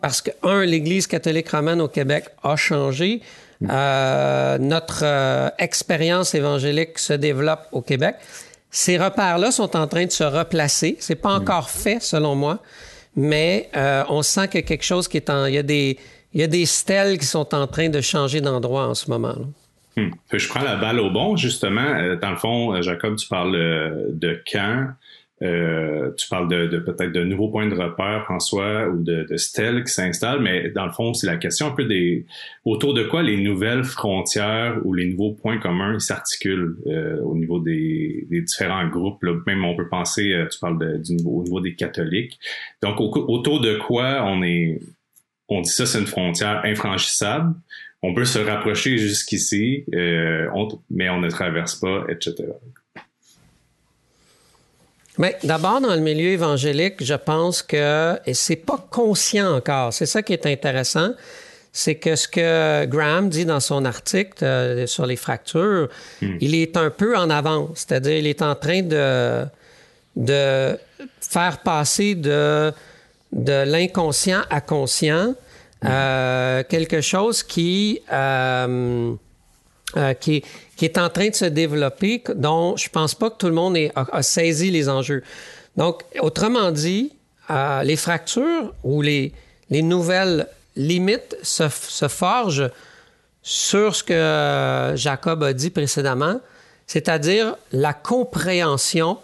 parce 0.00 0.22
que, 0.22 0.30
un, 0.42 0.64
l'Église 0.64 1.06
catholique 1.06 1.48
romaine 1.48 1.80
au 1.80 1.88
Québec 1.88 2.26
a 2.42 2.56
changé. 2.56 3.20
Euh, 3.70 4.58
notre 4.58 5.00
euh, 5.02 5.48
expérience 5.58 6.34
évangélique 6.34 6.98
se 6.98 7.14
développe 7.14 7.66
au 7.72 7.80
Québec. 7.80 8.16
Ces 8.70 8.98
repères-là 8.98 9.50
sont 9.50 9.76
en 9.76 9.86
train 9.86 10.04
de 10.04 10.10
se 10.10 10.24
replacer. 10.24 10.96
C'est 11.00 11.14
pas 11.14 11.32
encore 11.32 11.70
fait, 11.70 12.02
selon 12.02 12.34
moi, 12.34 12.58
mais 13.14 13.70
euh, 13.74 14.04
on 14.10 14.22
sent 14.22 14.40
a 14.40 14.48
quelque 14.48 14.84
chose 14.84 15.08
qui 15.08 15.16
est 15.16 15.30
en... 15.30 15.46
Il 15.46 15.54
y 15.54 15.58
a 15.58 15.62
des, 15.62 15.98
il 16.36 16.40
y 16.40 16.44
a 16.44 16.48
des 16.48 16.66
stèles 16.66 17.16
qui 17.18 17.24
sont 17.24 17.54
en 17.54 17.66
train 17.66 17.88
de 17.88 18.00
changer 18.02 18.42
d'endroit 18.42 18.86
en 18.86 18.94
ce 18.94 19.10
moment. 19.10 19.36
Hmm. 19.96 20.10
Je 20.30 20.48
prends 20.48 20.62
la 20.62 20.76
balle 20.76 21.00
au 21.00 21.10
bon, 21.10 21.34
justement. 21.36 22.16
Dans 22.20 22.30
le 22.30 22.36
fond, 22.36 22.82
Jacob, 22.82 23.16
tu 23.16 23.26
parles 23.26 23.52
de 24.12 24.42
quand 24.52 24.88
euh, 25.42 26.12
tu 26.16 26.28
parles 26.28 26.48
de, 26.48 26.66
de 26.66 26.78
peut-être 26.78 27.12
de 27.12 27.22
nouveaux 27.22 27.48
points 27.48 27.66
de 27.66 27.74
repère, 27.74 28.24
François, 28.24 28.88
ou 28.88 29.02
de, 29.02 29.26
de 29.28 29.36
stèles 29.36 29.84
qui 29.84 29.92
s'installent, 29.92 30.40
mais 30.40 30.70
dans 30.70 30.86
le 30.86 30.92
fond, 30.92 31.12
c'est 31.12 31.26
la 31.26 31.36
question 31.36 31.66
un 31.66 31.72
peu 31.72 31.84
des 31.84 32.24
autour 32.64 32.94
de 32.94 33.02
quoi 33.02 33.22
les 33.22 33.42
nouvelles 33.42 33.84
frontières 33.84 34.80
ou 34.84 34.94
les 34.94 35.06
nouveaux 35.06 35.32
points 35.32 35.58
communs 35.58 35.98
s'articulent 35.98 36.78
euh, 36.86 37.20
au 37.20 37.36
niveau 37.36 37.58
des, 37.58 38.26
différents 38.30 38.88
groupes. 38.88 39.22
Même 39.46 39.64
on 39.64 39.76
peut 39.76 39.88
penser, 39.88 40.32
euh, 40.32 40.46
tu 40.48 40.58
parles 40.58 40.78
de, 40.78 40.96
du 40.96 41.16
au 41.26 41.42
niveau 41.42 41.60
des 41.60 41.74
catholiques. 41.74 42.38
Donc 42.82 42.98
autour 43.00 43.60
de 43.60 43.76
quoi 43.76 44.24
on 44.24 44.42
est, 44.42 44.80
on 45.48 45.60
dit 45.60 45.70
ça, 45.70 45.86
c'est 45.86 45.98
une 45.98 46.06
frontière 46.06 46.62
infranchissable. 46.64 47.54
On 48.02 48.14
peut 48.14 48.24
se 48.24 48.38
rapprocher 48.38 48.98
jusqu'ici, 48.98 49.84
mais 49.88 51.08
on 51.08 51.20
ne 51.20 51.30
traverse 51.30 51.76
pas, 51.76 52.04
etc. 52.08 52.44
Mais 55.18 55.36
d'abord, 55.44 55.80
dans 55.80 55.94
le 55.94 56.00
milieu 56.00 56.30
évangélique, 56.30 57.02
je 57.02 57.14
pense 57.14 57.62
que, 57.62 58.18
et 58.26 58.34
c'est 58.34 58.56
pas 58.56 58.86
conscient 58.90 59.56
encore, 59.56 59.92
c'est 59.92 60.06
ça 60.06 60.22
qui 60.22 60.32
est 60.32 60.46
intéressant, 60.46 61.12
c'est 61.72 61.96
que 61.96 62.16
ce 62.16 62.28
que 62.28 62.84
Graham 62.86 63.28
dit 63.28 63.44
dans 63.44 63.60
son 63.60 63.84
article 63.84 64.44
euh, 64.44 64.86
sur 64.86 65.06
les 65.06 65.16
fractures, 65.16 65.88
hmm. 66.22 66.36
il 66.40 66.54
est 66.54 66.76
un 66.76 66.90
peu 66.90 67.16
en 67.16 67.28
avance, 67.30 67.84
c'est-à-dire 67.86 68.16
il 68.16 68.26
est 68.26 68.42
en 68.42 68.54
train 68.54 68.82
de, 68.82 69.44
de 70.16 70.78
faire 71.20 71.58
passer 71.62 72.14
de, 72.14 72.72
de 73.32 73.64
l'inconscient 73.64 74.42
à 74.50 74.60
conscient 74.60 75.34
euh, 75.84 76.62
quelque 76.68 77.00
chose 77.00 77.42
qui, 77.42 78.00
euh, 78.10 79.14
qui, 80.20 80.42
qui 80.76 80.84
est 80.84 80.98
en 80.98 81.10
train 81.10 81.28
de 81.28 81.34
se 81.34 81.44
développer, 81.44 82.22
dont 82.34 82.76
je 82.76 82.88
pense 82.88 83.14
pas 83.14 83.30
que 83.30 83.36
tout 83.36 83.46
le 83.46 83.52
monde 83.52 83.76
a, 83.94 84.22
saisi 84.22 84.70
les 84.70 84.88
enjeux. 84.88 85.22
Donc, 85.76 86.02
autrement 86.20 86.70
dit, 86.70 87.12
euh, 87.50 87.82
les 87.82 87.96
fractures 87.96 88.74
ou 88.82 89.02
les, 89.02 89.32
les 89.68 89.82
nouvelles 89.82 90.48
limites 90.76 91.36
se, 91.42 91.68
forgent 92.08 92.70
sur 93.42 93.94
ce 93.94 94.02
que 94.02 94.96
Jacob 94.96 95.44
a 95.44 95.52
dit 95.52 95.70
précédemment, 95.70 96.40
c'est-à-dire 96.86 97.54
la 97.70 97.92
compréhension 97.92 99.18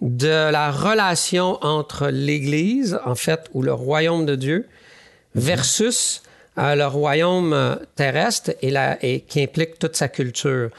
de 0.00 0.50
la 0.50 0.70
relation 0.70 1.58
entre 1.62 2.08
l'Église, 2.08 2.98
en 3.04 3.14
fait, 3.14 3.50
ou 3.52 3.62
le 3.62 3.72
royaume 3.72 4.24
de 4.24 4.34
Dieu, 4.34 4.66
versus 5.34 6.22
euh, 6.58 6.74
le 6.74 6.86
royaume 6.86 7.52
euh, 7.52 7.76
terrestre 7.96 8.52
et, 8.62 8.70
la, 8.70 9.02
et 9.04 9.20
qui 9.20 9.42
implique 9.42 9.78
toute 9.78 9.96
sa 9.96 10.08
culture. 10.08 10.70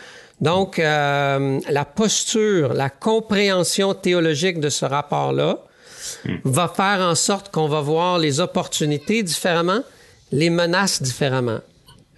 Donc, 0.42 0.80
euh, 0.80 1.60
la 1.70 1.86
posture, 1.86 2.74
la 2.74 2.90
compréhension 2.90 3.94
théologique 3.94 4.60
de 4.60 4.70
ce 4.70 4.86
rapport-là 4.86 5.60
va 6.44 6.68
faire 6.68 7.02
en 7.02 7.14
sorte 7.14 7.52
qu'on 7.52 7.68
va 7.68 7.80
voir 7.80 8.18
les 8.18 8.40
opportunités 8.40 9.22
différemment, 9.22 9.82
les 10.32 10.50
menaces 10.50 11.02
différemment. 11.02 11.60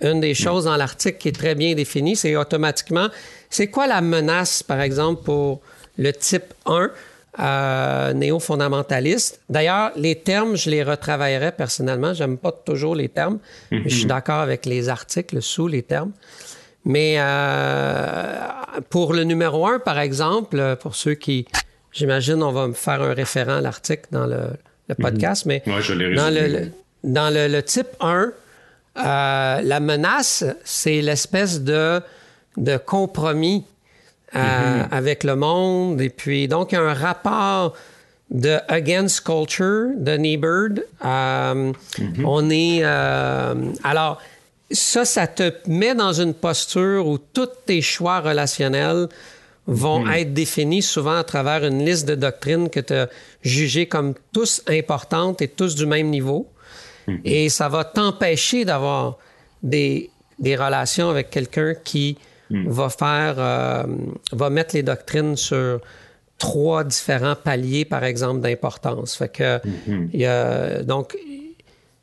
Une 0.02 0.22
des 0.22 0.34
choses 0.34 0.66
dans 0.66 0.78
l'article 0.78 1.18
qui 1.18 1.28
est 1.30 1.34
très 1.34 1.54
bien 1.54 1.76
définie, 1.76 2.16
c'est 2.16 2.36
automatiquement, 2.38 3.10
c'est 3.50 3.68
quoi 3.68 3.88
la 3.88 4.02
menace, 4.02 4.63
par 4.63 4.80
exemple, 4.82 5.24
pour 5.24 5.62
le 5.97 6.12
type 6.12 6.53
1 6.65 6.89
euh, 7.39 8.13
néo-fondamentaliste. 8.13 9.39
D'ailleurs, 9.49 9.91
les 9.95 10.15
termes, 10.15 10.56
je 10.56 10.69
les 10.69 10.84
retravaillerai 10.84 11.51
personnellement. 11.51 12.13
J'aime 12.13 12.38
pas 12.38 12.51
toujours 12.51 12.95
les 12.95 13.10
termes, 13.10 13.39
mais 13.71 13.84
je 13.89 13.95
suis 13.95 14.06
d'accord 14.06 14.39
avec 14.39 14.65
les 14.65 14.89
articles 14.89 15.41
sous 15.41 15.67
les 15.67 15.82
termes. 15.84 16.12
Mais 16.86 17.15
euh, 17.17 18.36
pour 18.89 19.13
le 19.13 19.23
numéro 19.23 19.65
1, 19.65 19.79
par 19.79 19.99
exemple, 19.99 20.75
pour 20.82 20.95
ceux 20.95 21.13
qui, 21.15 21.47
j'imagine, 21.91 22.43
on 22.43 22.51
va 22.51 22.67
me 22.67 22.73
faire 22.73 23.01
un 23.01 23.13
référent 23.13 23.56
à 23.58 23.62
l'article 23.62 24.06
dans 24.12 24.25
le, 24.27 24.49
le 24.89 24.95
podcast, 24.95 25.45
mais 25.45 25.63
Ouais, 25.65 25.82
je 25.82 25.93
dans, 25.93 26.29
le, 26.34 26.71
dans 27.03 27.34
le, 27.34 27.47
le 27.47 27.63
type 27.63 27.88
1, 27.99 28.32
euh, 28.95 29.62
la 29.62 29.79
menace, 29.79 30.43
c'est 30.63 31.01
l'espèce 31.01 31.62
de, 31.62 32.01
de 32.58 32.77
compromis 32.77 33.65
euh, 34.36 34.84
avec 34.91 35.24
le 35.24 35.36
monde. 35.36 36.02
Et 36.02 36.10
puis, 36.10 36.48
donc, 36.48 36.72
il 36.72 36.76
y 36.76 36.78
a 36.78 36.82
un 36.82 36.93
rapport 36.93 37.74
de 38.32 38.58
Against 38.67 39.22
Culture 39.22 39.89
de 39.96 40.17
Niebuhr. 40.17 40.69
Euh, 41.06 41.72
On 42.26 42.50
est. 42.50 42.80
euh, 42.84 43.54
alors, 43.84 44.19
ça, 44.72 45.06
ça 45.06 45.28
te 45.28 45.52
met 45.67 45.93
dans 45.93 46.13
une 46.13 46.34
posture 46.34 47.06
où 47.06 47.17
tous 47.17 47.50
tes 47.65 47.82
choix 47.82 48.22
relationnels 48.22 49.08
vont 49.67 50.10
être 50.12 50.34
définis 50.34 50.82
souvent 50.82 51.17
à 51.17 51.24
travers 51.24 51.63
une 51.63 51.86
liste 51.86 52.08
de 52.08 52.15
doctrines 52.15 52.69
que 52.69 52.80
tu 52.82 52.93
as 52.93 53.08
jugées 53.41 53.86
comme 53.86 54.13
tous 54.34 54.62
importantes 54.67 55.41
et 55.41 55.48
tous 55.48 55.76
du 55.76 55.86
même 55.86 56.10
niveau. 56.10 56.48
Et 57.26 57.50
ça 57.50 57.67
va 57.69 57.84
t'empêcher 57.84 58.65
d'avoir 58.65 59.17
des, 59.62 60.10
des 60.39 60.56
relations 60.56 61.10
avec 61.10 61.30
quelqu'un 61.30 61.76
qui 61.84 62.17
va 62.68 62.89
faire, 62.89 63.36
euh, 63.38 63.84
va 64.32 64.50
mettre 64.50 64.76
les 64.76 64.84
doctrines 64.84 65.36
sur 65.36 65.80
trois 66.38 66.84
différents 66.84 67.36
paliers, 67.36 67.86
par 67.86 68.04
exemple, 68.04 68.42
d'importance. 68.42 69.16
Fait 69.16 69.30
que, 69.30 69.60
il 70.13 70.20
y 70.20 70.26
a, 70.26 70.84
donc, 70.84 71.18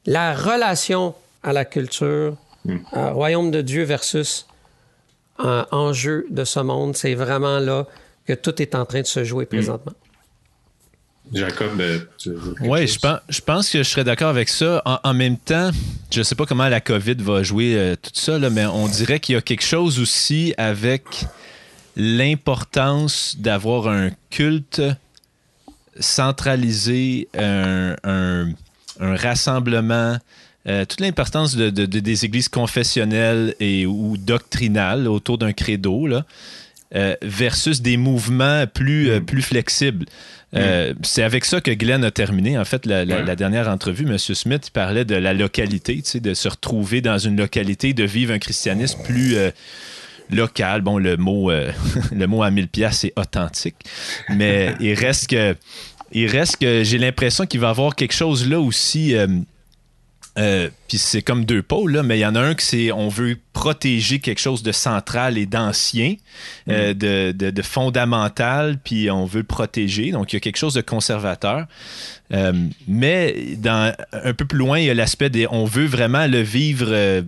la 0.07 0.35
relation 0.35 1.15
à 1.43 1.53
la 1.53 1.65
culture, 1.65 2.37
euh, 2.69 3.13
royaume 3.13 3.51
de 3.51 3.61
Dieu 3.61 3.85
versus 3.85 4.47
un 5.39 5.67
enjeu 5.71 6.27
de 6.31 6.45
ce 6.45 6.61
monde, 6.61 6.97
c'est 6.97 7.15
vraiment 7.15 7.59
là 7.59 7.87
que 8.27 8.33
tout 8.35 8.61
est 8.61 8.75
en 8.75 8.85
train 8.85 9.01
de 9.01 9.07
se 9.07 9.25
jouer 9.25 9.47
présentement. 9.47 9.93
Jacob, 11.33 11.81
euh, 11.81 12.01
tu 12.19 12.31
veux 12.31 12.55
quelque 12.55 12.69
Oui, 12.69 12.87
je 12.89 12.99
pense, 12.99 13.19
je 13.29 13.41
pense 13.41 13.71
que 13.71 13.79
je 13.79 13.89
serais 13.89 14.05
d'accord 14.05 14.29
avec 14.31 14.49
ça. 14.49 14.83
En, 14.85 14.99
en 15.05 15.15
même 15.15 15.37
temps, 15.39 15.71
je 16.11 16.19
ne 16.19 16.25
sais 16.25 16.35
pas 16.35 16.45
comment 16.47 16.69
la 16.69 16.81
COVID 16.81 17.15
va 17.19 17.43
jouer 17.43 17.75
euh, 17.77 17.95
tout 17.95 18.11
ça, 18.15 18.39
là, 18.39 18.51
mais 18.51 18.67
on 18.67 18.89
dirait 18.89 19.21
qu'il 19.21 19.35
y 19.35 19.39
a 19.39 19.41
quelque 19.41 19.65
chose 19.65 20.01
aussi 20.01 20.53
avec 20.59 21.05
l'importance 21.97 23.37
d'avoir 23.39 23.89
un 23.89 24.11
culte 24.31 24.83
centralisé, 25.99 27.29
un, 27.37 27.95
un- 28.05 28.53
un 29.01 29.17
rassemblement, 29.17 30.19
euh, 30.67 30.85
toute 30.85 31.01
l'importance 31.01 31.57
de, 31.57 31.71
de- 31.71 31.87
de- 31.87 32.01
des 32.01 32.25
églises 32.25 32.49
confessionnelles 32.49 33.55
et 33.61 33.87
ou 33.87 34.17
doctrinales 34.17 35.09
autour 35.09 35.39
d'un 35.39 35.53
credo, 35.53 36.07
là, 36.07 36.25
euh, 36.95 37.15
versus 37.23 37.83
des 37.83 37.97
mouvements 37.97 38.65
plus, 38.67 39.11
euh, 39.11 39.21
plus 39.21 39.43
flexibles. 39.43 40.07
Euh, 40.57 40.95
C'est 41.03 41.23
avec 41.23 41.45
ça 41.45 41.61
que 41.61 41.71
Glenn 41.71 42.03
a 42.03 42.11
terminé. 42.11 42.59
En 42.59 42.65
fait, 42.65 42.85
la, 42.87 43.05
la- 43.05 43.17
Ouais. 43.19 43.25
la 43.25 43.37
dernière 43.37 43.69
entrevue, 43.69 44.05
M. 44.05 44.19
Smith 44.19 44.65
il 44.67 44.71
parlait 44.73 45.05
de 45.05 45.15
la 45.15 45.33
localité, 45.33 46.03
de 46.15 46.35
se 46.35 46.49
retrouver 46.49 47.01
dans 47.01 47.19
une 47.19 47.37
localité, 47.37 47.93
de 47.95 48.03
vivre 48.05 48.33
un 48.33 48.41
christianisme 48.41 49.01
plus 49.05 49.37
euh, 49.37 49.51
local. 50.31 50.81
Bon, 50.81 50.99
le 50.99 51.17
mot, 51.17 51.51
le 52.13 52.27
mot 52.27 52.43
à 52.43 52.51
1000 52.51 52.67
pièces 52.69 52.99
c'est 53.01 53.13
authentique, 53.17 53.77
mais 54.29 54.75
il 54.81 54.95
reste 54.95 55.29
que, 55.31 55.55
il 56.13 56.27
reste 56.27 56.57
que 56.57 56.83
j'ai 56.83 56.99
l'impression 56.99 57.47
qu'il 57.47 57.61
va 57.61 57.69
y 57.69 57.71
avoir 57.71 57.95
quelque 57.95 58.15
chose 58.15 58.49
là 58.49 58.59
aussi. 58.59 59.15
Euh, 60.39 60.69
puis 60.89 60.97
c'est 60.99 61.23
comme 61.23 61.45
deux 61.45 61.63
pôles, 61.63 61.93
là, 61.93 62.03
mais 62.03 62.17
il 62.19 62.21
y 62.23 62.27
en 62.27 62.35
a 62.37 62.41
un 62.41 62.55
que 62.55 62.63
c'est 62.63 62.93
on 62.93 63.09
veut 63.09 63.37
protéger 63.53 64.21
quelque 64.21 64.39
chose 64.41 64.63
de 64.63 64.73
central 64.73 65.37
et 65.39 65.45
d'ancien, 65.47 66.15
euh, 66.69 66.95
de, 66.95 67.33
de- 67.33 67.51
de 67.51 67.63
fondamental, 67.63 68.79
puis 68.83 69.11
on 69.11 69.25
veut 69.27 69.41
le 69.41 69.45
protéger. 69.45 70.13
Donc 70.13 70.33
il 70.33 70.37
y 70.37 70.39
a 70.39 70.41
quelque 70.41 70.57
chose 70.59 70.75
de 70.75 70.81
conservateur. 70.83 71.67
Euh, 72.33 72.53
mais 72.87 73.57
dans, 73.57 73.93
un 74.13 74.33
peu 74.33 74.45
plus 74.45 74.59
loin, 74.59 74.79
il 74.79 74.85
y 74.87 74.91
a 74.91 74.95
l'aspect 74.95 75.31
des 75.31 75.47
on 75.51 75.65
veut 75.65 75.87
vraiment 75.87 76.27
le 76.29 76.41
vivre 76.41 77.23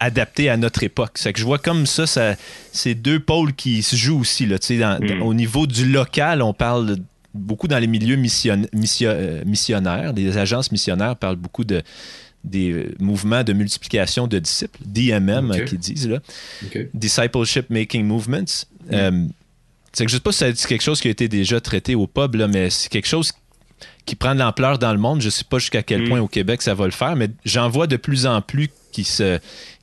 adapté 0.00 0.48
à 0.50 0.56
notre 0.56 0.82
époque. 0.82 1.12
C'est 1.14 1.32
que 1.32 1.38
je 1.38 1.44
vois 1.44 1.58
comme 1.58 1.86
ça, 1.86 2.06
ça 2.06 2.34
c'est 2.72 2.94
deux 2.94 3.20
pôles 3.20 3.54
qui 3.54 3.82
se 3.82 3.96
jouent 3.96 4.20
aussi. 4.20 4.46
Là, 4.46 4.56
dans- 4.58 4.98
Mm. 5.00 5.22
Au 5.22 5.34
niveau 5.34 5.66
du 5.66 5.86
local, 5.90 6.42
on 6.42 6.52
parle 6.52 6.96
beaucoup 7.34 7.68
dans 7.68 7.78
les 7.78 7.86
milieux 7.88 8.16
mission- 8.16 8.66
mission- 8.72 9.10
euh, 9.12 9.42
missionnaires. 9.44 10.12
Les 10.14 10.38
agences 10.38 10.70
missionnaires 10.72 11.16
parlent 11.16 11.36
beaucoup 11.36 11.64
de 11.64 11.82
des 12.44 12.72
euh, 12.72 12.94
mouvements 13.00 13.42
de 13.42 13.52
multiplication 13.54 14.26
de 14.26 14.38
disciples, 14.38 14.78
DMM 14.84 15.64
qu'ils 15.66 15.78
disent, 15.78 16.08
là. 16.08 16.18
Discipleship 16.92 17.70
Making 17.70 18.04
Movements. 18.04 18.66
Euh, 18.92 19.26
c'est 19.92 20.04
que 20.04 20.10
je 20.10 20.16
sais 20.16 20.20
pas 20.22 20.32
si 20.32 20.44
c'est 20.54 20.68
quelque 20.68 20.82
chose 20.82 21.00
qui 21.00 21.08
a 21.08 21.10
été 21.10 21.28
déjà 21.28 21.60
traité 21.60 21.94
au 21.94 22.06
pub, 22.06 22.34
là, 22.34 22.48
mais 22.48 22.68
c'est 22.70 22.88
quelque 22.90 23.06
chose 23.08 23.32
qui 24.04 24.14
prend 24.16 24.34
de 24.34 24.40
l'ampleur 24.40 24.78
dans 24.78 24.92
le 24.92 24.98
monde. 24.98 25.22
Je 25.22 25.30
sais 25.30 25.44
pas 25.48 25.58
jusqu'à 25.58 25.82
quel 25.82 26.02
Mm. 26.02 26.08
point 26.08 26.20
au 26.20 26.28
Québec 26.28 26.60
ça 26.62 26.74
va 26.74 26.84
le 26.84 26.90
faire, 26.90 27.16
mais 27.16 27.28
j'en 27.44 27.68
vois 27.70 27.86
de 27.86 27.96
plus 27.96 28.26
en 28.26 28.42
plus 28.42 28.68
qui 28.92 29.04
se, 29.04 29.38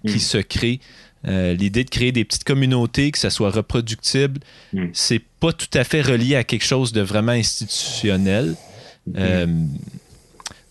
qui 0.06 0.18
Mm. 0.18 0.20
se 0.20 0.38
créent. 0.38 0.80
Euh, 1.28 1.54
L'idée 1.54 1.84
de 1.84 1.90
créer 1.90 2.12
des 2.12 2.26
petites 2.26 2.44
communautés, 2.44 3.12
que 3.12 3.18
ça 3.20 3.30
soit 3.30 3.52
reproductible, 3.52 4.40
Mm. 4.74 4.86
c'est 4.94 5.22
pas 5.40 5.54
tout 5.54 5.68
à 5.76 5.84
fait 5.84 6.02
relié 6.02 6.36
à 6.36 6.44
quelque 6.44 6.66
chose 6.66 6.92
de 6.94 7.02
vraiment 7.02 7.32
institutionnel. 7.34 8.56
Euh, 9.18 9.46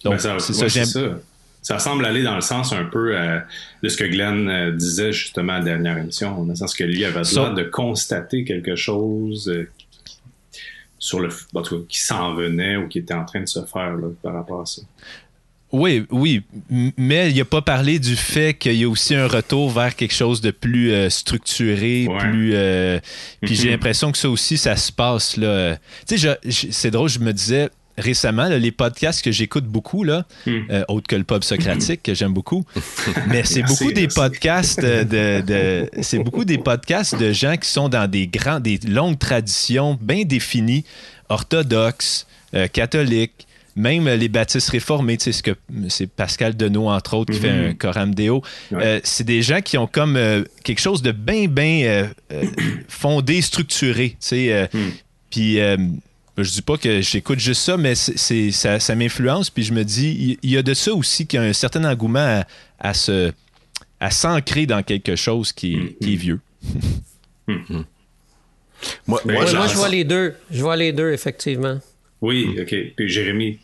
donc, 0.05 0.15
Ben, 0.15 0.19
ça, 0.19 0.39
c'est 0.39 0.53
ouais, 0.63 1.15
ça, 1.63 1.79
semble 1.79 2.07
aller 2.07 2.23
dans 2.23 2.35
le 2.35 2.41
sens 2.41 2.73
un 2.73 2.85
peu 2.85 3.17
euh, 3.17 3.39
de 3.83 3.89
ce 3.89 3.97
que 3.97 4.05
Glenn 4.05 4.77
disait 4.77 5.13
justement 5.13 5.53
à 5.55 5.59
la 5.59 5.65
dernière 5.65 5.99
émission, 5.99 6.43
dans 6.45 6.51
le 6.51 6.57
sens 6.57 6.75
que 6.75 6.85
lui 6.85 7.05
avait 7.05 7.19
besoin 7.19 7.53
de 7.53 7.63
constater 7.65 8.45
quelque 8.45 8.77
chose 8.77 9.53
qui- 9.77 9.87
sur 10.99 11.21
le, 11.21 11.29
en 11.55 11.63
tout 11.63 11.79
cas, 11.79 11.85
qui 11.89 11.99
s'en 12.01 12.35
venait 12.35 12.77
ou 12.77 12.89
qui 12.89 12.99
était 12.99 13.15
en 13.15 13.25
train 13.25 13.41
de 13.41 13.47
se 13.49 13.65
faire 13.65 13.93
là, 13.97 14.09
par 14.23 14.35
rapport 14.35 14.63
à 14.63 14.67
ça. 14.67 14.83
Oui, 15.73 16.05
oui, 16.11 16.43
mais 16.97 17.31
il 17.31 17.37
n'a 17.37 17.45
pas 17.45 17.63
parlé 17.63 17.99
du 18.01 18.17
fait 18.17 18.55
qu'il 18.55 18.75
y 18.75 18.83
a 18.85 18.89
aussi 18.89 19.15
un 19.15 19.29
retour 19.29 19.71
vers 19.71 19.95
quelque 19.95 20.15
chose 20.15 20.41
de 20.41 20.51
plus 20.51 20.91
euh, 20.93 21.09
structuré, 21.11 22.07
Ouais. 22.09 22.19
plus. 22.19 22.51
euh, 22.55 22.99
puis 23.43 23.55
j'ai 23.55 23.71
l'impression 23.71 24.11
que 24.11 24.19
ça 24.19 24.29
aussi, 24.29 24.59
ça 24.59 24.75
se 24.77 24.91
passe 24.91 25.37
là. 25.37 25.77
Tu 26.09 26.19
sais, 26.19 26.39
c'est 26.73 26.91
drôle, 26.91 27.09
je 27.09 27.21
me 27.21 27.33
disais 27.33 27.69
récemment, 27.99 28.45
là, 28.49 28.59
les 28.59 28.73
podcasts 28.73 29.23
que 29.23 29.31
j'écoute 29.31 29.65
beaucoup, 29.67 30.05
là, 30.05 30.25
Mm. 30.47 30.51
euh, 30.71 30.85
autre 30.89 31.07
que 31.07 31.17
le 31.17 31.25
pub 31.25 31.45
socratique 31.45 32.03
que 32.03 32.15
j'aime 32.15 32.33
beaucoup, 32.33 32.65
mais 33.29 33.45
c'est 33.45 33.61
Merci, 33.61 33.63
beaucoup 33.63 33.93
des 33.93 34.09
podcasts 34.09 34.81
de, 34.81 35.89
c'est 36.03 36.19
beaucoup 36.19 36.45
des 36.47 36.59
podcasts 36.59 37.15
de 37.17 37.31
gens 37.33 37.57
qui 37.57 37.69
sont 37.69 37.89
dans 37.89 38.11
des 38.11 38.27
grands, 38.27 38.59
des 38.59 38.79
longues 38.89 39.19
traditions 39.19 39.99
bien 40.01 40.25
définies, 40.25 40.85
orthodoxes, 41.29 42.27
catholiques, 42.73 43.47
même 43.77 44.09
les 44.09 44.29
baptistes 44.29 44.69
réformés, 44.71 45.17
sais, 45.19 45.33
ce 45.33 45.43
que 45.43 45.53
c'est 45.89 46.07
Pascal 46.09 46.57
Denot, 46.57 46.89
entre 46.89 47.15
autres, 47.15 47.33
qui 47.33 47.39
Mhm. 47.39 47.43
fait 47.43 47.51
un 47.69 47.75
Coram 47.75 48.15
Deo. 48.15 48.43
Ouais. 48.73 48.79
Euh, 48.85 49.01
c'est 49.05 49.25
des 49.25 49.43
gens 49.43 49.61
qui 49.61 49.79
ont 49.79 49.87
comme 49.87 50.17
euh, 50.17 50.45
quelque 50.65 50.81
chose 50.81 51.03
de 51.03 51.13
bien, 51.13 51.47
bien 51.47 51.83
euh, 51.87 52.07
euh, 52.33 52.45
fondé, 52.89 53.41
structuré, 53.43 54.17
euh, 54.33 54.67
Mm. 54.73 54.79
Puis, 55.31 55.61
euh, 55.61 55.77
je 56.39 56.51
dis 56.51 56.63
pas 56.63 56.77
que 56.77 57.01
j'écoute 57.03 57.39
juste 57.39 57.63
ça, 57.63 57.77
mais 57.77 57.95
c'est, 57.95 58.19
c'est- 58.19 58.51
ça, 58.51 58.81
ça 58.81 58.95
m'influence. 58.95 59.51
Puis 59.51 59.63
je 59.65 59.73
me 59.73 59.85
dis, 59.85 60.39
il 60.43 60.51
y, 60.51 60.57
a 60.57 60.63
de 60.63 60.75
ça 60.75 60.93
aussi 60.93 61.27
qu'il 61.27 61.39
y 61.41 61.43
a 61.43 61.47
un 61.47 61.53
certain 61.53 61.85
engouement 61.85 62.19
à, 62.81 62.89
à 62.89 62.95
se 62.95 63.33
à 64.03 64.11
s'ancrer 64.11 64.65
dans 64.65 64.83
quelque 64.83 65.15
chose 65.15 65.53
qui, 65.53 65.75
est- 65.75 66.03
qui 66.03 66.15
est 66.15 66.17
vieux. 66.17 66.41
Moi, 67.47 69.21
Ben, 69.25 69.35
moi, 69.35 69.53
moi, 69.53 69.67
je 69.67 69.75
vois 69.77 69.89
les 69.89 70.05
deux. 70.05 70.35
Je 70.51 70.63
vois 70.63 70.77
les 70.77 70.93
deux, 70.93 71.13
effectivement. 71.13 71.79
Oui, 72.21 72.57
OK. 72.61 72.75
Puis 72.97 73.09
Jérémy, 73.09 73.59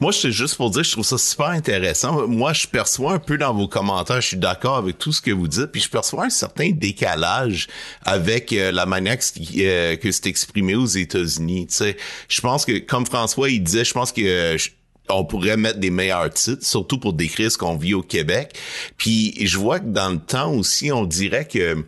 Moi, 0.00 0.12
je 0.12 0.30
juste 0.30 0.56
pour 0.56 0.70
dire, 0.70 0.84
je 0.84 0.92
trouve 0.92 1.04
ça 1.04 1.18
super 1.18 1.46
intéressant. 1.46 2.28
Moi, 2.28 2.52
je 2.52 2.66
perçois 2.66 3.14
un 3.14 3.18
peu 3.18 3.38
dans 3.38 3.54
vos 3.54 3.68
commentaires, 3.68 4.20
je 4.20 4.28
suis 4.28 4.36
d'accord 4.36 4.76
avec 4.76 4.98
tout 4.98 5.12
ce 5.12 5.20
que 5.20 5.30
vous 5.30 5.48
dites, 5.48 5.66
puis 5.66 5.80
je 5.80 5.88
perçois 5.88 6.26
un 6.26 6.30
certain 6.30 6.70
décalage 6.70 7.68
avec 8.04 8.52
euh, 8.52 8.70
la 8.70 8.86
manière 8.86 9.18
que, 9.18 9.22
euh, 9.60 9.96
que 9.96 10.10
c'est 10.12 10.26
exprimé 10.26 10.74
aux 10.74 10.86
États-Unis. 10.86 11.66
Tu 11.68 11.74
sais, 11.74 11.96
je 12.28 12.40
pense 12.40 12.64
que, 12.64 12.78
comme 12.78 13.06
François, 13.06 13.48
il 13.50 13.62
disait, 13.62 13.84
je 13.84 13.92
pense 13.94 14.12
que 14.12 14.22
euh, 14.22 14.58
on 15.08 15.24
pourrait 15.24 15.56
mettre 15.56 15.78
des 15.78 15.90
meilleurs 15.90 16.30
titres, 16.30 16.64
surtout 16.64 16.98
pour 16.98 17.12
décrire 17.12 17.50
ce 17.50 17.58
qu'on 17.58 17.76
vit 17.76 17.94
au 17.94 18.02
Québec. 18.02 18.56
Puis 18.96 19.34
je 19.46 19.58
vois 19.58 19.80
que 19.80 19.86
dans 19.86 20.10
le 20.10 20.18
temps 20.18 20.52
aussi, 20.52 20.92
on 20.92 21.04
dirait 21.04 21.46
que 21.46 21.84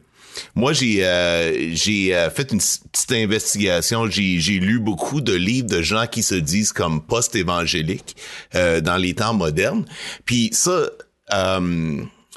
moi, 0.55 0.73
j'ai 0.73 1.05
euh, 1.05 1.75
j'ai 1.75 2.15
euh, 2.15 2.31
fait 2.31 2.53
une 2.53 2.59
petite 2.59 3.13
investigation. 3.13 4.09
J'ai 4.09 4.39
j'ai 4.41 4.59
lu 4.59 4.79
beaucoup 4.79 5.21
de 5.21 5.35
livres 5.35 5.69
de 5.69 5.83
gens 5.83 6.07
qui 6.07 6.23
se 6.23 6.35
disent 6.35 6.73
comme 6.73 7.03
post-évangéliques 7.03 8.17
euh, 8.55 8.81
dans 8.81 8.97
les 8.97 9.15
temps 9.15 9.35
modernes. 9.35 9.85
Puis 10.25 10.51
ça, 10.53 10.89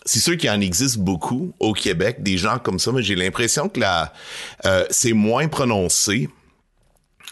c'est 0.05 0.19
sûr 0.19 0.37
qu'il 0.37 0.49
en 0.49 0.61
existe 0.61 0.97
beaucoup 0.97 1.53
au 1.59 1.73
Québec, 1.73 2.23
des 2.23 2.37
gens 2.37 2.57
comme 2.57 2.79
ça, 2.79 2.91
mais 2.91 3.03
j'ai 3.03 3.15
l'impression 3.15 3.69
que 3.69 3.79
là, 3.79 4.13
c'est 4.89 5.13
moins 5.13 5.47
prononcé. 5.47 6.29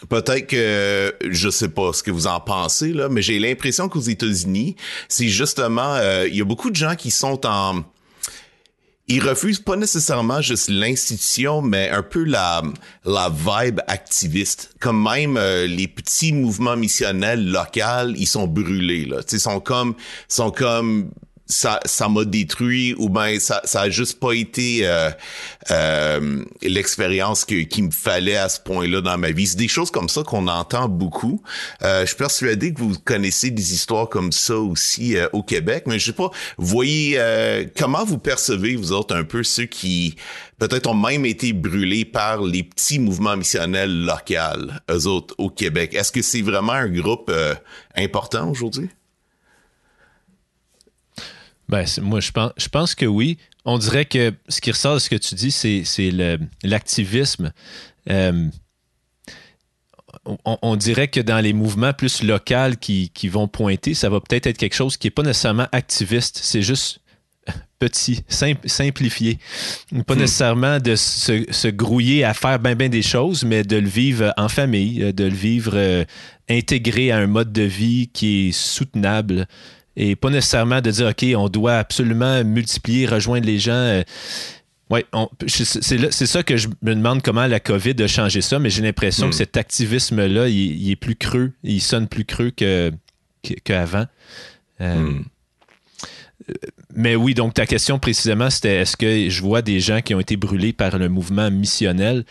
Peut-être 0.08 0.46
que 0.46 1.12
je 1.28 1.50
sais 1.50 1.68
pas 1.68 1.92
ce 1.92 2.04
que 2.04 2.12
vous 2.12 2.28
en 2.28 2.38
pensez 2.38 2.92
là, 2.92 3.08
mais 3.08 3.20
j'ai 3.20 3.40
l'impression 3.40 3.88
qu'aux 3.88 4.00
États-Unis, 4.00 4.76
c'est 5.08 5.26
justement 5.26 5.98
il 6.24 6.36
y 6.36 6.40
a 6.40 6.44
beaucoup 6.44 6.70
de 6.70 6.76
gens 6.76 6.94
qui 6.94 7.10
sont 7.10 7.44
en 7.44 7.82
ils 9.08 9.26
refusent 9.26 9.60
pas 9.60 9.76
nécessairement 9.76 10.42
juste 10.42 10.68
l'institution, 10.68 11.62
mais 11.62 11.88
un 11.88 12.02
peu 12.02 12.24
la, 12.24 12.62
la 13.06 13.30
vibe 13.30 13.80
activiste. 13.86 14.74
Comme 14.80 15.02
même 15.02 15.36
euh, 15.38 15.66
les 15.66 15.88
petits 15.88 16.32
mouvements 16.32 16.76
missionnels 16.76 17.50
locaux, 17.50 18.14
ils 18.16 18.26
sont 18.26 18.46
brûlés 18.46 19.06
là. 19.06 19.20
Ils 19.32 19.40
sont 19.40 19.60
comme, 19.60 19.94
sont 20.28 20.50
comme 20.50 21.10
ça 21.48 21.80
ça 21.86 22.08
m'a 22.08 22.24
détruit 22.24 22.94
ou 22.98 23.08
ben 23.08 23.40
ça 23.40 23.62
ça 23.64 23.82
a 23.82 23.90
juste 23.90 24.20
pas 24.20 24.32
été 24.32 24.80
euh, 24.86 25.10
euh, 25.70 26.44
l'expérience 26.62 27.44
que 27.44 27.62
qu'il 27.62 27.84
me 27.84 27.90
fallait 27.90 28.36
à 28.36 28.48
ce 28.48 28.60
point-là 28.60 29.00
dans 29.00 29.16
ma 29.16 29.30
vie. 29.30 29.46
C'est 29.46 29.56
des 29.56 29.68
choses 29.68 29.90
comme 29.90 30.08
ça 30.08 30.22
qu'on 30.22 30.46
entend 30.46 30.88
beaucoup. 30.88 31.42
Euh, 31.82 32.02
je 32.02 32.06
suis 32.06 32.16
persuadé 32.16 32.74
que 32.74 32.80
vous 32.80 32.94
connaissez 32.98 33.50
des 33.50 33.72
histoires 33.72 34.08
comme 34.08 34.30
ça 34.30 34.56
aussi 34.56 35.16
euh, 35.16 35.28
au 35.32 35.42
Québec, 35.42 35.84
mais 35.86 35.98
je 35.98 36.06
sais 36.06 36.12
pas, 36.12 36.30
voyez 36.58 37.14
euh, 37.16 37.64
comment 37.76 38.04
vous 38.04 38.18
percevez 38.18 38.76
vous 38.76 38.92
autres 38.92 39.16
un 39.16 39.24
peu 39.24 39.42
ceux 39.42 39.66
qui 39.66 40.16
peut-être 40.58 40.88
ont 40.88 40.94
même 40.94 41.24
été 41.24 41.52
brûlés 41.52 42.04
par 42.04 42.42
les 42.42 42.62
petits 42.62 42.98
mouvements 42.98 43.36
missionnels 43.36 44.04
locaux, 44.04 44.70
eux 44.90 45.06
autres 45.06 45.34
au 45.38 45.48
Québec. 45.48 45.94
Est-ce 45.94 46.12
que 46.12 46.20
c'est 46.22 46.42
vraiment 46.42 46.72
un 46.72 46.88
groupe 46.88 47.32
important 47.96 48.50
aujourd'hui? 48.50 48.90
Ben, 51.68 51.84
moi, 52.00 52.20
je 52.20 52.32
pense, 52.32 52.52
je 52.56 52.68
pense 52.68 52.94
que 52.94 53.06
oui. 53.06 53.38
On 53.64 53.78
dirait 53.78 54.06
que 54.06 54.32
ce 54.48 54.60
qui 54.60 54.70
ressort 54.70 54.94
de 54.94 54.98
ce 54.98 55.10
que 55.10 55.16
tu 55.16 55.34
dis, 55.34 55.50
c'est, 55.50 56.10
l'activisme. 56.62 57.52
Euh, 58.08 58.48
on, 60.44 60.76
dirait 60.76 61.08
que 61.08 61.20
dans 61.20 61.40
les 61.40 61.52
mouvements 61.52 61.92
plus 61.92 62.22
locaux 62.22 62.76
qui, 62.80 63.28
vont 63.28 63.48
pointer, 63.48 63.92
ça 63.92 64.08
va 64.08 64.20
peut-être 64.20 64.46
être 64.46 64.56
quelque 64.56 64.74
chose 64.74 64.96
qui 64.96 65.06
n'est 65.06 65.12
pas 65.12 65.22
nécessairement 65.22 65.68
activiste. 65.72 66.40
C'est 66.42 66.62
juste 66.62 67.00
petit, 67.78 68.24
simplifié. 68.28 69.38
Pas 70.06 70.14
hmm. 70.14 70.18
nécessairement 70.18 70.78
de 70.80 70.96
se, 70.96 71.68
grouiller 71.68 72.24
à 72.24 72.32
faire 72.32 72.58
bien 72.58 72.74
ben 72.74 72.90
des 72.90 73.02
choses, 73.02 73.44
mais 73.44 73.64
de 73.64 73.76
le 73.76 73.88
vivre 73.88 74.32
en 74.38 74.48
famille, 74.48 75.12
de 75.12 75.24
le 75.24 75.34
vivre 75.34 75.72
euh, 75.74 76.04
intégré 76.48 77.10
à 77.10 77.18
un 77.18 77.26
mode 77.26 77.52
de 77.52 77.62
vie 77.62 78.08
qui 78.08 78.48
est 78.48 78.52
soutenable 78.52 79.46
et 79.98 80.14
pas 80.14 80.30
nécessairement 80.30 80.80
de 80.80 80.90
dire, 80.92 81.08
OK, 81.08 81.24
on 81.36 81.48
doit 81.48 81.76
absolument 81.76 82.44
multiplier, 82.44 83.06
rejoindre 83.06 83.46
les 83.46 83.58
gens. 83.58 83.72
Euh, 83.72 84.02
oui, 84.90 85.00
c'est 85.48 86.26
ça 86.26 86.42
que 86.42 86.56
je 86.56 86.68
me 86.82 86.94
demande 86.94 87.20
comment 87.20 87.46
la 87.46 87.60
COVID 87.60 87.96
a 87.98 88.06
changé 88.06 88.40
ça, 88.40 88.58
mais 88.58 88.70
j'ai 88.70 88.80
l'impression 88.80 89.28
que 89.28 89.34
hmm. 89.34 89.38
cet 89.38 89.56
activisme-là, 89.58 90.48
il, 90.48 90.90
est 90.90 90.96
plus 90.96 91.16
creux, 91.16 91.52
il 91.64 91.82
sonne 91.82 92.06
plus 92.06 92.24
creux 92.24 92.52
qu'avant. 92.52 94.06
Euh, 94.80 94.94
hmm. 94.94 95.24
Mais 96.94 97.16
oui, 97.16 97.34
donc 97.34 97.54
ta 97.54 97.66
question 97.66 97.98
précisément, 97.98 98.48
c'était 98.48 98.76
est-ce 98.76 98.96
que 98.96 99.28
je 99.28 99.42
vois 99.42 99.60
des 99.60 99.80
gens 99.80 100.00
qui 100.00 100.14
ont 100.14 100.20
été 100.20 100.36
brûlés 100.36 100.72
par 100.72 100.96
le 100.96 101.08
mouvement 101.08 101.50
missionnel? 101.50 102.24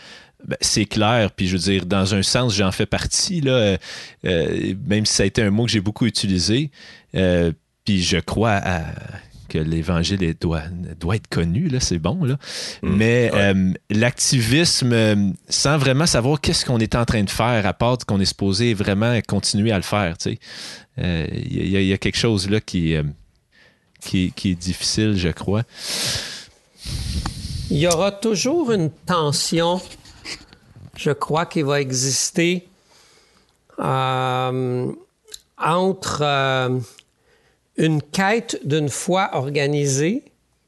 Ben, 0.46 0.56
c'est 0.60 0.84
clair, 0.84 1.32
puis 1.32 1.48
je 1.48 1.52
veux 1.54 1.62
dire, 1.62 1.84
dans 1.84 2.14
un 2.14 2.22
sens, 2.22 2.54
j'en 2.54 2.70
fais 2.70 2.86
partie, 2.86 3.40
là, 3.40 3.76
euh, 4.24 4.74
même 4.86 5.04
si 5.04 5.14
ça 5.14 5.24
a 5.24 5.26
été 5.26 5.42
un 5.42 5.50
mot 5.50 5.64
que 5.64 5.70
j'ai 5.70 5.80
beaucoup 5.80 6.06
utilisé. 6.06 6.70
Euh, 7.16 7.52
puis 7.84 8.02
je 8.02 8.18
crois 8.18 8.60
que 9.48 9.58
l'évangile 9.58 10.34
doit, 10.40 10.62
doit 11.00 11.16
être 11.16 11.26
connu, 11.26 11.68
là, 11.68 11.80
c'est 11.80 11.98
bon. 11.98 12.24
Là. 12.24 12.36
Mm. 12.82 12.96
Mais 12.96 13.30
euh, 13.34 13.72
l'activisme, 13.90 15.34
sans 15.48 15.76
vraiment 15.76 16.06
savoir 16.06 16.40
qu'est-ce 16.40 16.64
qu'on 16.64 16.78
est 16.78 16.94
en 16.94 17.04
train 17.04 17.24
de 17.24 17.30
faire, 17.30 17.66
à 17.66 17.72
part 17.72 17.98
qu'on 18.06 18.20
est 18.20 18.26
supposé 18.26 18.74
vraiment 18.74 19.18
continuer 19.26 19.72
à 19.72 19.76
le 19.76 19.82
faire, 19.82 20.14
il 20.98 21.68
y, 21.68 21.92
a 21.92 21.98
quelque 21.98 22.18
chose 22.18 22.48
là 22.48 22.60
qui, 22.60 22.94
qui, 24.02 24.32
qui 24.36 24.50
est 24.50 24.54
difficile, 24.54 25.16
je 25.16 25.30
crois. 25.30 25.64
Il 27.70 27.78
y 27.78 27.86
aura 27.88 28.12
toujours 28.12 28.70
une 28.70 28.90
tension 28.90 29.80
je 30.98 31.12
crois 31.12 31.46
qu'il 31.46 31.64
va 31.64 31.80
exister 31.80 32.66
euh, 33.78 34.92
entre 35.56 36.22
euh, 36.22 36.80
une 37.76 38.02
quête 38.02 38.58
d'une 38.64 38.88
foi 38.88 39.30
organisée, 39.34 40.24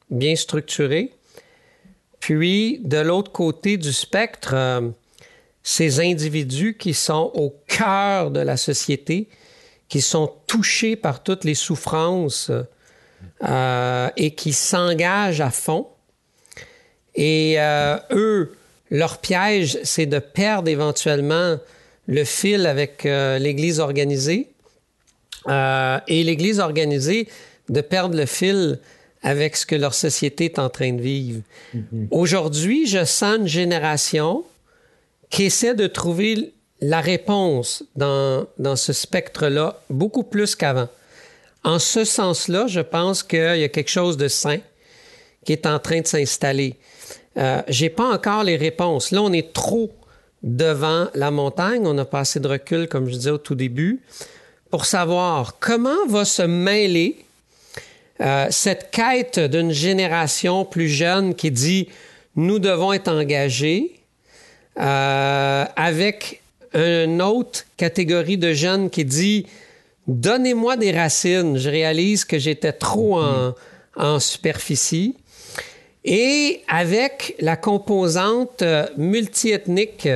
bien 0.08 0.36
structurée, 0.36 1.12
puis 2.20 2.80
de 2.84 2.98
l'autre 2.98 3.32
côté 3.32 3.76
du 3.76 3.92
spectre, 3.92 4.52
euh, 4.54 4.88
ces 5.64 5.98
individus 5.98 6.76
qui 6.76 6.94
sont 6.94 7.32
au 7.34 7.52
cœur 7.66 8.30
de 8.30 8.40
la 8.40 8.56
société, 8.56 9.28
qui 9.88 10.00
sont 10.00 10.32
touchés 10.46 10.94
par 10.94 11.24
toutes 11.24 11.42
les 11.42 11.56
souffrances 11.56 12.52
et 14.16 14.34
qui 14.36 14.52
s'engagent 14.52 15.40
à 15.40 15.50
fond. 15.50 15.88
Et 17.14 17.56
eux, 18.10 18.56
leur 18.90 19.18
piège, 19.18 19.78
c'est 19.84 20.06
de 20.06 20.18
perdre 20.18 20.68
éventuellement 20.68 21.58
le 22.06 22.24
fil 22.24 22.66
avec 22.66 23.06
euh, 23.06 23.38
l'Église 23.38 23.78
organisée 23.78 24.48
euh, 25.48 25.98
et 26.08 26.24
l'Église 26.24 26.58
organisée 26.58 27.28
de 27.68 27.80
perdre 27.80 28.16
le 28.16 28.26
fil 28.26 28.80
avec 29.22 29.56
ce 29.56 29.64
que 29.64 29.76
leur 29.76 29.94
société 29.94 30.46
est 30.46 30.58
en 30.58 30.70
train 30.70 30.92
de 30.92 31.00
vivre. 31.00 31.42
Mm-hmm. 31.74 32.08
Aujourd'hui, 32.10 32.86
je 32.86 33.04
sens 33.04 33.36
une 33.38 33.46
génération 33.46 34.44
qui 35.28 35.44
essaie 35.44 35.74
de 35.74 35.86
trouver 35.86 36.52
la 36.80 37.00
réponse 37.00 37.84
dans, 37.94 38.46
dans 38.58 38.76
ce 38.76 38.92
spectre-là 38.92 39.80
beaucoup 39.90 40.24
plus 40.24 40.56
qu'avant. 40.56 40.88
En 41.62 41.78
ce 41.78 42.04
sens-là, 42.04 42.66
je 42.66 42.80
pense 42.80 43.22
qu'il 43.22 43.38
y 43.38 43.64
a 43.64 43.68
quelque 43.68 43.90
chose 43.90 44.16
de 44.16 44.28
sain 44.28 44.58
qui 45.44 45.52
est 45.52 45.66
en 45.66 45.78
train 45.78 46.00
de 46.00 46.06
s'installer. 46.06 46.76
Euh, 47.40 47.62
j'ai 47.68 47.88
pas 47.88 48.12
encore 48.12 48.44
les 48.44 48.56
réponses. 48.56 49.12
Là, 49.12 49.22
on 49.22 49.32
est 49.32 49.52
trop 49.52 49.90
devant 50.42 51.08
la 51.14 51.30
montagne. 51.30 51.86
On 51.86 51.94
n'a 51.94 52.04
pas 52.04 52.20
assez 52.20 52.40
de 52.40 52.48
recul, 52.48 52.86
comme 52.88 53.06
je 53.06 53.12
disais 53.12 53.30
au 53.30 53.38
tout 53.38 53.54
début, 53.54 54.00
pour 54.70 54.84
savoir 54.84 55.58
comment 55.58 56.06
va 56.08 56.24
se 56.24 56.42
mêler 56.42 57.24
euh, 58.20 58.46
cette 58.50 58.90
quête 58.90 59.38
d'une 59.38 59.72
génération 59.72 60.64
plus 60.64 60.88
jeune 60.88 61.34
qui 61.34 61.50
dit 61.50 61.88
nous 62.36 62.58
devons 62.58 62.92
être 62.92 63.08
engagés 63.08 63.94
euh, 64.78 65.64
avec 65.76 66.42
une 66.74 67.22
autre 67.22 67.64
catégorie 67.76 68.38
de 68.38 68.52
jeunes 68.52 68.90
qui 68.90 69.04
dit 69.04 69.46
donnez-moi 70.06 70.76
des 70.76 70.92
racines. 70.92 71.56
Je 71.56 71.70
réalise 71.70 72.24
que 72.24 72.38
j'étais 72.38 72.72
trop 72.72 73.18
en, 73.18 73.54
en 73.96 74.20
superficie 74.20 75.16
et 76.04 76.62
avec 76.68 77.34
la 77.40 77.56
composante 77.56 78.62
euh, 78.62 78.86
multiethnique 78.96 80.08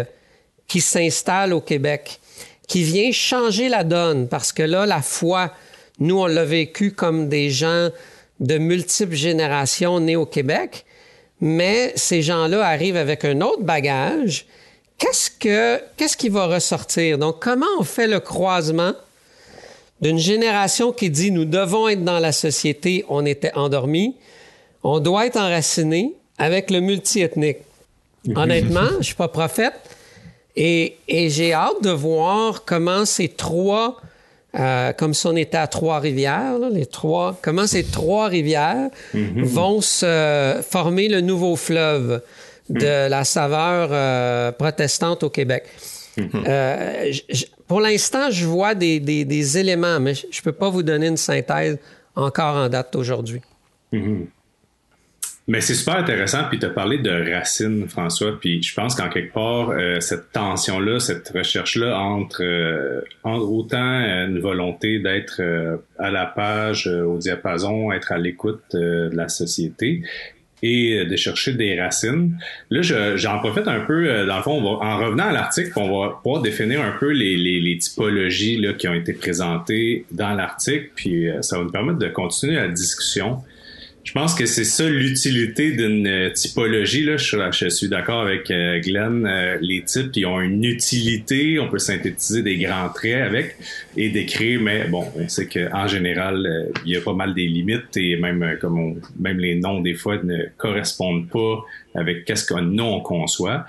qui 0.67 0.81
s'installe 0.81 1.53
au 1.53 1.61
Québec, 1.61 2.21
qui 2.67 2.83
vient 2.83 3.13
changer 3.13 3.69
la 3.69 3.85
donne, 3.85 4.29
parce 4.29 4.53
que 4.53 4.63
là, 4.63 4.87
la 4.87 5.03
foi, 5.03 5.53
nous, 5.99 6.19
on 6.19 6.27
l'a 6.27 6.45
vécu 6.45 6.93
comme 6.93 7.29
des 7.29 7.51
gens 7.51 7.91
de 8.41 8.59
multiples 8.59 9.15
générations 9.15 10.01
nés 10.01 10.17
au 10.17 10.27
Québec, 10.27 10.85
mais 11.41 11.93
ces 11.97 12.23
gens-là 12.23 12.67
arrivent 12.67 12.97
avec 12.97 13.25
un 13.25 13.41
autre 13.43 13.63
bagage. 13.63 14.47
Qu'est-ce, 14.97 15.31
que, 15.31 15.83
qu'est-ce 15.97 16.17
qui 16.17 16.29
va 16.29 16.47
ressortir? 16.47 17.19
Donc, 17.19 17.43
comment 17.43 17.67
on 17.79 17.85
fait 17.85 18.07
le 18.07 18.21
croisement 18.21 18.95
d'une 20.01 20.19
génération 20.19 20.93
qui 20.93 21.11
dit 21.11 21.31
nous 21.31 21.45
devons 21.45 21.89
être 21.89 22.05
dans 22.05 22.19
la 22.19 22.33
société, 22.33 23.05
on 23.09 23.27
était 23.27 23.53
endormis, 23.55 24.17
on 24.85 25.01
doit 25.01 25.27
être 25.27 25.39
enraciné 25.39 26.15
avec 26.39 26.71
le 26.71 26.81
multiethnique. 26.81 27.59
Honnêtement, 28.37 28.89
je 28.99 29.05
suis 29.05 29.15
pas 29.15 29.29
prophète 29.29 29.75
et, 30.57 30.97
j'ai 31.09 31.53
hâte 31.53 31.83
de 31.83 31.91
voir 31.91 32.65
comment 32.65 33.05
ces 33.05 33.29
trois 33.29 33.97
euh, 34.57 34.93
comme 34.93 35.15
si 35.15 35.27
on 35.27 35.35
était 35.35 35.57
à 35.57 35.67
Trois-Rivières, 35.67 36.61
les 36.71 36.87
trois, 36.87 37.37
comment 37.43 37.67
ces 37.67 37.83
Trois-Rivières 37.83 38.89
mm-hmm. 39.13 39.43
vont 39.43 39.81
se 39.81 40.61
former 40.63 41.09
le 41.09 41.21
nouveau 41.21 41.57
fleuve 41.57 42.23
de 42.71 43.07
mm. 43.07 43.11
la 43.11 43.25
saveur 43.25 43.89
euh, 43.91 44.53
protestante 44.53 45.25
au 45.25 45.31
Québec. 45.31 45.65
Mm-hmm. 46.17 46.45
Euh, 46.47 47.13
pour 47.67 47.81
l'instant, 47.81 48.31
je 48.31 48.47
vois 48.47 48.77
des, 48.77 49.01
des, 49.01 49.59
éléments, 49.59 49.99
mais 49.99 50.15
je 50.15 50.27
ne 50.27 50.43
peux 50.45 50.53
pas 50.53 50.71
vous 50.71 50.85
donner 50.85 51.09
une 51.09 51.17
synthèse 51.17 51.77
encore 52.15 52.55
en 52.55 52.69
date 52.69 52.93
d'aujourd'hui. 52.93 53.41
Mm-hmm. 53.93 54.27
Mais 55.47 55.61
c'est 55.61 55.75
super 55.75 55.97
intéressant, 55.97 56.45
puis 56.49 56.59
tu 56.59 56.65
as 56.65 56.71
parlé 56.71 56.97
de 56.97 57.11
racines, 57.11 57.87
François, 57.87 58.39
puis 58.41 58.63
je 58.63 58.75
pense 58.75 58.95
qu'en 58.95 59.11
quelque 59.11 59.35
part, 59.35 59.71
euh, 59.71 60.01
cette 60.01 60.33
tension-là, 60.33 61.01
cette 61.01 61.29
recherche-là 61.29 61.99
entre, 61.99 62.43
euh, 62.43 63.03
autant 63.25 63.77
une 63.77 64.39
volonté 64.39 65.01
d'être 65.01 65.41
euh, 65.41 65.77
à 65.99 66.11
la 66.11 66.25
page, 66.25 66.87
au 66.87 67.19
diapason, 67.19 67.93
être 67.93 68.13
à 68.13 68.17
l'écoute 68.17 68.63
de 68.73 69.11
la 69.13 69.29
société, 69.29 70.03
et 70.63 71.05
de 71.05 71.17
chercher 71.17 71.53
des 71.53 71.79
racines. 71.79 72.39
Là, 72.71 72.81
j'en 73.17 73.39
profite 73.41 73.69
un 73.69 73.81
peu, 73.81 74.25
dans 74.25 74.37
le 74.39 74.43
fond, 74.43 74.65
en 74.65 74.97
revenant 74.97 75.27
à 75.27 75.33
l'article, 75.33 75.73
on 75.77 76.01
va 76.01 76.21
pouvoir 76.23 76.41
définir 76.41 76.81
un 76.81 76.93
peu 76.93 77.11
les, 77.11 77.37
les, 77.37 77.61
les 77.61 77.77
typologies 77.77 78.57
là, 78.57 78.73
qui 78.73 78.89
ont 78.89 78.95
été 78.95 79.13
présentées 79.13 80.07
dans 80.11 80.33
l'article, 80.33 80.89
puis 80.95 81.29
ça 81.43 81.59
va 81.59 81.65
nous 81.65 81.71
permettre 81.71 81.99
de 81.99 82.09
continuer 82.09 82.55
la 82.55 82.69
discussion. 82.69 83.43
Je 84.05 84.13
pense 84.13 84.35
que 84.35 84.45
c'est 84.45 84.65
ça 84.65 84.87
l'utilité 84.87 85.73
d'une 85.73 86.07
euh, 86.07 86.31
typologie. 86.31 87.05
Là. 87.05 87.17
Je, 87.17 87.69
suis 87.71 87.89
d'accord 87.89 88.21
avec 88.21 88.51
euh, 88.51 88.79
Glenn. 88.79 89.25
Euh, 89.27 89.57
les 89.63 89.83
types, 89.83 90.11
ils 90.15 90.27
ont 90.27 90.43
une 90.43 90.63
utilité. 90.63 91.59
On 91.59 91.69
peut 91.69 91.79
synthétiser 91.79 92.43
des 92.43 92.59
grands 92.59 92.91
traits 92.91 93.23
avec 93.23 93.57
et 93.97 94.11
décrire, 94.11 94.61
mais 94.61 94.89
bon, 94.89 95.07
on 95.17 95.27
sait 95.29 95.49
qu'en 95.49 95.87
général, 95.87 96.69
il 96.85 96.93
y 96.93 96.97
a 96.97 97.01
pas 97.01 97.15
mal 97.15 97.33
des 97.33 97.47
limites 97.47 97.97
et 97.97 98.17
même 98.17 98.59
comme 98.61 99.01
même 99.19 99.39
les 99.39 99.55
noms 99.55 99.81
des 99.81 99.95
fois 99.95 100.23
ne 100.23 100.49
correspondent 100.59 101.29
pas 101.29 101.65
avec 101.95 102.27
qu'est-ce 102.27 102.47
qu'on 102.47 102.61
nous 102.61 102.85
on 102.85 103.01
conçoit. 103.01 103.65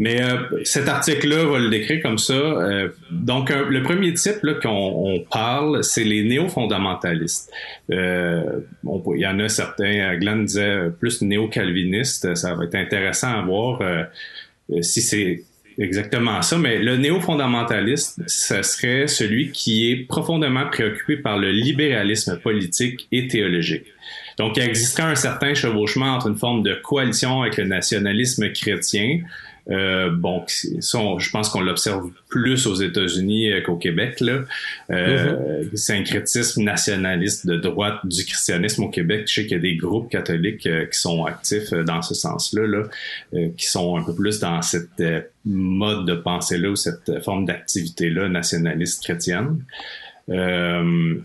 Mais 0.00 0.22
euh, 0.22 0.38
cet 0.64 0.88
article-là 0.88 1.44
va 1.44 1.58
le 1.58 1.68
décrire 1.68 2.00
comme 2.00 2.16
ça. 2.16 2.32
Euh, 2.32 2.88
donc, 3.10 3.50
le 3.50 3.82
premier 3.82 4.14
type 4.14 4.38
qu'on 4.62 5.22
parle, 5.30 5.84
c'est 5.84 6.04
les 6.04 6.24
néo-fondamentalistes. 6.24 7.52
Euh, 7.92 8.60
il 8.82 9.20
y 9.20 9.26
en 9.26 9.38
a 9.38 9.48
certains, 9.50 10.16
Glenn 10.16 10.46
disait 10.46 10.84
plus 10.98 11.20
néo-calvinistes. 11.20 12.34
Ça 12.34 12.54
va 12.54 12.64
être 12.64 12.76
intéressant 12.76 13.28
à 13.28 13.42
voir 13.42 13.82
si 14.80 15.02
c'est 15.02 15.42
exactement 15.76 16.40
ça. 16.40 16.56
Mais 16.56 16.78
le 16.78 16.96
néo-fondamentaliste, 16.96 18.22
ce 18.26 18.62
serait 18.62 19.06
celui 19.06 19.50
qui 19.50 19.92
est 19.92 20.06
profondément 20.06 20.66
préoccupé 20.66 21.18
par 21.18 21.36
le 21.36 21.50
libéralisme 21.50 22.38
politique 22.38 23.06
et 23.12 23.28
théologique. 23.28 23.84
Donc, 24.38 24.56
il 24.56 24.62
existerait 24.62 25.02
un 25.02 25.14
certain 25.14 25.52
chevauchement 25.52 26.14
entre 26.14 26.28
une 26.28 26.38
forme 26.38 26.62
de 26.62 26.72
coalition 26.72 27.42
avec 27.42 27.58
le 27.58 27.64
nationalisme 27.64 28.50
chrétien, 28.52 29.20
euh, 29.70 30.10
bon, 30.10 30.44
je 30.48 31.30
pense 31.30 31.48
qu'on 31.48 31.60
l'observe 31.60 32.10
plus 32.28 32.66
aux 32.66 32.74
États-Unis 32.74 33.52
euh, 33.52 33.60
qu'au 33.60 33.76
Québec. 33.76 34.20
Là. 34.20 34.40
Euh. 34.90 35.64
Syncrétisme 35.74 36.62
nationaliste 36.62 37.46
de 37.46 37.56
droite 37.56 37.98
du 38.04 38.24
christianisme 38.24 38.84
au 38.84 38.88
Québec. 38.88 39.24
Je 39.26 39.34
sais 39.34 39.42
qu'il 39.42 39.52
y 39.52 39.60
a 39.60 39.62
des 39.62 39.76
groupes 39.76 40.10
catholiques 40.10 40.66
euh, 40.66 40.86
qui 40.86 40.98
sont 40.98 41.24
actifs 41.24 41.72
dans 41.72 42.02
ce 42.02 42.14
sens-là, 42.14 42.66
là, 42.66 43.50
qui 43.56 43.66
sont 43.66 43.96
un 43.96 44.02
peu 44.02 44.14
plus 44.14 44.40
dans 44.40 44.62
cette 44.62 45.02
mode 45.44 46.06
de 46.06 46.14
pensée-là 46.14 46.70
ou 46.70 46.76
cette 46.76 47.22
forme 47.22 47.44
d'activité-là 47.44 48.28
nationaliste 48.28 49.02
chrétienne. 49.02 49.62
Euh, 50.30 51.16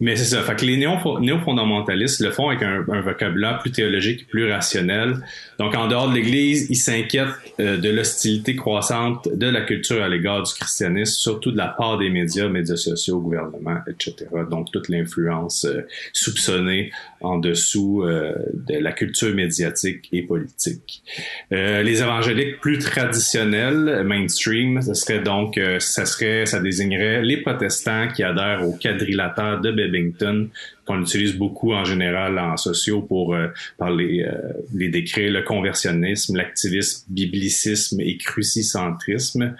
mais 0.00 0.16
c'est 0.16 0.24
ça. 0.24 0.42
Fait 0.42 0.56
que 0.56 0.64
les 0.64 0.76
néo-fondamentalistes 0.76 2.20
le 2.20 2.30
font 2.30 2.48
avec 2.48 2.62
un, 2.62 2.80
vocabulaire 3.00 3.58
plus 3.58 3.70
théologique, 3.70 4.26
plus 4.28 4.50
rationnel. 4.50 5.16
Donc, 5.58 5.74
en 5.74 5.86
dehors 5.86 6.08
de 6.08 6.14
l'Église, 6.14 6.66
ils 6.70 6.76
s'inquiètent 6.76 7.28
euh, 7.60 7.76
de 7.76 7.90
l'hostilité 7.90 8.56
croissante 8.56 9.28
de 9.32 9.46
la 9.46 9.60
culture 9.60 10.02
à 10.02 10.08
l'égard 10.08 10.42
du 10.42 10.52
christianisme, 10.52 11.14
surtout 11.14 11.52
de 11.52 11.56
la 11.56 11.68
part 11.68 11.98
des 11.98 12.10
médias, 12.10 12.48
médias 12.48 12.76
sociaux, 12.76 13.20
gouvernements, 13.20 13.78
etc. 13.88 14.26
Donc, 14.50 14.70
toute 14.72 14.88
l'influence 14.88 15.64
euh, 15.64 15.86
soupçonnée 16.12 16.90
en 17.24 17.38
dessous 17.38 18.02
euh, 18.02 18.34
de 18.52 18.78
la 18.78 18.92
culture 18.92 19.34
médiatique 19.34 20.08
et 20.12 20.22
politique. 20.22 21.02
les 21.50 22.02
évangéliques 22.02 22.60
plus 22.60 22.78
traditionnels, 22.78 24.02
mainstream, 24.04 24.82
ce 24.82 24.94
serait 24.94 25.20
donc, 25.20 25.60
ça 25.78 26.06
serait, 26.06 26.46
ça 26.46 26.60
désignerait 26.60 27.22
les 27.22 27.38
protestants 27.38 28.08
qui 28.08 28.22
adhèrent 28.22 28.66
au 28.66 28.72
quadrilatère 28.72 29.60
de 29.60 29.70
Bebington 29.70 30.48
qu'on 30.86 31.00
utilise 31.00 31.36
beaucoup 31.36 31.72
en 31.72 31.84
général 31.84 32.38
en 32.38 32.56
sociaux 32.56 33.02
pour 33.02 33.34
euh, 33.34 33.48
parler 33.78 34.22
euh, 34.22 34.52
les 34.74 34.88
décrire 34.88 35.32
le 35.32 35.42
conversionnisme, 35.42 36.36
l'activisme, 36.36 37.04
biblicisme 37.08 38.00
et 38.00 38.16
crucicentrisme. 38.16 39.56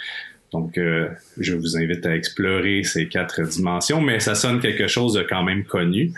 Donc, 0.54 0.78
euh, 0.78 1.08
je 1.38 1.54
vous 1.54 1.76
invite 1.76 2.06
à 2.06 2.16
explorer 2.16 2.82
ces 2.82 3.08
quatre 3.08 3.42
dimensions, 3.42 4.00
mais 4.00 4.20
ça 4.20 4.34
sonne 4.34 4.60
quelque 4.60 4.86
chose 4.86 5.12
de 5.14 5.22
quand 5.22 5.42
même 5.42 5.64
connu. 5.64 6.12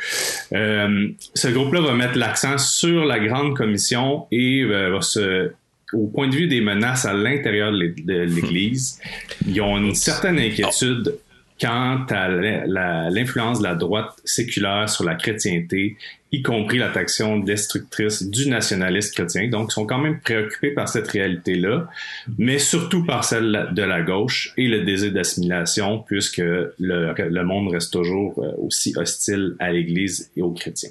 ce 0.52 1.48
groupe-là 1.48 1.80
va 1.80 1.94
mettre 1.94 2.16
l'accent 2.16 2.58
sur 2.58 3.04
la 3.04 3.18
grande 3.18 3.56
commission 3.56 4.26
et 4.30 4.64
va 4.64 5.00
se 5.00 5.50
au 5.92 6.06
point 6.08 6.28
de 6.28 6.34
vue 6.34 6.46
des 6.46 6.60
menaces 6.60 7.04
à 7.04 7.12
l'intérieur 7.12 7.70
de 7.70 8.22
l'Église, 8.24 9.00
ils 9.46 9.60
ont 9.60 9.76
une 9.78 9.94
certaine 9.94 10.38
inquiétude 10.38 11.16
quant 11.60 12.04
à 12.10 12.28
l'influence 12.28 13.58
de 13.58 13.64
la 13.64 13.74
droite 13.74 14.12
séculaire 14.24 14.88
sur 14.88 15.04
la 15.04 15.14
chrétienté, 15.14 15.96
y 16.32 16.42
compris 16.42 16.78
l'attaque 16.78 17.10
destructrice 17.44 18.22
du 18.28 18.48
nationaliste 18.48 19.14
chrétien. 19.14 19.48
Donc, 19.48 19.68
ils 19.70 19.74
sont 19.74 19.86
quand 19.86 19.98
même 19.98 20.20
préoccupés 20.20 20.72
par 20.72 20.88
cette 20.88 21.08
réalité-là, 21.08 21.88
mais 22.36 22.58
surtout 22.58 23.04
par 23.04 23.24
celle 23.24 23.68
de 23.72 23.82
la 23.82 24.02
gauche 24.02 24.52
et 24.56 24.68
le 24.68 24.84
désir 24.84 25.12
d'assimilation, 25.12 26.00
puisque 26.00 26.38
le, 26.38 26.70
le, 26.78 27.44
monde 27.44 27.72
reste 27.72 27.92
toujours 27.92 28.34
euh, 28.38 28.52
aussi 28.58 28.92
hostile 28.96 29.54
à 29.58 29.72
l'Église 29.72 30.30
et 30.36 30.42
aux 30.42 30.52
chrétiens. 30.52 30.90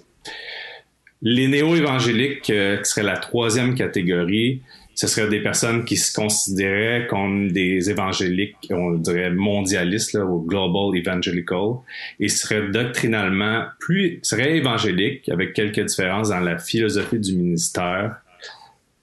Les 1.21 1.47
néo-évangéliques, 1.47 2.49
euh, 2.49 2.77
qui 2.77 2.89
serait 2.89 3.03
la 3.03 3.17
troisième 3.17 3.75
catégorie, 3.75 4.61
ce 4.95 5.07
seraient 5.07 5.27
des 5.27 5.41
personnes 5.41 5.83
qui 5.83 5.97
se 5.97 6.13
considéraient 6.13 7.05
comme 7.07 7.51
des 7.51 7.89
évangéliques, 7.89 8.55
on 8.71 8.91
dirait 8.91 9.29
mondialistes, 9.29 10.13
là, 10.13 10.25
ou 10.25 10.41
global 10.41 10.97
evangelical, 10.97 11.75
et 12.19 12.29
seraient 12.29 12.69
doctrinalement 12.69 13.65
plus, 13.79 14.19
seraient 14.23 14.55
évangéliques, 14.57 15.27
avec 15.27 15.53
quelques 15.53 15.85
différences 15.85 16.29
dans 16.29 16.39
la 16.39 16.57
philosophie 16.57 17.19
du 17.19 17.35
ministère, 17.35 18.15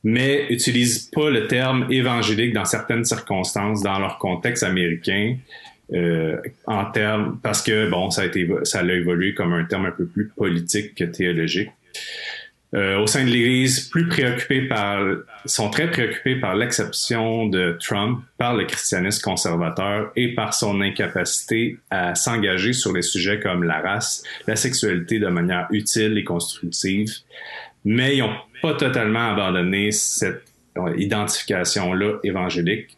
mais 0.03 0.47
utilisent 0.49 1.11
pas 1.13 1.31
le 1.31 1.47
terme 1.47 1.87
évangélique 1.91 2.55
dans 2.55 2.65
certaines 2.65 3.05
circonstances, 3.05 3.83
dans 3.83 3.99
leur 3.99 4.19
contexte 4.19 4.63
américain, 4.63 5.37
euh, 5.93 6.39
en 6.67 6.87
termes, 6.87 7.39
parce 7.43 7.61
que, 7.61 7.91
bon, 7.91 8.11
ça 8.11 8.23
a 8.23 8.25
été, 8.25 8.49
ça 8.65 8.81
a 8.81 8.85
évolué 8.85 9.35
comme 9.35 9.53
un 9.53 9.65
terme 9.65 9.85
un 9.85 9.91
peu 9.91 10.07
plus 10.07 10.29
politique 10.29 10.95
que 10.95 11.05
théologique. 11.05 11.71
Euh, 12.75 12.99
au 12.99 13.07
sein 13.07 13.25
de 13.25 13.29
l'Église, 13.29 13.91
plus 13.91 14.09
préoccupés 14.09 14.63
par, 14.63 15.05
sont 15.45 15.69
très 15.69 15.91
préoccupés 15.91 16.37
par 16.37 16.55
l'exception 16.57 17.47
de 17.47 17.77
Trump 17.79 18.25
par 18.39 18.57
le 18.57 18.65
christianisme 18.65 19.21
conservateur 19.23 20.11
et 20.17 20.35
par 20.35 20.55
son 20.55 20.81
incapacité 20.81 21.77
à 21.91 22.15
s'engager 22.15 22.73
sur 22.73 22.95
les 22.95 23.03
sujets 23.03 23.41
comme 23.41 23.63
la 23.63 23.81
race, 23.81 24.25
la 24.47 24.57
sexualité 24.57 25.19
de 25.19 25.27
manière 25.27 25.67
utile 25.71 26.17
et 26.17 26.25
constructive. 26.25 27.11
Mais 27.85 28.17
ils 28.17 28.21
n'ont 28.21 28.37
pas 28.63 28.73
totalement 28.73 29.33
abandonné 29.33 29.91
cette 29.91 30.45
identification-là 30.97 32.21
évangélique. 32.25 32.97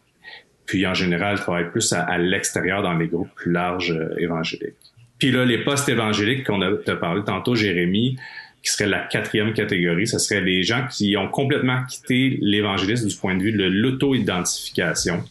Puis 0.66 0.86
en 0.86 0.94
général, 0.94 1.34
ils 1.36 1.40
travaillent 1.40 1.70
plus 1.70 1.92
à, 1.92 2.16
l'extérieur 2.16 2.82
dans 2.82 2.94
les 2.94 3.08
groupes 3.08 3.34
plus 3.34 3.50
larges 3.50 3.90
euh, 3.90 4.14
évangéliques. 4.18 4.76
Puis 5.18 5.32
là, 5.32 5.44
les 5.44 5.58
postes 5.58 5.88
évangéliques 5.88 6.46
qu'on 6.46 6.62
a 6.62 6.96
parlé 6.96 7.22
tantôt, 7.24 7.54
Jérémie, 7.54 8.16
qui 8.64 8.72
serait 8.72 8.88
la 8.88 9.00
quatrième 9.00 9.52
catégorie. 9.52 10.06
Ce 10.06 10.18
serait 10.18 10.40
les 10.40 10.62
gens 10.62 10.86
qui 10.90 11.16
ont 11.16 11.28
complètement 11.28 11.84
quitté 11.84 12.38
l'évangélisme 12.40 13.08
du 13.08 13.16
point 13.16 13.36
de 13.36 13.42
vue 13.42 13.52
de 13.52 13.64
l'auto-identification 13.64 15.22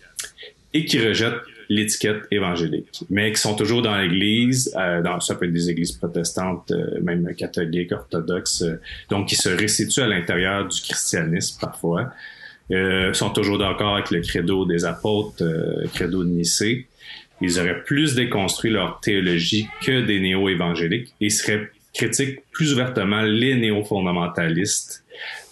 et 0.74 0.86
qui 0.86 1.00
rejettent 1.00 1.42
l'étiquette 1.70 2.24
évangélique, 2.30 3.04
mais 3.10 3.32
qui 3.32 3.42
sont 3.42 3.56
toujours 3.56 3.82
dans 3.82 3.98
l'Église, 3.98 4.74
euh, 4.78 5.02
dans, 5.02 5.20
ça 5.20 5.36
peut 5.36 5.46
être 5.46 5.54
des 5.54 5.70
églises 5.70 5.94
protestantes, 5.94 6.72
euh, 6.72 7.00
même 7.02 7.34
catholiques, 7.36 7.92
orthodoxes, 7.92 8.64
euh, 8.64 8.80
donc 9.10 9.30
qui 9.30 9.36
se 9.36 9.50
restituent 9.50 10.02
à 10.02 10.08
l'intérieur 10.08 10.68
du 10.68 10.82
christianisme 10.82 11.60
parfois, 11.60 12.12
euh, 12.72 13.14
sont 13.14 13.30
toujours 13.30 13.58
d'accord 13.58 13.96
avec 13.96 14.12
le 14.12 14.22
credo 14.22 14.66
des 14.66 14.86
apôtres, 14.86 15.44
credo 15.94 16.24
de 16.24 16.30
Nicée. 16.30 16.88
Ils 17.42 17.60
auraient 17.60 17.84
plus 17.84 18.14
déconstruit 18.14 18.72
leur 18.72 19.00
théologie 19.00 19.68
que 19.84 20.02
des 20.02 20.20
néo-évangéliques 20.20 21.14
et 21.20 21.30
seraient 21.30 21.72
critique 21.94 22.40
plus 22.52 22.74
ouvertement 22.74 23.22
les 23.22 23.56
néo-fondamentalistes 23.56 25.04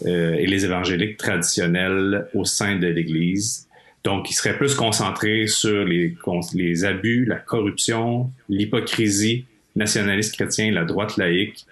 euh, 0.05 0.33
et 0.33 0.47
les 0.47 0.65
évangéliques 0.65 1.17
traditionnels 1.17 2.27
au 2.33 2.45
sein 2.45 2.77
de 2.77 2.87
l'Église. 2.87 3.67
Donc, 4.03 4.31
il 4.31 4.33
serait 4.33 4.57
plus 4.57 4.73
concentré 4.73 5.45
sur 5.45 5.85
les, 5.85 6.85
abus, 6.85 7.25
la 7.25 7.35
corruption, 7.35 8.31
l'hypocrisie 8.49 9.45
nationaliste 9.75 10.33
chrétien, 10.33 10.71
la 10.71 10.85
droite 10.85 11.17
laïque. 11.17 11.65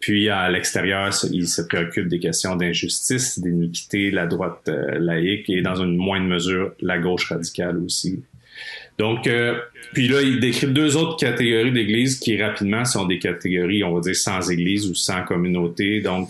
Puis 0.00 0.28
à 0.28 0.50
l'extérieur, 0.50 1.12
il 1.32 1.48
se 1.48 1.62
préoccupe 1.62 2.08
des 2.08 2.18
questions 2.18 2.56
d'injustice, 2.56 3.38
d'iniquité, 3.38 4.10
la 4.10 4.26
droite 4.26 4.68
euh, 4.68 4.98
laïque 4.98 5.48
et 5.50 5.60
dans 5.60 5.76
une 5.76 5.96
moindre 5.96 6.26
mesure 6.26 6.72
la 6.80 6.98
gauche 6.98 7.28
radicale 7.28 7.78
aussi. 7.78 8.22
Donc, 8.98 9.28
euh, 9.28 9.60
puis 9.92 10.08
là, 10.08 10.22
il 10.22 10.40
décrit 10.40 10.66
deux 10.66 10.96
autres 10.96 11.16
catégories 11.16 11.70
d'églises 11.70 12.18
qui 12.18 12.40
rapidement 12.42 12.84
sont 12.84 13.06
des 13.06 13.20
catégories, 13.20 13.84
on 13.84 13.94
va 13.94 14.00
dire, 14.00 14.16
sans 14.16 14.50
église 14.50 14.88
ou 14.88 14.94
sans 14.94 15.22
communauté. 15.22 16.00
Donc, 16.00 16.28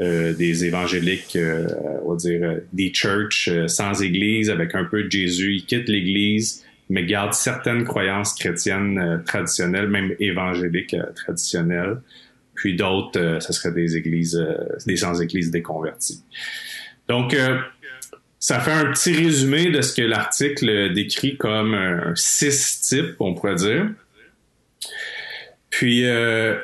euh, 0.00 0.34
des 0.34 0.66
évangéliques, 0.66 1.34
euh, 1.36 1.66
on 2.04 2.10
va 2.10 2.16
dire, 2.16 2.56
des 2.74 2.92
churches 2.92 3.48
sans 3.68 4.02
église, 4.02 4.50
avec 4.50 4.74
un 4.74 4.84
peu 4.84 5.04
de 5.04 5.10
Jésus. 5.10 5.54
Ils 5.56 5.64
quittent 5.64 5.88
l'église, 5.88 6.62
mais 6.90 7.04
gardent 7.06 7.32
certaines 7.32 7.84
croyances 7.84 8.34
chrétiennes 8.34 9.22
traditionnelles, 9.26 9.88
même 9.88 10.14
évangéliques 10.20 10.96
traditionnelles. 11.14 12.02
Puis 12.54 12.76
d'autres, 12.76 13.38
ce 13.40 13.52
serait 13.54 13.72
des 13.72 13.96
églises, 13.96 14.38
des 14.86 14.96
sans-églises 14.96 15.50
déconverties. 15.50 16.22
Donc, 17.08 17.34
ça 18.40 18.58
fait 18.58 18.72
un 18.72 18.86
petit 18.86 19.14
résumé 19.14 19.70
de 19.70 19.82
ce 19.82 19.94
que 19.94 20.02
l'article 20.02 20.92
décrit 20.92 21.36
comme 21.36 21.76
six 22.16 22.80
types, 22.80 23.14
on 23.20 23.34
pourrait 23.34 23.54
dire. 23.54 23.86
Puis, 25.68 26.06
euh, 26.06 26.56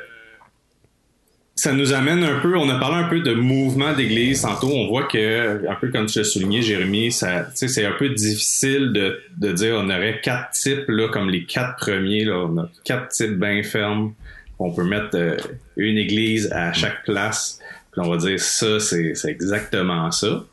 ça 1.55 1.73
nous 1.73 1.93
amène 1.93 2.23
un 2.23 2.39
peu, 2.39 2.55
on 2.55 2.69
a 2.69 2.77
parlé 2.77 3.03
un 3.03 3.09
peu 3.09 3.19
de 3.21 3.33
mouvement 3.33 3.93
d'église 3.93 4.41
tantôt. 4.41 4.69
On 4.69 4.87
voit 4.87 5.05
que, 5.05 5.67
un 5.67 5.75
peu 5.75 5.89
comme 5.89 6.05
tu 6.05 6.19
l'as 6.19 6.25
souligné, 6.25 6.61
Jérémy, 6.61 7.11
ça, 7.11 7.47
c'est 7.55 7.85
un 7.85 7.93
peu 7.93 8.09
difficile 8.09 8.93
de, 8.93 9.19
de 9.37 9.51
dire 9.53 9.75
on 9.77 9.89
aurait 9.89 10.21
quatre 10.21 10.51
types, 10.51 10.85
là, 10.87 11.07
comme 11.09 11.29
les 11.31 11.45
quatre 11.45 11.77
premiers, 11.77 12.25
là, 12.25 12.45
on 12.47 12.57
a 12.59 12.69
quatre 12.83 13.09
types 13.09 13.39
bien 13.39 13.63
fermes. 13.63 14.13
On 14.59 14.71
peut 14.71 14.83
mettre 14.83 15.15
euh, 15.15 15.37
une 15.77 15.97
église 15.97 16.51
à 16.51 16.73
chaque 16.73 17.03
place. 17.05 17.59
Puis 17.91 18.01
on 18.03 18.09
va 18.09 18.17
dire 18.17 18.39
ça, 18.39 18.79
c'est 18.79 19.13
exactement 19.25 20.11
ça. 20.11 20.45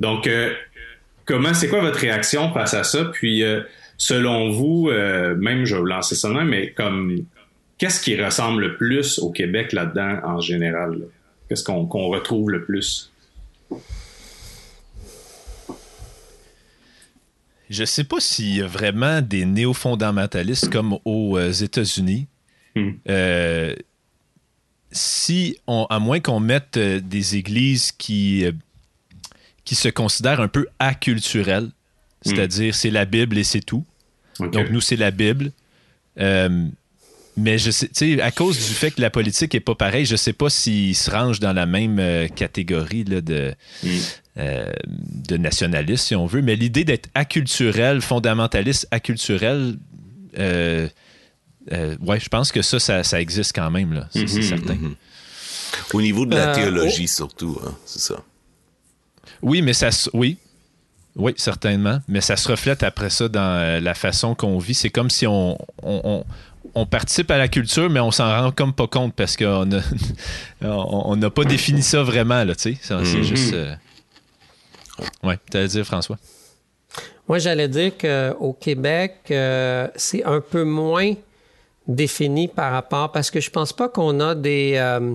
Donc, 0.00 0.26
euh, 0.26 0.52
comment, 1.24 1.54
c'est 1.54 1.68
quoi 1.68 1.80
votre 1.80 1.98
réaction 1.98 2.52
face 2.52 2.74
à 2.74 2.84
ça? 2.84 3.06
Puis, 3.06 3.42
euh, 3.42 3.62
selon 3.96 4.50
vous, 4.50 4.88
euh, 4.90 5.34
même, 5.36 5.64
je 5.64 5.74
vais 5.74 5.80
vous 5.80 5.86
lancer 5.86 6.14
ça 6.14 6.28
même, 6.28 6.48
mais 6.48 6.72
comme, 6.72 7.16
qu'est-ce 7.78 8.00
qui 8.00 8.20
ressemble 8.20 8.62
le 8.62 8.76
plus 8.76 9.18
au 9.18 9.30
Québec 9.30 9.72
là-dedans 9.72 10.20
en 10.24 10.40
général? 10.40 10.98
Qu'est-ce 11.48 11.64
qu'on 11.64 11.86
retrouve 11.86 12.50
le 12.50 12.64
plus? 12.64 13.12
Je 17.68 17.84
sais 17.84 18.04
pas 18.04 18.20
s'il 18.20 18.56
y 18.56 18.62
a 18.62 18.66
vraiment 18.66 19.20
des 19.22 19.44
néo-fondamentalistes 19.44 20.70
comme 20.70 20.98
aux 21.04 21.38
États-Unis. 21.38 22.26
Hmm. 22.74 22.92
si 24.92 25.58
on, 25.66 25.86
à 25.88 25.98
moins 25.98 26.20
qu'on 26.20 26.40
mette 26.40 26.78
des 26.78 27.36
églises 27.36 27.90
qui 27.90 28.44
qui 29.66 29.74
se 29.74 29.88
considère 29.88 30.40
un 30.40 30.48
peu 30.48 30.66
acculturel, 30.78 31.68
c'est-à-dire 32.22 32.74
c'est 32.74 32.90
la 32.90 33.04
Bible 33.04 33.36
et 33.36 33.44
c'est 33.44 33.60
tout. 33.60 33.84
Donc 34.40 34.70
nous, 34.70 34.80
c'est 34.80 34.96
la 34.96 35.10
Bible. 35.10 35.52
Euh, 36.18 36.66
mais 37.36 37.58
je 37.58 37.70
sais, 37.70 38.20
à 38.22 38.30
cause 38.30 38.56
du 38.56 38.72
fait 38.72 38.92
que 38.92 39.02
la 39.02 39.10
politique 39.10 39.54
est 39.54 39.60
pas 39.60 39.74
pareille, 39.74 40.06
je 40.06 40.16
sais 40.16 40.32
pas 40.32 40.48
s'ils 40.48 40.96
se 40.96 41.10
rangent 41.10 41.40
dans 41.40 41.52
la 41.52 41.66
même 41.66 41.98
euh, 41.98 42.28
catégorie 42.28 43.04
là, 43.04 43.20
de, 43.20 43.54
mm. 43.82 43.88
euh, 44.38 44.72
de 44.86 45.36
nationalistes, 45.36 46.06
si 46.06 46.14
on 46.14 46.24
veut. 46.24 46.40
Mais 46.40 46.56
l'idée 46.56 46.84
d'être 46.84 47.10
acculturel, 47.14 48.00
fondamentaliste, 48.00 48.88
acculturel, 48.90 49.76
ouais, 50.38 50.90
je 51.68 52.28
pense 52.30 52.52
que 52.52 52.62
ça, 52.62 53.02
ça, 53.02 53.20
existe 53.20 53.52
quand 53.54 53.70
même, 53.70 53.92
là. 53.92 54.08
c'est 54.12 54.24
mm-hmm, 54.24 54.42
certain. 54.42 54.74
Mm-hmm. 54.74 54.94
Au 55.92 56.00
niveau 56.00 56.24
de 56.24 56.34
la 56.36 56.54
théologie, 56.54 57.04
oh. 57.04 57.16
surtout, 57.16 57.60
hein, 57.66 57.74
c'est 57.84 58.00
ça. 58.00 58.22
Oui, 59.42 59.62
mais 59.62 59.72
ça. 59.72 59.90
Oui. 60.12 60.38
Oui, 61.16 61.32
certainement. 61.36 62.00
Mais 62.08 62.20
ça 62.20 62.36
se 62.36 62.48
reflète 62.48 62.82
après 62.82 63.08
ça 63.08 63.28
dans 63.28 63.40
euh, 63.40 63.80
la 63.80 63.94
façon 63.94 64.34
qu'on 64.34 64.58
vit. 64.58 64.74
C'est 64.74 64.90
comme 64.90 65.08
si 65.08 65.26
on, 65.26 65.56
on, 65.82 66.24
participe 66.84 67.30
à 67.30 67.38
la 67.38 67.48
culture, 67.48 67.88
mais 67.88 68.00
on 68.00 68.10
s'en 68.10 68.28
rend 68.28 68.52
comme 68.52 68.74
pas 68.74 68.86
compte 68.86 69.14
parce 69.14 69.34
qu'on 69.34 69.64
n'a 69.64 69.80
on 70.60 71.16
n'a 71.16 71.30
pas 71.30 71.44
défini 71.44 71.82
ça 71.82 72.02
vraiment, 72.02 72.44
là, 72.44 72.54
tu 72.54 72.74
sais. 72.74 72.78
C'est 72.82 72.94
mm-hmm. 72.94 73.22
juste. 73.22 73.54
Euh, 73.54 73.74
oui, 75.22 75.34
tu 75.50 75.56
allais 75.56 75.68
dire, 75.68 75.86
François? 75.86 76.18
Moi, 77.28 77.38
j'allais 77.38 77.68
dire 77.68 77.92
qu'au 77.98 78.52
Québec, 78.52 79.16
euh, 79.30 79.88
c'est 79.96 80.24
un 80.24 80.40
peu 80.40 80.64
moins 80.64 81.14
défini 81.88 82.48
par 82.48 82.72
rapport, 82.72 83.12
parce 83.12 83.30
que 83.30 83.40
je 83.40 83.50
pense 83.50 83.72
pas 83.72 83.88
qu'on 83.88 84.20
a 84.20 84.34
des 84.34 84.74
euh, 84.76 85.14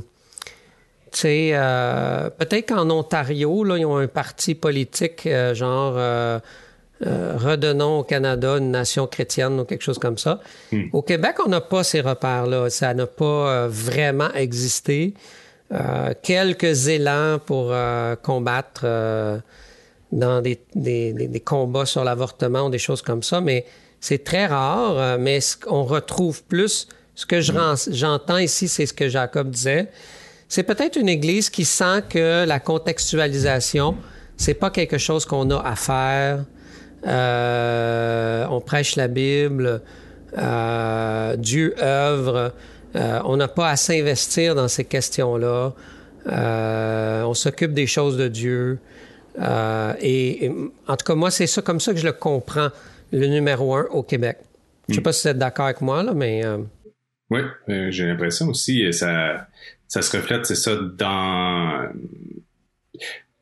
peut-être 1.11 2.69
qu'en 2.69 2.89
Ontario, 2.89 3.63
là, 3.63 3.77
ils 3.77 3.85
ont 3.85 3.97
un 3.97 4.07
parti 4.07 4.55
politique 4.55 5.25
euh, 5.25 5.53
genre 5.53 5.95
euh, 5.97 6.39
redonnons 7.37 7.99
au 7.99 8.03
Canada 8.03 8.57
une 8.57 8.71
nation 8.71 9.07
chrétienne 9.07 9.59
ou 9.59 9.65
quelque 9.65 9.83
chose 9.83 9.97
comme 9.97 10.17
ça. 10.17 10.39
Hmm. 10.71 10.83
Au 10.93 11.01
Québec, 11.01 11.37
on 11.43 11.49
n'a 11.49 11.61
pas 11.61 11.83
ces 11.83 12.01
repères-là. 12.01 12.69
Ça 12.69 12.93
n'a 12.93 13.07
pas 13.07 13.67
vraiment 13.67 14.31
existé. 14.33 15.15
quelques 16.21 16.89
élans 16.89 17.39
pour 17.43 17.73
combattre 18.21 18.85
dans 20.11 20.41
des, 20.41 20.59
des, 20.75 21.43
combats 21.43 21.87
sur 21.87 22.03
l'avortement 22.03 22.67
ou 22.67 22.69
des 22.69 22.77
choses 22.77 23.01
comme 23.01 23.23
ça, 23.23 23.41
mais 23.41 23.65
c'est 23.99 24.23
très 24.23 24.45
rare. 24.45 25.17
mais 25.17 25.39
on 25.65 25.85
retrouve 25.85 26.43
plus. 26.43 26.87
Ce 27.15 27.25
que 27.25 27.37
hmm. 27.37 27.93
j'entends 27.93 28.37
ici, 28.37 28.67
c'est 28.67 28.85
ce 28.85 28.93
que 28.93 29.09
Jacob 29.09 29.49
disait 29.49 29.89
c'est 30.51 30.63
peut-être 30.63 30.97
une 30.97 31.07
Église 31.07 31.49
qui 31.49 31.63
sent 31.63 32.03
que 32.09 32.43
la 32.45 32.59
contextualisation, 32.59 33.95
c'est 34.35 34.53
pas 34.53 34.69
quelque 34.69 34.97
chose 34.97 35.23
qu'on 35.23 35.49
a 35.49 35.57
à 35.57 35.77
faire. 35.77 36.43
Euh, 37.07 38.45
on 38.49 38.59
prêche 38.59 38.97
la 38.97 39.07
Bible, 39.07 39.81
euh, 40.37 41.37
Dieu 41.37 41.73
œuvre. 41.81 42.53
Euh, 42.97 43.21
on 43.23 43.37
n'a 43.37 43.47
pas 43.47 43.69
à 43.69 43.77
s'investir 43.77 44.53
dans 44.53 44.67
ces 44.67 44.83
questions-là. 44.83 45.71
on 46.25 47.33
s'occupe 47.33 47.71
des 47.71 47.87
choses 47.87 48.17
de 48.17 48.27
Dieu. 48.27 48.79
Et, 49.39 50.51
en 50.85 50.97
tout 50.97 51.05
cas, 51.05 51.15
moi, 51.15 51.31
c'est 51.31 51.47
ça 51.47 51.61
comme 51.61 51.79
ça 51.79 51.93
que 51.93 51.99
je 51.99 52.05
le 52.05 52.11
comprends, 52.11 52.71
le 53.13 53.27
numéro 53.27 53.73
un 53.73 53.85
au 53.91 54.03
Québec. 54.03 54.39
Je 54.89 54.95
sais 54.95 54.99
hmm. 54.99 55.03
pas 55.03 55.13
si 55.13 55.21
vous 55.21 55.29
êtes 55.29 55.37
d'accord 55.37 55.67
avec 55.67 55.79
moi, 55.79 56.03
là, 56.03 56.11
mais... 56.13 56.43
Oui, 57.29 57.39
j'ai 57.91 58.07
l'impression 58.07 58.49
aussi, 58.49 58.91
ça, 58.91 59.47
ça 59.91 60.01
se 60.01 60.15
reflète, 60.15 60.45
c'est 60.45 60.55
ça, 60.55 60.77
dans... 60.77 61.89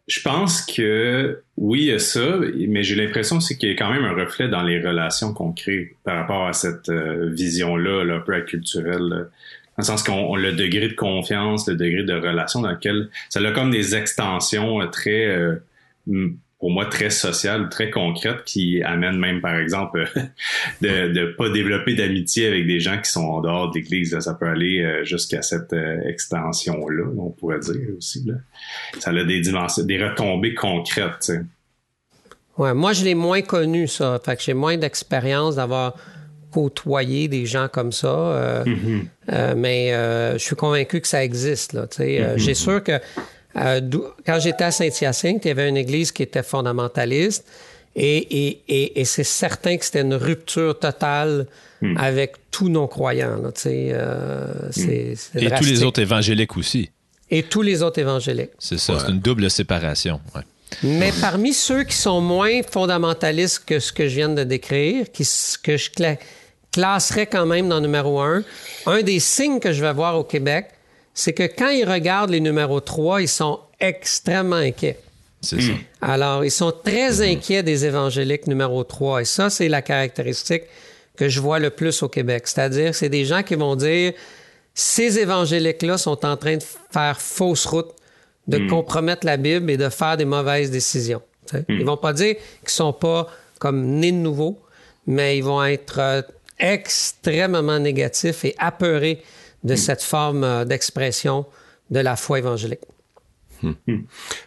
Je 0.07 0.19
pense 0.21 0.65
que 0.65 1.43
oui, 1.57 1.81
il 1.81 1.85
y 1.85 1.91
a 1.91 1.99
ça, 1.99 2.39
mais 2.67 2.81
j'ai 2.81 2.95
l'impression 2.95 3.37
aussi 3.37 3.55
qu'il 3.55 3.69
y 3.69 3.71
a 3.71 3.75
quand 3.75 3.91
même 3.91 4.03
un 4.03 4.15
reflet 4.15 4.47
dans 4.47 4.63
les 4.63 4.81
relations 4.81 5.31
qu'on 5.31 5.51
crée 5.51 5.95
par 6.03 6.15
rapport 6.15 6.47
à 6.47 6.53
cette 6.53 6.89
euh, 6.89 7.29
vision-là, 7.29 8.03
là, 8.03 8.15
un 8.15 8.19
peu 8.21 8.41
culturelle. 8.41 9.09
Dans 9.09 9.27
le 9.77 9.83
sens 9.83 10.01
qu'on 10.01 10.35
le 10.35 10.53
degré 10.53 10.87
de 10.87 10.95
confiance, 10.95 11.67
le 11.67 11.75
degré 11.75 12.01
de 12.01 12.15
relation 12.15 12.61
dans 12.61 12.71
lequel 12.71 13.09
ça 13.29 13.39
a 13.41 13.51
comme 13.51 13.69
des 13.69 13.95
extensions 13.95 14.81
euh, 14.81 14.87
très 14.87 15.27
euh, 15.27 15.57
pour 16.59 16.71
moi 16.71 16.85
très 16.85 17.09
sociale, 17.09 17.69
très 17.69 17.89
concrète, 17.89 18.43
qui 18.43 18.83
amène 18.83 19.17
même, 19.17 19.39
par 19.39 19.55
exemple, 19.55 20.11
de 20.81 21.07
ne 21.07 21.31
pas 21.31 21.49
développer 21.49 21.95
d'amitié 21.95 22.47
avec 22.47 22.67
des 22.67 22.81
gens 22.81 22.99
qui 23.01 23.09
sont 23.09 23.23
en 23.23 23.41
dehors 23.41 23.71
de 23.71 23.75
l'Église. 23.75 24.19
Ça 24.19 24.33
peut 24.33 24.47
aller 24.47 24.81
euh, 24.81 25.05
jusqu'à 25.05 25.41
cette 25.41 25.71
euh, 25.71 26.01
extension-là, 26.05 27.05
on 27.17 27.29
pourrait 27.29 27.59
dire 27.59 27.95
aussi. 27.97 28.25
Là. 28.25 28.33
Ça 28.99 29.11
a 29.11 29.23
des 29.23 29.39
dimensions, 29.39 29.85
des 29.85 30.03
retombées 30.03 30.53
concrètes. 30.53 31.31
Ouais, 32.57 32.73
moi, 32.73 32.91
je 32.91 33.05
l'ai 33.05 33.15
moins 33.15 33.41
connu, 33.41 33.87
ça. 33.87 34.19
Fait 34.23 34.35
que 34.35 34.43
j'ai 34.43 34.53
moins 34.53 34.75
d'expérience 34.75 35.55
d'avoir 35.55 35.95
côtoyé 36.51 37.29
des 37.29 37.45
gens 37.45 37.69
comme 37.71 37.93
ça. 37.93 38.07
Euh, 38.09 38.65
mm-hmm. 38.65 39.55
mais 39.55 39.91
je 40.33 40.43
suis 40.43 40.57
convaincu 40.57 40.99
que 40.99 41.07
ça 41.07 41.23
existe. 41.23 41.71
Là, 41.71 41.85
mm-hmm. 41.85 42.37
J'ai 42.37 42.53
sûr 42.53 42.83
que 42.83 42.99
euh, 43.55 43.81
quand 44.25 44.39
j'étais 44.39 44.65
à 44.65 44.71
Saint-Hyacinthe, 44.71 45.45
il 45.45 45.47
y 45.47 45.51
avait 45.51 45.69
une 45.69 45.77
église 45.77 46.11
qui 46.11 46.23
était 46.23 46.43
fondamentaliste 46.43 47.45
et, 47.95 49.03
c'est 49.03 49.23
certain 49.23 49.77
que 49.77 49.85
c'était 49.85 50.01
une 50.01 50.13
rupture 50.13 50.77
totale 50.77 51.47
hmm. 51.81 51.97
avec 51.97 52.35
tous 52.51 52.69
nos 52.69 52.87
croyants. 52.87 53.41
Euh, 53.65 54.69
hmm. 54.75 54.89
et 55.35 55.49
tous 55.57 55.65
les 55.65 55.83
autres 55.83 56.01
évangéliques 56.01 56.55
aussi. 56.57 56.89
Et 57.31 57.43
tous 57.43 57.61
les 57.61 57.83
autres 57.83 57.99
évangéliques. 57.99 58.51
C'est 58.57 58.79
ça, 58.79 58.99
c'est 58.99 59.11
une 59.11 59.19
double 59.19 59.49
séparation. 59.49 60.19
Mais 60.83 61.11
parmi 61.19 61.53
ceux 61.53 61.83
qui 61.83 61.95
sont 61.95 62.21
moins 62.21 62.61
fondamentalistes 62.63 63.63
que 63.65 63.79
ce 63.79 63.91
que 63.91 64.07
je 64.07 64.15
viens 64.15 64.29
de 64.29 64.43
décrire, 64.43 65.11
qui, 65.11 65.27
que 65.63 65.77
je 65.77 65.89
classerais 66.71 67.25
quand 67.25 67.45
même 67.45 67.69
dans 67.69 67.81
numéro 67.81 68.19
un, 68.19 68.43
un 68.85 69.01
des 69.01 69.19
signes 69.19 69.59
que 69.59 69.73
je 69.73 69.81
vais 69.81 69.93
voir 69.93 70.17
au 70.17 70.23
Québec, 70.23 70.69
c'est 71.19 71.33
que 71.33 71.43
quand 71.43 71.69
ils 71.69 71.83
regardent 71.83 72.29
les 72.29 72.39
numéros 72.39 72.79
3, 72.79 73.21
ils 73.21 73.27
sont 73.27 73.59
extrêmement 73.79 74.55
inquiets. 74.55 74.97
C'est 75.41 75.59
ça. 75.61 75.73
Alors, 76.01 76.45
ils 76.45 76.51
sont 76.51 76.71
très 76.71 77.21
inquiets 77.21 77.61
des 77.61 77.85
évangéliques 77.85 78.47
numéro 78.47 78.85
3. 78.85 79.21
Et 79.21 79.25
ça, 79.25 79.49
c'est 79.49 79.67
la 79.67 79.81
caractéristique 79.81 80.63
que 81.17 81.27
je 81.27 81.41
vois 81.41 81.59
le 81.59 81.71
plus 81.71 82.03
au 82.03 82.07
Québec. 82.07 82.47
C'est-à-dire, 82.47 82.95
c'est 82.95 83.09
des 83.09 83.25
gens 83.25 83.43
qui 83.43 83.55
vont 83.55 83.75
dire, 83.75 84.13
ces 84.73 85.19
évangéliques-là 85.19 85.97
sont 85.97 86.25
en 86.25 86.37
train 86.37 86.55
de 86.55 86.63
faire 86.91 87.19
fausse 87.19 87.65
route, 87.65 87.91
de 88.47 88.69
compromettre 88.69 89.25
la 89.25 89.35
Bible 89.35 89.69
et 89.71 89.77
de 89.77 89.89
faire 89.89 90.15
des 90.15 90.25
mauvaises 90.25 90.71
décisions. 90.71 91.21
T'sais. 91.45 91.65
Ils 91.67 91.85
vont 91.85 91.97
pas 91.97 92.13
dire 92.13 92.35
qu'ils 92.61 92.69
sont 92.69 92.93
pas 92.93 93.27
comme 93.59 93.85
nés 93.85 94.13
de 94.13 94.17
nouveau, 94.17 94.57
mais 95.05 95.37
ils 95.37 95.43
vont 95.43 95.63
être 95.65 95.99
euh, 95.99 96.21
extrêmement 96.59 97.79
négatifs 97.79 98.45
et 98.45 98.55
apeurés 98.57 99.21
de 99.63 99.75
cette 99.75 100.01
forme 100.03 100.43
euh, 100.43 100.65
d'expression 100.65 101.45
de 101.89 101.99
la 101.99 102.15
foi 102.15 102.39
évangélique. 102.39 102.79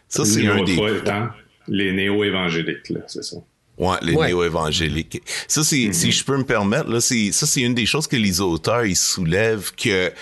Ça, 0.08 0.24
c'est 0.24 0.46
un 0.46 0.62
des... 0.64 0.74
étant 0.74 1.28
les 1.68 1.92
néo-évangéliques, 1.92 2.88
là, 2.90 3.00
c'est 3.06 3.22
ça. 3.22 3.36
Ouais, 3.78 3.96
les 4.02 4.14
Ouais. 4.14 4.28
néo-évangéliques. 4.28 5.22
Ça, 5.48 5.64
c'est, 5.64 5.92
si 5.92 6.12
je 6.12 6.24
peux 6.24 6.36
me 6.36 6.44
permettre, 6.44 6.88
là, 6.90 7.00
c'est, 7.00 7.32
ça, 7.32 7.46
c'est 7.46 7.60
une 7.62 7.74
des 7.74 7.86
choses 7.86 8.06
que 8.06 8.16
les 8.16 8.40
auteurs, 8.40 8.84
ils 8.84 8.96
soulèvent 8.96 9.72
que, 9.74 10.12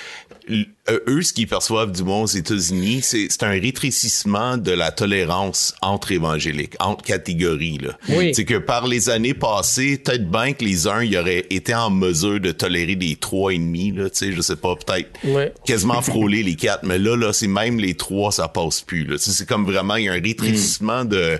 eux, 1.06 1.22
ce 1.22 1.32
qu'ils 1.32 1.46
perçoivent 1.46 1.92
du 1.92 2.02
monde 2.02 2.24
aux 2.24 2.26
États-Unis, 2.26 3.00
c'est, 3.02 3.42
un 3.42 3.50
rétrécissement 3.50 4.56
de 4.56 4.72
la 4.72 4.90
tolérance 4.90 5.74
entre 5.82 6.12
évangéliques, 6.12 6.74
entre 6.80 7.02
catégories, 7.04 7.78
là. 7.78 7.96
Oui. 8.08 8.34
C'est 8.34 8.44
que 8.44 8.58
par 8.58 8.86
les 8.86 9.08
années 9.10 9.34
passées, 9.34 9.98
peut-être 9.98 10.30
bien 10.30 10.52
que 10.52 10.64
les 10.64 10.86
uns, 10.86 11.02
ils 11.02 11.16
auraient 11.16 11.46
été 11.50 11.74
en 11.74 11.90
mesure 11.90 12.40
de 12.40 12.52
tolérer 12.52 12.96
des 12.96 13.16
trois 13.16 13.52
et 13.54 13.58
demi, 13.58 13.92
là, 13.92 14.10
tu 14.10 14.16
sais, 14.18 14.32
je 14.32 14.40
sais 14.40 14.56
pas, 14.56 14.74
peut-être 14.76 15.08
Ouais. 15.24 15.52
quasiment 15.64 16.02
frôler 16.10 16.42
les 16.42 16.56
quatre, 16.56 16.84
mais 16.84 16.98
là, 16.98 17.16
là, 17.16 17.32
c'est 17.32 17.46
même 17.48 17.78
les 17.78 17.94
trois, 17.94 18.32
ça 18.32 18.48
passe 18.48 18.80
plus. 18.82 19.04
Là. 19.04 19.16
C'est 19.18 19.48
comme 19.48 19.64
vraiment, 19.64 19.96
il 19.96 20.04
y 20.04 20.08
a 20.08 20.12
un 20.12 20.20
rétrécissement 20.20 21.04
de... 21.04 21.38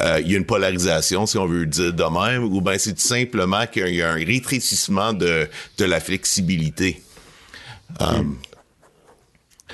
euh, 0.00 0.20
il 0.24 0.30
y 0.30 0.34
a 0.34 0.38
une 0.38 0.44
polarisation, 0.46 1.26
si 1.26 1.38
on 1.38 1.46
veut 1.46 1.60
le 1.60 1.66
dire 1.66 1.92
de 1.92 2.04
même, 2.04 2.44
ou 2.44 2.60
bien 2.60 2.76
c'est 2.78 2.92
tout 2.94 3.00
simplement 3.00 3.66
qu'il 3.66 3.94
y 3.94 4.02
a 4.02 4.10
un 4.10 4.24
rétrécissement 4.24 5.12
de, 5.12 5.48
de 5.78 5.84
la 5.84 6.00
flexibilité. 6.00 7.00
Um, 7.98 8.36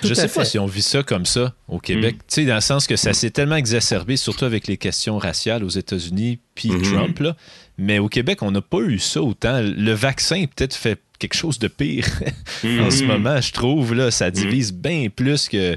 Je 0.02 0.08
Tout 0.08 0.14
sais 0.14 0.22
à 0.22 0.28
pas 0.28 0.44
si 0.44 0.58
on 0.58 0.66
vit 0.66 0.82
ça 0.82 1.02
comme 1.02 1.26
ça 1.26 1.54
au 1.68 1.78
Québec. 1.78 2.16
Tu 2.28 2.34
sais, 2.34 2.44
dans 2.44 2.56
le 2.56 2.60
sens 2.60 2.86
que 2.86 2.96
ça 2.96 3.12
s'est 3.12 3.30
tellement 3.30 3.56
exacerbé, 3.56 4.16
surtout 4.16 4.44
avec 4.44 4.66
les 4.66 4.76
questions 4.76 5.18
raciales 5.18 5.64
aux 5.64 5.68
États-Unis, 5.68 6.38
puis 6.54 6.70
Trump, 6.82 7.18
là. 7.20 7.36
Mais 7.78 7.98
au 7.98 8.08
Québec, 8.08 8.42
on 8.42 8.50
n'a 8.50 8.62
pas 8.62 8.80
eu 8.80 8.98
ça 8.98 9.20
autant. 9.22 9.60
Le 9.62 9.92
vaccin, 9.92 10.44
peut-être, 10.54 10.74
fait 10.74 10.98
quelque 11.18 11.34
chose 11.34 11.58
de 11.58 11.68
pire 11.68 12.06
en 12.64 12.90
ce 12.90 13.04
moment, 13.04 13.40
je 13.40 13.52
trouve. 13.52 13.94
Là, 13.94 14.10
ça 14.10 14.30
divise 14.30 14.72
bien 14.72 15.08
plus 15.14 15.48
que 15.48 15.76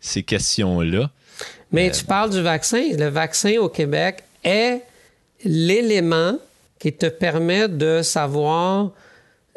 ces 0.00 0.22
questions-là. 0.22 1.10
Mais 1.72 1.90
tu 1.90 2.04
parles 2.04 2.30
du 2.30 2.40
vaccin. 2.40 2.82
Le 2.96 3.08
vaccin 3.08 3.56
au 3.60 3.68
Québec 3.68 4.24
est 4.44 4.82
l'élément 5.44 6.38
qui 6.78 6.92
te 6.92 7.06
permet 7.06 7.68
de 7.68 8.02
savoir 8.02 8.90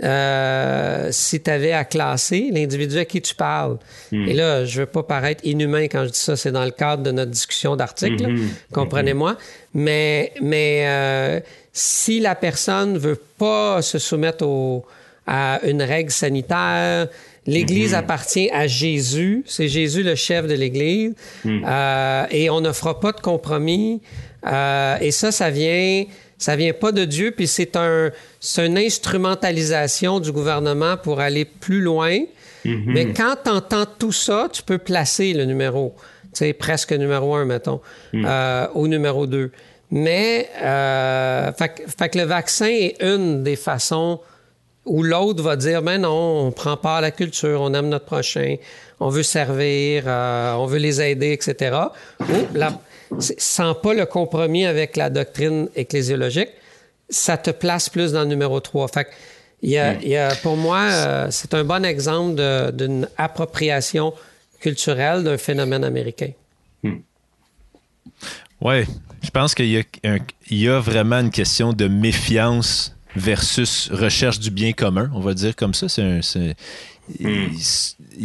euh, 0.04 1.10
si 1.12 1.42
tu 1.42 1.50
avais 1.50 1.74
à 1.74 1.86
classer 1.86 2.50
l'individu 2.52 2.98
à 2.98 3.06
qui 3.06 3.22
tu 3.22 3.36
parles. 3.36 3.78
Et 4.12 4.34
là, 4.34 4.66
je 4.66 4.82
veux 4.82 4.86
pas 4.88 5.04
paraître 5.04 5.46
inhumain 5.46 5.84
quand 5.84 6.06
je 6.06 6.12
dis 6.12 6.20
ça, 6.20 6.36
c'est 6.36 6.52
dans 6.52 6.66
le 6.66 6.72
cadre 6.72 7.04
de 7.04 7.12
notre 7.12 7.32
discussion 7.32 7.76
d'article, 7.76 8.24
là. 8.24 8.30
comprenez-moi. 8.74 9.38
Mais, 9.74 10.34
mais 10.42 10.84
euh, 10.88 11.40
si 11.72 12.20
la 12.20 12.36
personne 12.36 12.98
veut 12.98 13.20
pas 13.38 13.82
se 13.82 14.00
soumettre 14.00 14.46
au, 14.46 14.86
à 15.28 15.60
une 15.64 15.82
règle 15.82 16.12
sanitaire, 16.12 17.08
L'Église 17.48 17.96
appartient 17.96 18.52
à 18.52 18.68
Jésus. 18.68 19.44
C'est 19.48 19.68
Jésus 19.68 20.04
le 20.04 20.16
chef 20.16 20.46
de 20.46 20.54
l'Église. 20.54 21.14
Euh, 21.46 22.26
et 22.30 22.50
on 22.50 22.62
ne 22.62 22.72
fera 22.72 23.00
pas 23.00 23.12
de 23.12 23.20
compromis. 23.20 24.02
Euh, 24.46 24.98
et 25.02 25.12
ça, 25.12 25.32
ça 25.32 25.50
vient, 25.50 26.06
ça 26.42 26.56
vient 26.56 26.74
pas 26.74 26.92
de 26.92 27.06
Dieu. 27.06 27.32
Puis 27.32 27.48
c'est 27.48 27.76
un, 27.76 28.10
c'est 28.40 28.66
une 28.66 28.78
instrumentalisation 28.78 30.20
du 30.20 30.32
gouvernement 30.32 30.98
pour 30.98 31.20
aller 31.20 31.46
plus 31.46 31.82
loin. 31.82 32.20
Mais 32.66 33.14
quand 33.14 33.36
tu 33.44 33.50
entends 33.50 33.86
tout 33.98 34.12
ça, 34.12 34.48
tu 34.52 34.62
peux 34.62 34.78
placer 34.78 35.34
le 35.34 35.46
numéro, 35.46 35.96
tu 36.26 36.30
sais, 36.34 36.54
presque 36.54 36.94
numéro 36.94 37.34
un, 37.36 37.46
mettons, 37.46 37.82
euh, 38.14 38.68
au 38.76 38.88
numéro 38.88 39.26
deux. 39.26 39.52
Mais, 39.90 40.48
euh, 40.62 41.52
fait, 41.54 41.84
fait 41.98 42.10
que 42.10 42.20
le 42.20 42.26
vaccin 42.26 42.68
est 42.68 43.02
une 43.02 43.44
des 43.44 43.56
façons 43.56 44.20
où 44.86 45.04
l'autre 45.04 45.44
va 45.44 45.56
dire 45.56 45.82
ben 45.82 46.00
non, 46.00 46.48
on 46.48 46.52
prend 46.52 46.78
part 46.78 46.98
à 46.98 47.02
la 47.02 47.12
culture, 47.12 47.62
on 47.62 47.74
aime 47.74 47.90
notre 47.90 48.06
prochain, 48.06 48.56
on 49.00 49.10
veut 49.10 49.24
servir, 49.24 50.04
euh, 50.06 50.54
on 50.54 50.66
veut 50.66 50.80
les 50.80 51.02
aider, 51.02 51.34
etc. 51.34 51.78
Ou 52.20 52.48
la, 52.54 52.80
sans 53.20 53.74
pas 53.76 53.94
le 53.94 54.06
compromis 54.06 54.66
avec 54.66 54.96
la 54.98 55.10
doctrine 55.10 55.70
ecclésiologique, 55.76 56.50
ça 57.10 57.38
te 57.38 57.52
place 57.52 57.90
plus 57.90 58.12
dans 58.14 58.22
le 58.22 58.28
numéro 58.28 58.60
3. 58.60 58.88
Fait 58.88 59.04
que 59.06 59.10
il 59.64 59.70
y 59.72 59.78
a, 59.78 59.94
il 60.02 60.08
y 60.10 60.16
a- 60.18 60.34
pour 60.36 60.58
moi, 60.58 60.80
euh, 60.90 61.28
c'est 61.30 61.54
un 61.54 61.64
bon 61.64 61.86
exemple 61.86 62.42
d'une 62.74 63.08
appropriation 63.18 64.14
culturelle 64.60 65.24
d'un 65.24 65.38
phénomène 65.38 65.84
américain. 65.84 66.32
Ouais, 68.60 68.86
je 69.24 69.30
pense 69.30 69.54
qu'il 69.56 69.68
y, 69.68 69.78
a 69.78 69.84
y 70.50 70.68
vraiment 70.68 71.20
une 71.20 71.32
question 71.32 71.74
de 71.74 71.88
méfiance 71.88 72.96
versus 73.16 73.90
recherche 73.92 74.40
du 74.40 74.52
bien 74.52 74.72
commun, 74.72 75.10
on 75.14 75.20
va 75.20 75.34
dire 75.34 75.56
comme 75.56 75.74
ça. 75.74 75.90
C'est 75.90 76.02
un, 76.02 76.22
il- 77.20 77.50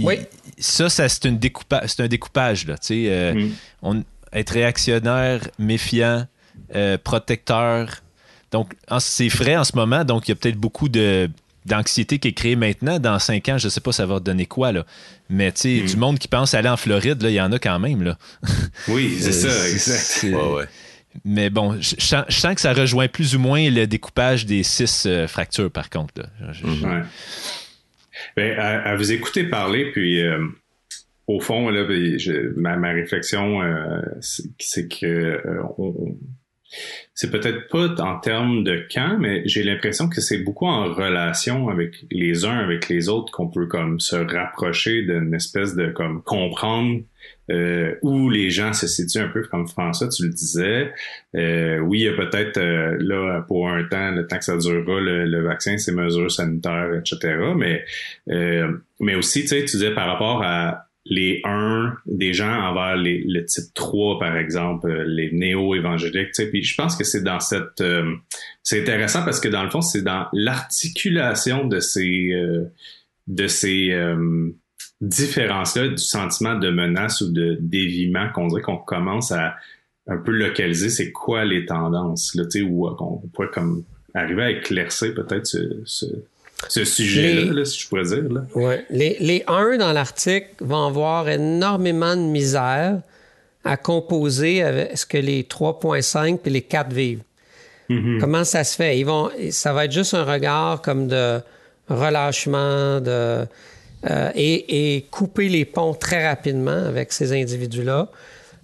Oui. 0.05 0.19
Ça, 0.59 0.89
ça 0.89 1.09
c'est, 1.09 1.27
un 1.27 1.33
découpage. 1.33 2.67
Là, 2.67 2.79
tu 2.79 2.87
sais, 2.87 3.05
euh, 3.09 3.49
on- 3.83 4.05
être 4.37 4.51
réactionnaire, 4.51 5.41
méfiant, 5.59 6.27
euh, 6.75 6.97
protecteur. 7.03 7.89
Donc, 8.53 8.75
c'est 9.01 9.29
frais 9.29 9.57
en 9.57 9.65
ce 9.65 9.75
moment, 9.77 10.05
donc 10.05 10.29
il 10.29 10.31
y 10.31 10.33
a 10.33 10.37
peut-être 10.37 10.57
beaucoup 10.57 10.89
de, 10.89 11.29
d'anxiété 11.65 12.19
qui 12.21 12.29
est 12.29 12.33
créée 12.33 12.55
maintenant. 12.57 12.99
Dans 13.01 13.19
cinq 13.19 13.49
ans, 13.49 13.59
je 13.59 13.67
ne 13.67 13.71
sais 13.71 13.81
pas 13.81 13.91
ça 13.93 14.07
va 14.07 14.21
donner 14.21 14.47
quoi. 14.47 14.71
Là. 14.73 14.85
Mais 15.29 15.51
tu 15.53 15.61
sais, 15.63 15.81
du 15.81 15.97
monde 15.97 16.19
qui 16.19 16.29
pense 16.29 16.55
aller 16.55 16.69
en 16.69 16.77
Floride, 16.77 17.21
là, 17.23 17.31
il 17.31 17.35
y 17.35 17.41
en 17.41 17.51
a 17.51 17.59
quand 17.59 17.79
même. 17.81 18.03
Là. 18.05 18.17
Oui, 18.89 19.17
c'est 19.21 19.33
ça, 19.33 19.49
Euh, 19.49 19.73
exact. 19.73 19.99
c'est- 19.99 20.33
ouais, 20.35 20.53
ouais. 20.55 20.65
mais 21.25 21.51
bon, 21.51 21.77
je, 21.81 21.97
je 21.99 22.35
sens, 22.37 22.55
que 22.55 22.61
ça 22.61 22.73
rejoint 22.73 23.09
plus 23.09 23.35
ou 23.35 23.41
moins 23.41 23.69
le 23.69 23.87
découpage 23.87 24.47
des 24.47 24.63
six 24.63 25.05
euh, 25.07 25.27
fractures, 25.27 25.71
par 25.73 25.91
contre. 25.91 26.15
là. 26.21 26.27
Je- 26.53 26.67
je- 26.69 26.87
Ouais. 26.87 27.03
Ben, 28.37 28.59
à, 28.59 28.91
à 28.91 28.97
vous 28.97 29.11
écouter 29.13 29.45
parler, 29.45 29.91
puis 29.93 30.21
euh, 30.23 30.39
au 31.27 31.41
fond, 31.41 31.71
là, 31.71 31.85
ben, 31.85 32.17
ma, 32.57 32.77
ma 32.77 32.91
réflexion, 32.93 33.63
euh, 33.63 34.01
c'est 34.21 34.89
que 34.89 35.07
euh, 35.07 35.63
on- 35.79 36.17
c'est 37.15 37.31
peut-être 37.31 37.69
pas 37.69 37.89
en 38.03 38.19
termes 38.19 38.65
de 38.65 38.85
camp, 38.93 39.17
mais 39.19 39.43
j'ai 39.47 39.63
l'impression 39.63 40.09
que 40.09 40.21
c'est 40.21 40.39
beaucoup 40.39 40.67
en 40.67 40.93
relation 40.93 41.69
avec 41.69 41.95
les 42.11 42.45
uns 42.45 42.59
avec 42.59 42.89
les 42.89 43.09
autres 43.09 43.31
qu'on 43.33 43.49
peut 43.49 43.67
comme 43.67 44.01
se 44.01 44.17
rapprocher 44.17 45.03
d'une 45.03 45.33
espèce 45.33 45.75
de 45.77 45.87
comme 45.91 46.23
comprendre 46.23 47.01
euh, 47.51 47.95
où 48.03 48.29
les 48.29 48.51
gens 48.51 48.73
se 48.73 48.89
situent 48.89 49.21
un 49.21 49.29
peu 49.29 49.43
comme 49.43 49.69
François, 49.69 50.09
tu 50.09 50.25
le 50.25 50.31
disais. 50.31 50.93
Euh, 51.37 51.79
oui, 51.79 52.01
il 52.01 52.05
y 52.05 52.09
a 52.09 52.13
peut-être 52.15 52.59
euh, 52.59 52.97
là 52.99 53.41
pour 53.47 53.69
un 53.69 53.85
temps, 53.85 54.11
le 54.11 54.27
temps 54.27 54.39
que 54.39 54.45
ça 54.45 54.57
durera, 54.57 55.01
le, 55.01 55.25
le 55.25 55.43
vaccin, 55.43 55.79
ses 55.79 55.93
mesures 55.93 56.31
sanitaires, 56.31 56.93
etc. 56.95 57.37
Mais 57.57 57.85
euh, 58.29 58.73
mais 58.99 59.15
aussi, 59.15 59.43
tu 59.43 59.49
sais, 59.49 59.61
tu 59.65 59.77
disais 59.77 59.95
par 59.95 60.09
rapport 60.09 60.43
à 60.43 60.86
les 61.09 61.41
1 61.45 61.95
des 62.07 62.33
gens 62.33 62.53
envers 62.53 62.97
les, 62.97 63.23
le 63.27 63.45
type 63.45 63.73
3, 63.75 64.19
par 64.19 64.37
exemple, 64.37 64.91
euh, 64.91 65.05
les 65.07 65.31
néo-évangéliques, 65.33 66.33
puis 66.51 66.63
je 66.63 66.75
pense 66.75 66.97
que 66.97 67.05
c'est 67.05 67.23
dans 67.23 67.41
cette... 67.41 67.81
euh, 67.81 68.15
c'est 68.63 68.81
intéressant 68.83 69.25
parce 69.25 69.41
que 69.41 69.49
dans 69.49 69.63
le 69.63 69.71
fond, 69.71 69.81
c'est 69.81 70.03
dans 70.03 70.27
l'articulation 70.33 71.67
de 71.67 71.81
ces... 71.81 72.33
euh, 72.33 72.65
de 73.27 73.49
ces 73.49 73.91
euh, 73.91 74.51
différences-là, 75.01 75.89
du 75.89 75.99
sentiment 75.99 76.55
de 76.59 76.71
menace 76.71 77.21
ou 77.21 77.33
de 77.33 77.59
déviement 77.61 78.29
qu'on 78.33 78.47
dirait 78.47 78.63
qu'on 78.63 78.77
commence 78.77 79.33
à 79.33 79.57
un 80.07 80.17
peu 80.17 80.31
localiser 80.31 80.89
c'est 80.89 81.11
quoi 81.11 81.45
les 81.45 81.67
tendances, 81.67 82.35
là, 82.35 82.45
tu 82.45 82.61
sais, 82.61 82.63
ou 82.63 82.87
euh, 82.87 82.95
qu'on 82.95 83.19
pourrait 83.33 83.51
comme 83.53 83.85
arriver 84.15 84.43
à 84.43 84.51
éclaircir 84.53 85.13
peut-être 85.15 85.47
ce, 85.47 85.83
ce, 85.85 86.07
ce 86.69 86.85
sujet-là, 86.85 87.65
si 87.65 87.81
je 87.81 87.89
pourrais 87.89 88.05
dire. 88.05 88.25
Là. 88.31 88.47
Ouais. 88.55 88.85
Les, 88.91 89.17
les 89.21 89.45
1 89.47 89.77
dans 89.79 89.93
l'article 89.93 90.49
vont 90.61 90.87
avoir 90.87 91.29
énormément 91.29 92.17
de 92.17 92.23
misère 92.23 93.01
à 93.65 93.77
composer 93.77 94.63
avec 94.63 94.97
ce 94.97 95.05
que 95.07 95.19
les 95.19 95.43
3.5 95.43 96.39
et 96.45 96.51
les 96.51 96.63
4 96.63 96.93
vivent. 96.93 97.23
Comment 98.21 98.43
ça 98.45 98.65
se 98.65 98.75
fait? 98.75 98.99
Ils 98.99 99.05
vont, 99.07 99.31
ça 99.51 99.73
va 99.73 99.85
être 99.85 99.93
juste 99.93 100.15
un 100.15 100.25
regard 100.25 100.83
comme 100.83 101.07
de 101.07 101.39
relâchement 101.89 103.01
de, 103.01 103.45
euh, 104.11 104.31
et, 104.35 104.97
et 104.97 105.03
couper 105.11 105.49
les 105.49 105.65
ponts 105.65 105.95
très 105.95 106.27
rapidement 106.27 106.85
avec 106.87 107.13
ces 107.13 107.33
individus-là. 107.33 108.09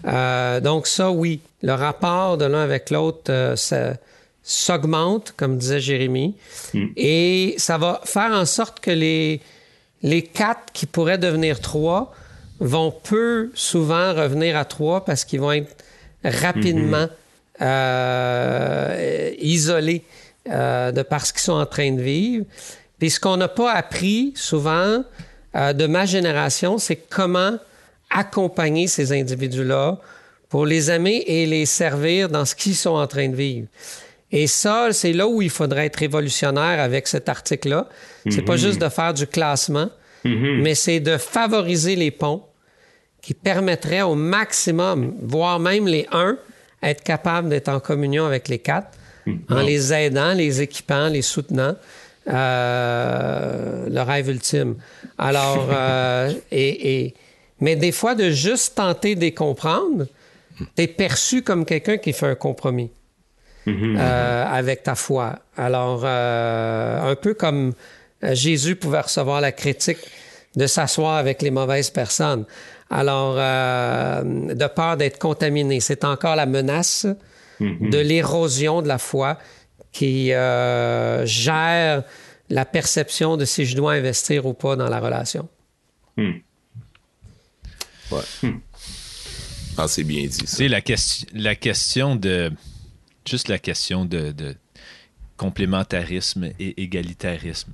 Euh, 0.09 0.61
donc 0.61 0.89
ça, 0.89 1.11
oui, 1.13 1.41
le 1.63 1.73
rapport 1.73 2.37
de 2.37 2.47
l'un 2.47 2.63
avec 2.63 2.91
l'autre 2.91 3.31
euh, 3.31 3.55
ça- 3.55 3.95
s'augmente, 4.43 5.35
comme 5.37 5.57
disait 5.57 5.81
Jérémy, 5.81 6.35
et 6.97 7.55
ça 7.59 7.79
va 7.79 8.01
faire 8.05 8.33
en 8.33 8.45
sorte 8.45 8.81
que 8.81 8.91
les, 8.91 9.41
les 10.03 10.23
quatre 10.23 10.73
qui 10.73 10.87
pourraient 10.87 11.19
devenir 11.19 11.61
trois 11.61 12.13
vont 12.61 12.91
peu 12.91 13.51
souvent 13.55 14.15
revenir 14.15 14.57
à 14.57 14.65
trois 14.65 15.05
parce 15.05 15.25
qu'ils 15.25 15.41
vont 15.41 15.53
être 15.53 15.77
rapidement 16.25 17.09
euh, 17.61 19.31
isolés 19.39 20.05
euh, 20.49 20.93
de 20.93 21.03
par 21.03 21.27
ce 21.27 21.33
qu'ils 21.33 21.43
sont 21.43 21.53
en 21.53 21.67
train 21.67 21.93
de 21.93 22.01
vivre. 22.01 22.45
Puis 22.99 23.11
ce 23.11 23.21
qu'on 23.21 23.37
n'a 23.37 23.49
pas 23.49 23.73
appris 23.73 24.33
souvent 24.37 25.05
euh, 25.55 25.73
de 25.73 25.87
ma 25.87 26.07
génération, 26.07 26.79
c'est 26.79 26.97
comment 26.97 27.59
accompagner 28.11 28.87
ces 28.87 29.13
individus-là 29.13 29.99
pour 30.49 30.67
les 30.67 30.91
aimer 30.91 31.25
et 31.27 31.47
les 31.47 31.67
servir 31.67 32.29
dans 32.29 32.45
ce 32.45 32.55
qu'ils 32.55 32.77
sont 32.77 32.91
en 32.91 33.07
train 33.07 33.29
de 33.29 33.37
vivre. 33.37 33.67
Et 34.33 34.47
ça, 34.47 34.89
c'est 34.93 35.13
là 35.13 35.29
où 35.29 35.43
il 35.43 35.51
faudrait 35.51 35.87
être 35.87 35.97
révolutionnaire 35.97 36.81
avec 36.81 37.07
cet 37.07 37.29
article-là. 37.29 37.89
C'est 38.31 38.43
pas 38.43 38.57
juste 38.57 38.81
de 38.81 38.89
faire 38.89 39.13
du 39.13 39.27
classement, 39.27 39.91
mais 40.25 40.75
c'est 40.75 41.01
de 41.01 41.19
favoriser 41.19 41.97
les 41.97 42.11
ponts 42.11 42.43
qui 43.21 43.35
permettraient 43.35 44.03
au 44.03 44.15
maximum, 44.15 45.15
voire 45.23 45.61
même 45.61 45.87
les 45.87 46.07
uns, 46.11 46.37
être 46.83 47.05
capables 47.05 47.49
d'être 47.49 47.69
en 47.69 47.79
communion 47.79 48.25
avec 48.25 48.49
les 48.49 48.59
quatre, 48.59 48.99
en 49.51 49.61
les 49.61 49.93
aidant, 49.93 50.33
les 50.33 50.63
équipant, 50.63 51.09
les 51.09 51.23
soutenant. 51.23 51.77
Euh, 52.29 53.89
le 53.91 54.01
rêve 54.01 54.29
ultime. 54.29 54.77
Alors, 55.19 55.69
euh, 55.73 56.33
et, 56.53 57.05
et, 57.05 57.15
mais 57.61 57.75
des 57.75 57.91
fois, 57.91 58.15
de 58.15 58.31
juste 58.31 58.77
tenter 58.77 59.17
de 59.17 59.21
les 59.21 59.35
comprendre, 59.35 60.07
t'es 60.77 60.87
perçu 60.87 61.43
comme 61.43 61.65
quelqu'un 61.65 61.97
qui 61.99 62.13
fait 62.13 62.27
un 62.27 62.37
compromis. 62.37 62.91
Euh, 63.69 64.45
avec 64.45 64.83
ta 64.83 64.95
foi. 64.95 65.39
Alors, 65.57 66.03
euh, 66.05 67.13
un 67.13 67.15
peu 67.15 67.35
comme 67.35 67.75
euh, 68.25 68.35
Jésus 68.35 68.77
pouvait 68.77 69.01
recevoir 69.01 69.41
la 69.41 69.53
critique 69.53 69.99
de 70.57 70.67
s'asseoir 70.67 71.17
avec 71.17 71.43
les 71.43 71.51
mauvaises 71.51 71.91
personnes. 71.91 72.45
Alors, 72.91 73.37
de 73.37 74.67
peur 74.67 74.99
d'être 74.99 75.19
contaminé, 75.19 75.81
c'est 75.81 76.05
encore 76.05 76.37
la 76.37 76.45
menace 76.45 77.07
de 77.59 77.99
l'érosion 77.99 78.83
de 78.83 78.89
la 78.89 78.99
foi 78.99 79.39
qui 79.93 80.27
gère 80.27 82.03
la 82.51 82.65
perception 82.67 83.39
de 83.39 83.47
si 83.47 83.65
je 83.65 83.77
dois 83.77 83.93
investir 83.93 84.45
ou 84.45 84.53
pas 84.53 84.77
dans 84.77 84.91
la 84.91 85.01
relation. 85.01 85.49
Hmm. 86.19 86.33
Ouais. 88.11 88.21
Hmm. 88.43 88.59
Ah, 89.79 89.89
c'est 89.89 90.05
bien 90.05 90.27
dit. 90.27 90.43
C'est 90.45 90.69
la, 90.69 90.83
question, 90.83 91.27
la 91.33 91.55
question 91.55 92.15
de 92.15 92.53
juste 93.29 93.49
la 93.49 93.59
question 93.59 94.05
de, 94.05 94.35
complémentarisme 95.37 96.51
et 96.61 96.83
égalitarisme. 96.83 97.73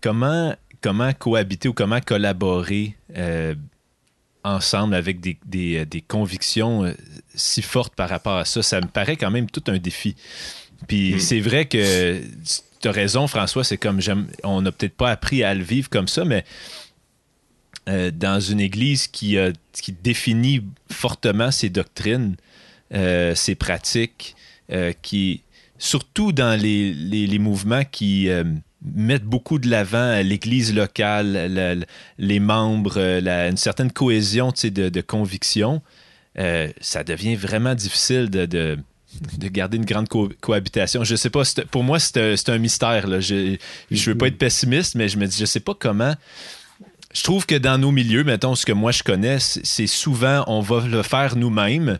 Comment, 0.00 0.54
comment 0.80 1.12
cohabiter 1.12 1.68
ou 1.68 1.72
comment 1.72 2.00
collaborer 2.00 2.96
euh, 3.16 3.54
ensemble 4.44 4.94
avec 4.94 5.20
des, 5.20 5.38
des, 5.44 5.84
des, 5.86 6.00
convictions 6.00 6.84
euh, 6.84 6.92
si 7.34 7.62
fortes 7.62 7.94
par 7.94 8.08
rapport 8.08 8.36
à 8.36 8.44
ça, 8.44 8.62
ça 8.62 8.80
me 8.80 8.86
paraît 8.86 9.16
quand 9.16 9.30
même 9.30 9.50
tout 9.50 9.64
un 9.68 9.78
défi. 9.78 10.14
Puis 10.86 11.14
hmm. 11.14 11.18
c'est 11.20 11.40
vrai 11.40 11.66
que 11.66 12.20
tu 12.80 12.88
as 12.88 12.92
raison, 12.92 13.26
François, 13.26 13.64
c'est 13.64 13.78
comme 13.78 14.00
on 14.44 14.62
n'a 14.62 14.72
peut-être 14.72 14.96
pas 14.96 15.10
appris 15.10 15.42
à 15.42 15.54
le 15.54 15.62
vivre 15.64 15.88
comme 15.88 16.08
ça, 16.08 16.24
mais 16.24 16.44
euh, 17.88 18.10
dans 18.12 18.40
une 18.40 18.60
église 18.60 19.08
qui, 19.08 19.36
qui 19.72 19.92
définit 19.92 20.62
fortement 20.90 21.50
ses 21.50 21.68
doctrines, 21.68 22.36
euh, 22.94 23.34
ces 23.34 23.54
pratiques 23.54 24.36
euh, 24.70 24.92
qui, 25.00 25.42
surtout 25.78 26.32
dans 26.32 26.60
les, 26.60 26.92
les, 26.92 27.38
mouvements 27.38 27.84
qui 27.90 28.28
euh, 28.28 28.44
mettent 28.94 29.24
beaucoup 29.24 29.58
de 29.58 29.70
l'avant 29.70 30.20
l'Église 30.22 30.74
locale, 30.74 31.86
les 32.18 32.40
membres, 32.40 32.98
une 32.98 33.56
certaine 33.56 33.90
cohésion 33.90 34.52
de, 34.62 34.88
de 34.90 35.00
conviction, 35.00 35.80
ça 36.36 37.04
devient 37.04 37.34
vraiment 37.34 37.74
difficile 37.74 38.28
de, 38.28 38.44
de, 38.46 38.78
garder 39.48 39.78
une 39.78 39.86
grande 39.86 40.08
cohabitation. 40.08 41.02
Je 41.02 41.16
sais 41.16 41.30
pas, 41.30 41.42
pour 41.70 41.84
moi, 41.84 41.98
c'est 41.98 42.48
un, 42.48 42.58
mystère. 42.58 43.06
Là. 43.06 43.20
Je 43.20 43.56
ne 43.90 43.96
veux 43.96 44.18
pas 44.18 44.26
être 44.26 44.38
pessimiste, 44.38 44.96
mais 44.96 45.08
je 45.08 45.16
me 45.16 45.26
dis, 45.26 45.38
je 45.38 45.46
sais 45.46 45.60
pas 45.60 45.74
comment. 45.74 46.14
Je 47.14 47.22
trouve 47.22 47.46
que 47.46 47.54
dans 47.54 47.78
nos 47.78 47.90
milieux, 47.90 48.24
mettons, 48.24 48.54
ce 48.54 48.64
que 48.64 48.72
moi 48.72 48.90
je 48.90 49.02
connais, 49.02 49.38
c'est 49.38 49.86
souvent, 49.86 50.44
on 50.46 50.60
va 50.60 50.86
le 50.86 51.02
faire 51.02 51.36
nous-mêmes 51.36 51.98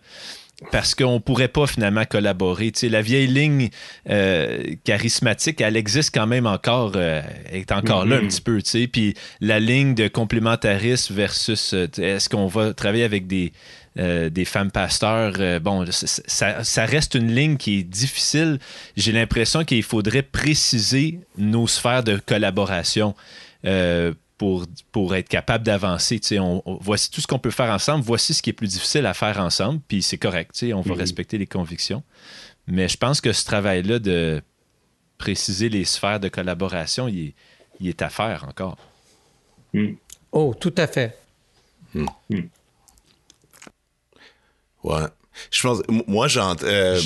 parce 0.70 0.94
qu'on 0.94 1.14
ne 1.14 1.18
pourrait 1.18 1.48
pas 1.48 1.66
finalement 1.66 2.04
collaborer. 2.04 2.72
la 2.82 3.02
vieille 3.02 3.26
ligne 3.26 3.70
euh, 4.08 4.62
charismatique, 4.84 5.60
elle 5.60 5.76
existe 5.76 6.14
quand 6.14 6.26
même 6.26 6.46
encore, 6.46 6.92
euh, 6.96 7.22
est 7.50 7.72
encore 7.72 8.06
là 8.06 8.16
un 8.16 8.20
mm-hmm. 8.20 8.28
petit 8.28 8.40
peu. 8.40 8.88
Puis 8.88 9.14
la 9.40 9.60
ligne 9.60 9.94
de 9.94 10.08
complémentarisme 10.08 11.14
versus 11.14 11.74
euh, 11.74 11.88
est-ce 11.98 12.28
qu'on 12.28 12.46
va 12.46 12.72
travailler 12.74 13.04
avec 13.04 13.26
des, 13.26 13.52
des 13.96 14.44
femmes 14.46 14.70
pasteurs, 14.70 15.60
bon, 15.60 15.84
ça, 15.90 16.64
ça, 16.64 16.84
reste 16.86 17.14
une 17.14 17.34
ligne 17.34 17.58
qui 17.58 17.80
est 17.80 17.82
difficile. 17.82 18.58
J'ai 18.96 19.12
l'impression 19.12 19.64
qu'il 19.64 19.82
faudrait 19.82 20.22
préciser 20.22 21.18
nos 21.36 21.66
sphères 21.66 22.02
de 22.02 22.16
collaboration 22.16 23.14
pour, 24.90 25.14
être 25.14 25.28
capable 25.28 25.64
d'avancer. 25.64 26.20
On, 26.38 26.62
voici 26.80 27.11
tout 27.11 27.20
ce 27.20 27.26
qu'on 27.26 27.38
peut 27.38 27.51
faire 27.51 27.72
ensemble, 27.72 28.05
voici 28.05 28.34
ce 28.34 28.43
qui 28.43 28.51
est 28.51 28.55
plus 28.55 28.68
difficile 28.68 29.07
à 29.07 29.14
faire 29.14 29.38
ensemble, 29.38 29.80
puis 29.86 30.03
c'est 30.03 30.18
correct, 30.18 30.64
on 30.74 30.80
va 30.80 30.95
mhm. 30.95 31.01
respecter 31.01 31.38
les 31.38 31.47
convictions. 31.47 32.03
Mais 32.66 32.88
je 32.88 32.97
pense 32.97 33.20
que 33.20 33.32
ce 33.32 33.45
travail-là 33.45 33.99
de 33.99 34.43
préciser 35.18 35.68
les 35.68 35.84
sphères 35.84 36.20
de 36.20 36.28
collaboration, 36.28 37.09
il 37.09 37.34
est, 37.84 38.03
à 38.03 38.09
faire 38.09 38.45
encore. 38.49 38.76
Hmm. 39.72 39.95
Oh, 40.32 40.55
tout 40.59 40.74
à 40.76 40.86
fait. 40.86 41.16
Hmm. 41.95 42.07
Hmm. 42.30 42.43
Ouais. 44.84 45.07
Je 45.51 45.62
pense, 45.62 45.82
moi, 45.88 46.28
j'entends 46.28 46.66
euh, 46.66 47.01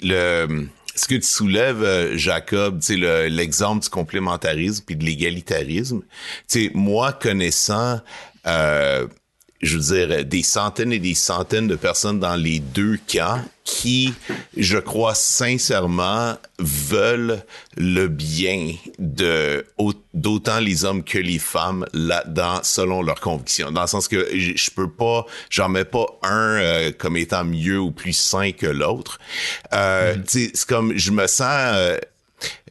le 0.00 0.68
ce 0.94 1.08
que 1.08 1.14
tu 1.14 1.26
soulèves, 1.26 1.82
euh, 1.82 2.16
Jacob, 2.16 2.80
tu 2.80 2.96
l'exemple 2.96 3.82
du 3.82 3.88
complémentarisme 3.88 4.84
puis 4.86 4.96
de 4.96 5.04
l'égalitarisme, 5.04 6.00
tu 6.48 6.66
sais, 6.66 6.70
moi, 6.74 7.12
connaissant, 7.12 8.00
euh, 8.46 9.06
je 9.64 9.78
veux 9.78 10.06
dire, 10.06 10.24
des 10.24 10.42
centaines 10.42 10.92
et 10.92 10.98
des 10.98 11.14
centaines 11.14 11.66
de 11.66 11.76
personnes 11.76 12.20
dans 12.20 12.36
les 12.36 12.60
deux 12.60 12.98
cas 13.06 13.42
qui, 13.64 14.12
je 14.56 14.76
crois 14.76 15.14
sincèrement, 15.14 16.36
veulent 16.58 17.42
le 17.76 18.08
bien 18.08 18.74
de 18.98 19.64
d'autant 20.12 20.60
les 20.60 20.84
hommes 20.84 21.02
que 21.02 21.18
les 21.18 21.38
femmes 21.38 21.86
là-dedans, 21.92 22.60
selon 22.62 23.02
leurs 23.02 23.20
convictions. 23.20 23.72
Dans 23.72 23.80
le 23.80 23.86
sens 23.86 24.06
que 24.06 24.28
je 24.34 24.70
peux 24.70 24.90
pas, 24.90 25.24
j'en 25.50 25.68
mets 25.68 25.84
pas 25.84 26.06
un 26.22 26.58
euh, 26.60 26.92
comme 26.96 27.16
étant 27.16 27.44
mieux 27.44 27.80
ou 27.80 27.90
plus 27.90 28.12
sain 28.12 28.52
que 28.52 28.66
l'autre. 28.66 29.18
Euh, 29.72 30.14
mm-hmm. 30.14 30.52
C'est 30.52 30.66
comme, 30.66 30.96
je 30.96 31.10
me 31.10 31.26
sens, 31.26 31.48
euh, 31.50 31.98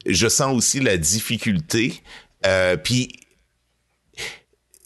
je 0.05 0.27
sens 0.27 0.55
aussi 0.55 0.79
la 0.79 0.97
difficulté. 0.97 2.01
Euh, 2.45 2.77
Puis 2.77 3.09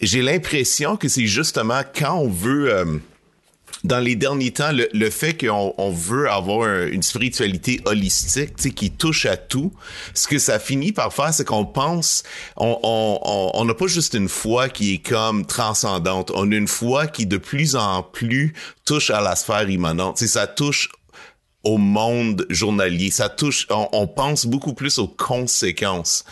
j'ai 0.02 0.22
l'impression 0.22 0.98
que 0.98 1.08
c'est 1.08 1.28
justement 1.28 1.82
quand 1.96 2.16
on 2.16 2.30
veut 2.30 2.74
euh, 2.74 3.00
dans 3.84 4.00
les 4.00 4.16
derniers 4.16 4.52
temps, 4.52 4.72
le, 4.72 5.10
fait 5.10 5.34
qu'on 5.34 5.74
on 5.78 5.92
veut 5.92 6.30
avoir 6.30 6.68
une 6.88 7.04
spiritualité 7.04 7.80
holistique, 7.86 8.56
qui 8.76 8.92
touche 8.92 9.26
à 9.26 9.38
tout, 9.38 9.72
ce 10.14 10.28
que 10.28 10.40
ça 10.40 10.60
finit 10.60 10.92
par 10.92 11.14
faire, 11.14 11.34
c'est 11.34 11.46
qu'on 11.46 11.66
pense, 11.66 12.24
on 12.58 13.64
n'a 13.66 13.74
pas 13.74 13.88
juste 13.88 14.14
une 14.16 14.30
foi 14.30 14.70
qui 14.70 14.96
est 14.96 15.08
comme 15.08 15.46
transcendante, 15.46 16.32
on 16.34 16.52
a 16.52 16.56
une 16.56 16.68
foi 16.68 17.08
qui 17.08 17.26
de 17.26 17.38
plus 17.38 17.76
en 17.76 18.04
plus 18.04 18.54
touche 18.84 19.10
à 19.10 19.22
la 19.22 19.36
sphère 19.36 19.70
immanente. 19.70 20.18
sais, 20.18 20.28
ça 20.28 20.48
touche 20.48 20.90
au 21.68 21.78
monde 21.78 22.46
journalier. 22.50 23.12
Ça 23.12 23.28
touche, 23.28 23.68
on, 23.70 24.08
pense 24.08 24.46
beaucoup 24.46 24.74
plus 24.74 25.00
aux 25.00 25.08
conséquences. 25.08 26.24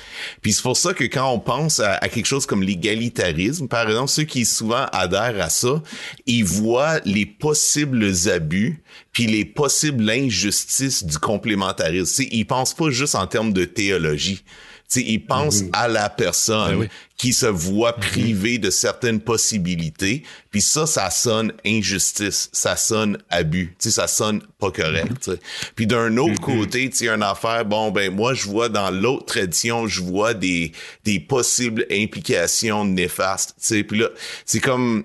Puis 0.42 0.54
c'est 0.54 0.62
pour 0.62 0.78
ça 0.78 0.94
que 0.94 1.04
quand 1.04 1.30
on 1.30 1.40
pense 1.40 1.82
à, 1.82 2.00
quelque 2.08 2.26
chose 2.26 2.46
comme 2.46 2.64
l'égalitarisme, 2.64 3.68
par 3.68 3.90
exemple, 3.90 4.10
ceux 4.10 4.24
qui 4.24 4.46
souvent 4.46 4.86
adhèrent 4.94 5.44
à 5.44 5.50
ça, 5.50 5.84
ils 6.26 6.46
voient 6.46 7.02
les 7.04 7.26
possibles 7.26 8.10
abus 8.34 8.82
puis 9.12 9.28
les 9.28 9.44
possibles 9.44 10.10
injustices 10.10 11.04
du 11.04 11.18
complémentarisme. 11.18 12.24
Ils 12.32 12.46
pensent 12.46 12.74
pas 12.74 12.90
juste 12.90 13.16
en 13.16 13.28
termes 13.28 13.52
de 13.52 13.66
théologie. 13.66 14.42
T'sais, 14.88 15.02
ils 15.02 15.20
pensent 15.20 15.64
mhm. 15.64 15.70
à 15.74 15.88
la 15.88 16.10
personne 16.10 16.82
ben 16.82 16.90
qui 17.18 17.34
se 17.34 17.48
voit 17.48 17.94
mhm. 17.94 18.04
privée 18.04 18.58
de 18.60 18.70
certaines 18.70 19.20
possibilités. 19.20 20.24
Puis 20.52 20.62
ça, 20.62 20.86
ça 20.86 21.10
sonne 21.10 21.54
injustice, 21.66 22.50
ça 22.52 22.76
sonne 22.76 23.18
abus, 23.30 23.76
t'sais, 23.80 23.92
ça 23.92 24.08
sonne 24.08 24.42
pas 24.60 24.72
correct. 24.72 25.28
Mhm. 25.28 25.38
Puis 25.76 25.88
d'un 25.88 26.18
autre 26.18 26.40
côté, 26.40 26.90
tu 26.90 27.10
une 27.10 27.24
affaire, 27.24 27.66
bon 27.66 27.92
ben 27.92 28.14
moi 28.14 28.34
je 28.34 28.46
vois 28.46 28.70
dans 28.70 28.92
l'autre 28.92 29.26
tradition, 29.26 29.88
je 29.88 30.02
vois 30.02 30.34
des 30.34 30.72
des 31.04 31.20
possibles 31.20 31.86
implications 31.92 32.86
néfastes. 32.86 33.56
Puis 33.88 34.00
là, 34.00 34.10
c'est 34.46 34.60
comme 34.60 35.04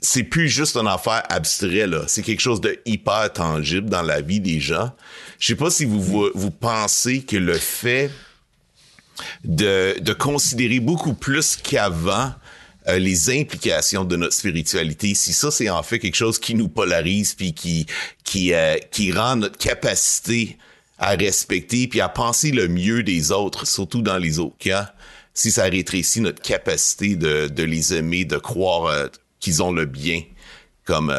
c'est 0.00 0.24
plus 0.24 0.48
juste 0.48 0.76
une 0.76 0.88
affaire 0.88 1.22
abstraite 1.28 1.88
là, 1.88 2.02
c'est 2.08 2.22
quelque 2.22 2.40
chose 2.40 2.60
de 2.60 2.78
hyper 2.84 3.32
tangible 3.32 3.88
dans 3.88 4.02
la 4.02 4.20
vie 4.20 4.40
des 4.40 4.60
gens. 4.60 4.92
Je 5.38 5.48
sais 5.48 5.54
pas 5.54 5.70
si 5.70 5.84
vous 5.84 6.30
vous 6.34 6.50
pensez 6.50 7.22
que 7.22 7.36
le 7.36 7.54
fait 7.54 8.10
de, 9.44 10.12
considérer 10.12 10.80
beaucoup 10.80 11.14
plus 11.14 11.56
qu'avant 11.56 12.32
euh, 12.88 12.98
les 12.98 13.30
implications 13.30 14.04
de 14.04 14.16
notre 14.16 14.34
spiritualité, 14.34 15.14
si 15.14 15.32
ça 15.32 15.50
c'est 15.50 15.70
en 15.70 15.82
fait 15.82 15.98
quelque 15.98 16.16
chose 16.16 16.38
qui 16.38 16.54
nous 16.54 16.68
polarise 16.68 17.34
puis 17.34 17.54
qui 17.54 17.86
qui 18.24 18.52
euh, 18.52 18.76
rend 19.14 19.36
notre 19.36 19.58
capacité 19.58 20.58
à 20.98 21.10
respecter 21.10 21.88
puis 21.88 22.00
à 22.00 22.08
penser 22.08 22.50
le 22.50 22.68
mieux 22.68 23.02
des 23.02 23.32
autres, 23.32 23.66
surtout 23.66 24.02
dans 24.02 24.18
les 24.18 24.38
autres 24.38 24.58
cas, 24.58 24.94
si 25.34 25.50
ça 25.50 25.64
rétrécit 25.64 26.20
notre 26.20 26.42
capacité 26.42 27.16
de, 27.16 27.48
de 27.48 27.62
les 27.62 27.94
aimer, 27.94 28.24
de 28.24 28.36
croire 28.36 28.86
euh, 28.86 29.06
qu'ils 29.40 29.62
ont 29.62 29.72
le 29.72 29.86
bien 29.86 30.22
comme 30.84 31.14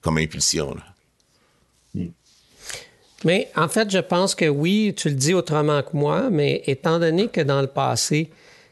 comme 0.00 0.18
impulsion. 0.18 0.76
Mais 3.24 3.48
en 3.56 3.68
fait, 3.68 3.90
je 3.90 3.98
pense 3.98 4.34
que 4.34 4.46
oui, 4.46 4.94
tu 4.96 5.08
le 5.08 5.14
dis 5.14 5.34
autrement 5.34 5.82
que 5.82 5.96
moi, 5.96 6.28
mais 6.30 6.62
étant 6.66 6.98
donné 6.98 7.28
que 7.28 7.40
dans 7.40 7.60
le 7.60 7.66
passé, 7.66 8.30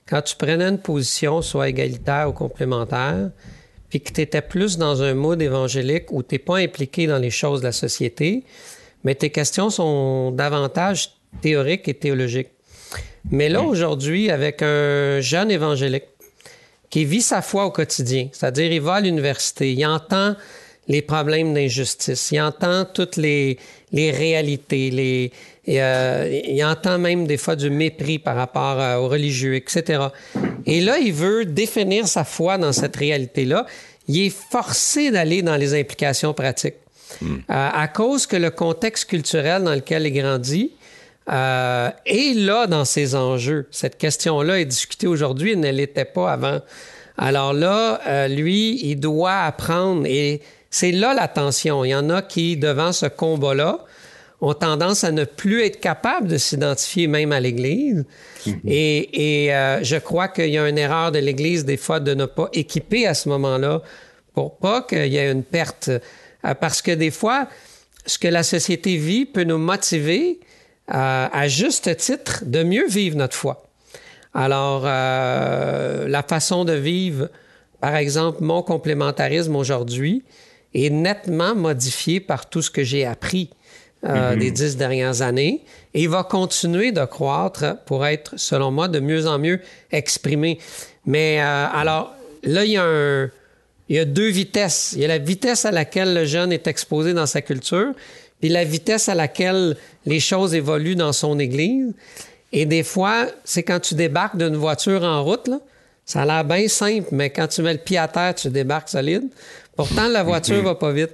quand 0.09 0.23
tu 0.23 0.37
prenais 0.37 0.69
une 0.69 0.79
position 0.79 1.43
soit 1.43 1.69
égalitaire 1.69 2.29
ou 2.29 2.33
complémentaire, 2.33 3.31
puis 3.89 4.01
que 4.01 4.13
tu 4.13 4.21
étais 4.21 4.43
plus 4.43 4.79
dans 4.79 5.03
un 5.03 5.15
mode 5.15 5.43
évangélique 5.43 6.13
où 6.13 6.23
tu 6.23 6.37
n'es 6.37 6.39
pas 6.39 6.59
impliqué 6.59 7.07
dans 7.07 7.19
les 7.19 7.31
choses 7.31 7.61
de 7.61 7.67
la 7.67 7.73
société, 7.73 8.45
mais 9.05 9.15
tes 9.15 9.31
questions 9.31 9.71
sont 9.71 10.31
davantage 10.31 11.11
théoriques 11.41 11.89
et 11.89 11.95
théologiques. 11.95 12.51
Mais 13.31 13.49
là, 13.49 13.63
aujourd'hui, 13.63 14.31
avec 14.31 14.63
un 14.63 15.21
jeune 15.21 15.51
évangélique 15.51 16.05
qui 16.91 17.05
vit 17.05 17.23
sa 17.23 17.43
foi 17.43 17.67
au 17.67 17.71
quotidien, 17.71 18.29
c'est-à-dire 18.33 18.71
il 18.71 18.81
va 18.81 18.95
à 18.95 19.01
l'université, 19.01 19.73
il 19.73 19.85
entend 19.85 20.37
les 20.89 21.03
problèmes 21.03 21.53
d'injustice, 21.55 22.31
il 22.33 22.41
entend 22.41 22.85
toutes 22.85 23.17
les, 23.17 23.59
les 23.93 24.11
réalités, 24.11 24.91
les, 24.91 25.33
et, 25.67 25.83
euh, 25.83 26.41
il 26.47 26.65
entend 26.65 26.99
même 26.99 27.27
des 27.27 27.37
fois 27.37 27.57
du 27.57 27.71
mépris 27.71 28.19
par 28.19 28.37
rapport 28.37 28.81
euh, 28.81 28.97
aux 28.97 29.09
religieux, 29.09 29.57
etc. 29.57 30.09
Et 30.65 30.81
là, 30.81 30.99
il 30.99 31.13
veut 31.13 31.45
définir 31.45 32.07
sa 32.07 32.25
foi 32.25 32.59
dans 32.59 32.73
cette 32.73 32.97
réalité-là. 32.97 33.67
Il 34.09 34.27
est 34.27 34.37
forcé 34.51 35.11
d'aller 35.11 35.43
dans 35.43 35.57
les 35.57 35.79
implications 35.79 36.35
pratiques. 36.35 36.75
Hmm. 37.21 37.37
Euh, 37.37 37.39
à 37.49 37.89
cause 37.89 38.27
que 38.27 38.37
le 38.37 38.51
contexte 38.51 39.07
culturel 39.07 39.63
dans 39.63 39.75
lequel 39.75 40.07
il 40.07 40.13
grandit 40.13 40.73
euh, 41.31 41.91
est 42.05 42.37
là 42.37 42.67
dans 42.67 42.85
ses 42.85 43.15
enjeux. 43.15 43.67
Cette 43.71 43.97
question-là 43.99 44.61
est 44.61 44.65
discutée 44.65 45.07
aujourd'hui 45.07 45.53
et 45.53 45.57
ne 45.57 45.71
l'était 45.71 46.05
pas 46.05 46.33
avant. 46.33 46.61
Alors 47.19 47.53
là, 47.53 48.01
euh, 48.07 48.29
lui, 48.29 48.81
il 48.85 48.97
doit 48.97 49.41
apprendre 49.41 50.05
et 50.07 50.43
c'est 50.71 50.93
là 50.93 51.15
la 51.15 51.29
tension. 51.29 51.85
Il 51.85 51.91
y 51.91 51.95
en 51.95 52.11
a 52.11 52.23
qui, 52.23 52.57
devant 52.57 52.93
ce 52.93 53.07
combat-là, 53.07 53.85
ont 54.41 54.55
tendance 54.55 55.05
à 55.05 55.13
ne 55.13 55.25
plus 55.25 55.65
être 55.65 55.81
capables 55.81 56.29
de 56.29 56.37
s'identifier 56.37 57.07
même 57.07 57.33
à 57.33 57.41
l'Église. 57.41 58.05
Mhm. 58.47 58.61
Et, 58.67 59.49
euh, 59.55 59.83
je 59.83 59.97
crois 59.97 60.29
qu'il 60.29 60.51
y 60.51 60.59
a 60.59 60.69
une 60.69 60.79
erreur 60.79 61.13
de 61.13 61.19
l'Église 61.19 61.65
des 61.65 61.77
fois 61.77 62.01
de 62.01 62.15
ne 62.15 62.27
pas 62.27 62.49
équiper 62.53 63.07
à 63.07 63.15
ce 63.15 63.29
moment-là 63.31 63.83
pour 64.35 64.57
pas 64.59 64.83
qu'il 64.83 65.07
y 65.07 65.17
ait 65.17 65.31
une 65.31 65.43
perte. 65.43 65.89
Euh, 65.89 66.55
parce 66.55 66.83
que 66.83 66.93
des 66.93 67.11
fois, 67.11 67.49
ce 68.05 68.19
que 68.19 68.29
la 68.29 68.43
société 68.43 68.97
vit 68.97 69.25
peut 69.25 69.45
nous 69.45 69.59
motiver 69.59 70.41
euh, 70.95 71.29
à 71.33 71.49
juste 71.49 71.97
titre 71.97 72.45
de 72.45 72.63
mieux 72.63 72.87
vivre 72.87 73.17
notre 73.17 73.35
foi. 73.35 73.63
Alors, 74.35 74.83
la 74.83 76.23
façon 76.29 76.67
de 76.67 76.75
vivre, 76.75 77.31
par 77.81 77.97
exemple, 77.97 78.43
mon 78.43 78.61
complémentarisme 78.61 79.57
aujourd'hui 79.57 80.25
est 80.85 80.91
nettement 80.91 81.55
modifié 81.55 82.21
par 82.21 82.49
tout 82.49 82.63
ce 82.63 82.71
que 82.71 82.85
j'ai 82.85 83.07
appris 83.07 83.51
euh, 84.05 84.33
mhm. 84.33 84.39
des 84.39 84.51
dix 84.51 84.77
dernières 84.77 85.23
années. 85.23 85.63
Et 85.95 86.03
il 86.03 86.09
va 86.09 86.23
continuer 86.23 86.93
de 86.93 87.05
croître 87.05 87.79
pour 87.87 88.05
être, 88.05 88.35
selon 88.37 88.71
moi, 88.71 88.89
de 88.89 89.01
mieux 89.01 89.27
en 89.27 89.39
mieux 89.39 89.61
exprimé. 89.91 90.59
Mais 91.07 91.41
euh, 91.41 91.67
alors, 91.73 92.15
là, 92.43 92.65
il 92.65 92.73
y, 92.73 92.77
a 92.77 93.29
il 93.89 93.97
y 93.97 93.99
a 93.99 94.05
deux 94.05 94.29
vitesses. 94.29 94.93
Il 94.95 95.03
y 95.03 95.05
a 95.05 95.09
la 95.09 95.19
vitesse 95.19 95.65
à 95.65 95.71
laquelle 95.71 96.15
le 96.15 96.25
jeune 96.25 96.53
est 96.53 96.67
exposé 96.67 97.15
dans 97.15 97.27
sa 97.27 97.41
culture, 97.41 97.93
puis 98.41 98.49
la 98.49 98.65
vitesse 98.65 99.09
à 99.09 99.15
laquelle 99.15 99.77
les 100.05 100.21
choses 100.21 100.55
évoluent 100.55 100.97
dans 100.97 101.13
son 101.13 101.39
église. 101.39 101.93
Et 102.53 102.67
des 102.67 102.83
fois, 102.83 103.27
c'est 103.45 103.63
quand 103.63 103.81
tu 103.81 103.95
débarques 103.95 104.37
d'une 104.37 104.57
voiture 104.57 105.03
en 105.03 105.23
route, 105.25 105.49
là, 105.49 105.61
ça 106.05 106.23
a 106.23 106.25
l'air 106.25 106.45
bien 106.45 106.69
simple, 106.69 107.09
mais 107.11 107.31
quand 107.31 107.49
tu 107.49 107.63
mets 107.63 107.73
le 107.73 107.81
pied 107.81 107.99
à 107.99 108.07
terre, 108.07 108.35
tu 108.35 108.49
débarques 108.49 108.89
solide. 108.89 109.25
Pourtant, 109.77 110.09
la 110.09 110.23
voiture 110.23 110.63
va 110.63 110.75
pas 110.75 110.93
vite. 110.93 111.13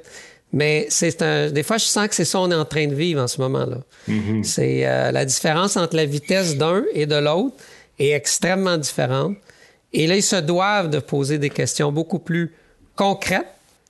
Mais 0.52 0.86
c'est 0.90 1.22
un, 1.22 1.50
des 1.50 1.62
fois, 1.62 1.78
je 1.78 1.84
sens 1.84 2.08
que 2.08 2.14
c'est 2.14 2.26
ça 2.26 2.38
qu'on 2.38 2.50
est 2.50 2.54
en 2.54 2.66
train 2.66 2.86
de 2.86 2.94
vivre 2.94 3.22
en 3.22 3.26
ce 3.26 3.40
moment-là. 3.40 3.78
Mm-hmm. 4.08 4.44
C'est 4.44 4.86
euh, 4.86 5.10
la 5.10 5.24
différence 5.24 5.76
entre 5.76 5.96
la 5.96 6.04
vitesse 6.04 6.56
d'un 6.56 6.84
et 6.92 7.06
de 7.06 7.16
l'autre 7.16 7.56
est 7.98 8.10
extrêmement 8.10 8.76
différente. 8.76 9.36
Et 9.94 10.06
là, 10.06 10.16
ils 10.16 10.22
se 10.22 10.36
doivent 10.36 10.90
de 10.90 10.98
poser 10.98 11.38
des 11.38 11.50
questions 11.50 11.90
beaucoup 11.90 12.18
plus 12.18 12.54
concrètes 12.96 13.46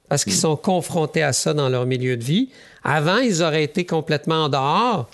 parce 0.08 0.24
qu'ils 0.24 0.34
mm. 0.34 0.36
sont 0.36 0.56
confrontés 0.56 1.22
à 1.22 1.32
ça 1.32 1.52
dans 1.52 1.68
leur 1.68 1.84
milieu 1.84 2.16
de 2.16 2.24
vie. 2.24 2.50
Avant, 2.84 3.18
ils 3.18 3.42
auraient 3.42 3.64
été 3.64 3.84
complètement 3.84 4.44
en 4.44 4.48
dehors 4.48 5.10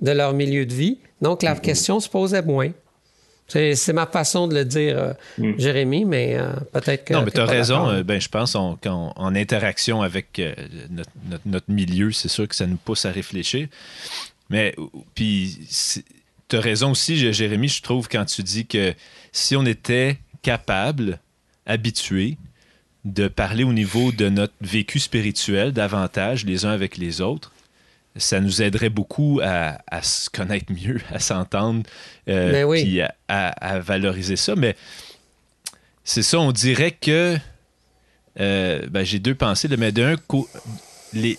de 0.00 0.10
leur 0.12 0.32
milieu 0.32 0.64
de 0.64 0.74
vie. 0.74 0.98
Donc, 1.20 1.42
la 1.42 1.54
question 1.56 2.00
se 2.00 2.08
posait 2.08 2.42
moins. 2.42 2.70
C'est 3.48 3.92
ma 3.92 4.06
façon 4.06 4.48
de 4.48 4.54
le 4.54 4.64
dire, 4.64 4.98
euh, 4.98 5.12
hmm. 5.38 5.58
Jérémy, 5.58 6.04
mais 6.04 6.36
euh, 6.36 6.52
peut-être 6.72 7.04
que. 7.04 7.14
Non, 7.14 7.22
mais 7.22 7.30
tu 7.30 7.40
as 7.40 7.46
raison. 7.46 7.88
Euh, 7.88 8.02
ben, 8.02 8.20
je 8.20 8.28
pense 8.28 8.56
en, 8.56 8.78
en, 8.84 9.34
interaction 9.34 10.02
avec 10.02 10.40
notre, 11.44 11.70
milieu, 11.70 12.10
c'est 12.10 12.28
sûr 12.28 12.48
que 12.48 12.56
ça 12.56 12.66
nous 12.66 12.76
pousse 12.76 13.04
à 13.04 13.12
réfléchir. 13.12 13.68
Mais, 14.50 14.74
puis, 15.14 15.58
tu 16.48 16.56
as 16.56 16.60
raison 16.60 16.90
aussi, 16.90 17.32
Jérémy, 17.32 17.68
je 17.68 17.82
trouve, 17.82 18.08
quand 18.08 18.24
tu 18.24 18.42
dis 18.42 18.66
que 18.66 18.94
si 19.32 19.54
on 19.54 19.64
était 19.64 20.18
capable, 20.42 21.20
habitué, 21.66 22.38
de 23.04 23.28
parler 23.28 23.62
au 23.62 23.72
niveau 23.72 24.10
de 24.10 24.28
notre 24.28 24.54
vécu 24.60 24.98
spirituel 24.98 25.72
davantage 25.72 26.44
les 26.44 26.64
uns 26.64 26.70
avec 26.70 26.96
les 26.96 27.20
autres, 27.20 27.52
ça 28.18 28.40
nous 28.40 28.62
aiderait 28.62 28.90
beaucoup 28.90 29.40
à, 29.42 30.02
se 30.02 30.30
connaître 30.30 30.72
mieux, 30.72 31.00
à 31.12 31.18
s'entendre, 31.18 31.82
euh, 32.28 32.52
ben 32.52 32.70
puis 32.70 33.00
à, 33.28 33.78
valoriser 33.80 34.36
ça. 34.36 34.54
Mais 34.56 34.76
c'est 36.04 36.22
ça, 36.22 36.38
on 36.38 36.52
dirait 36.52 36.92
que 36.92 37.36
euh, 38.40 38.86
ben, 38.88 39.04
j'ai 39.04 39.18
deux 39.18 39.34
pensées, 39.34 39.68
mais 39.76 39.92
d'un 39.92 40.16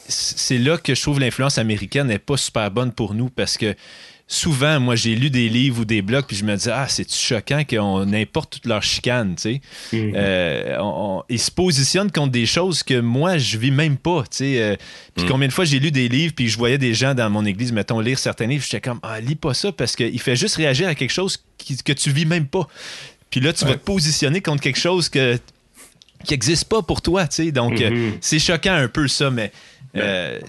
c'est 0.08 0.58
là 0.58 0.78
que 0.78 0.96
je 0.96 1.02
trouve 1.02 1.20
l'influence 1.20 1.58
américaine 1.58 2.08
n'est 2.08 2.20
pas 2.20 2.38
super 2.38 2.72
bonne 2.72 2.92
pour 2.92 3.14
nous 3.14 3.30
parce 3.30 3.58
que 3.58 3.76
souvent, 4.28 4.80
moi, 4.82 4.96
j'ai 4.96 5.16
lu 5.16 5.30
des 5.30 5.48
livres 5.48 5.82
ou 5.82 5.86
des 5.86 6.02
blogs, 6.02 6.26
puis 6.26 6.36
je 6.36 6.44
me 6.44 6.56
dis, 6.56 6.70
ah, 6.70 6.88
c'est 6.90 7.10
choquant 7.12 7.64
qu'on 7.64 8.12
importe 8.14 8.54
toute 8.54 8.66
leur 8.66 8.84
chicane, 8.84 9.36
tu 9.36 9.42
sais? 9.42 9.62
Mhm. 9.94 10.14
Euh, 10.16 11.20
ils 11.30 11.40
se 11.40 11.50
positionnent 11.50 12.12
contre 12.12 12.34
des 12.34 12.46
choses 12.46 12.84
que 12.84 13.00
moi, 13.00 13.38
je 13.38 13.58
vis 13.58 13.72
même 13.72 13.96
pas, 13.96 14.24
tu 14.24 14.38
sais. 14.38 14.62
Euh, 14.62 14.76
puis 15.16 15.24
mhm. 15.24 15.32
combien 15.32 15.48
de 15.48 15.54
fois 15.54 15.64
j'ai 15.64 15.80
lu 15.80 15.92
des 15.92 16.10
livres, 16.10 16.34
puis 16.36 16.50
je 16.50 16.58
voyais 16.58 16.78
des 16.78 16.94
gens 16.94 17.14
dans 17.14 17.30
mon 17.30 17.46
église, 17.46 17.72
mettons, 17.72 18.02
lire 18.02 18.20
certains 18.20 18.48
livres, 18.48 18.64
j'étais 18.64 18.82
comme, 18.82 19.00
ah, 19.02 19.22
lis 19.22 19.36
pas 19.36 19.54
ça, 19.54 19.72
parce 19.72 19.96
qu'il 19.96 20.20
fait 20.20 20.36
juste 20.36 20.58
réagir 20.58 20.90
à 20.90 20.96
quelque 20.96 21.14
chose 21.14 21.38
que 21.86 21.94
tu 21.94 22.12
vis 22.12 22.26
même 22.26 22.48
pas. 22.48 22.68
Puis 23.30 23.40
là, 23.40 23.54
tu 23.54 23.66
vas 23.66 23.74
te 23.74 23.84
positionner 23.86 24.42
contre 24.42 24.62
quelque 24.62 24.80
chose 24.80 25.10
que 25.10 25.40
qui 26.26 26.34
n'existe 26.34 26.66
pas 26.66 26.82
pour 26.82 27.02
toi, 27.02 27.28
tu 27.28 27.36
sais? 27.36 27.52
Donc, 27.52 27.80
euh, 27.80 27.92
mhm. 27.92 28.18
c'est 28.22 28.40
choquant 28.40 28.74
un 28.74 28.88
peu 28.88 29.08
ça, 29.08 29.30
mais... 29.30 29.52
Ben, 29.94 30.42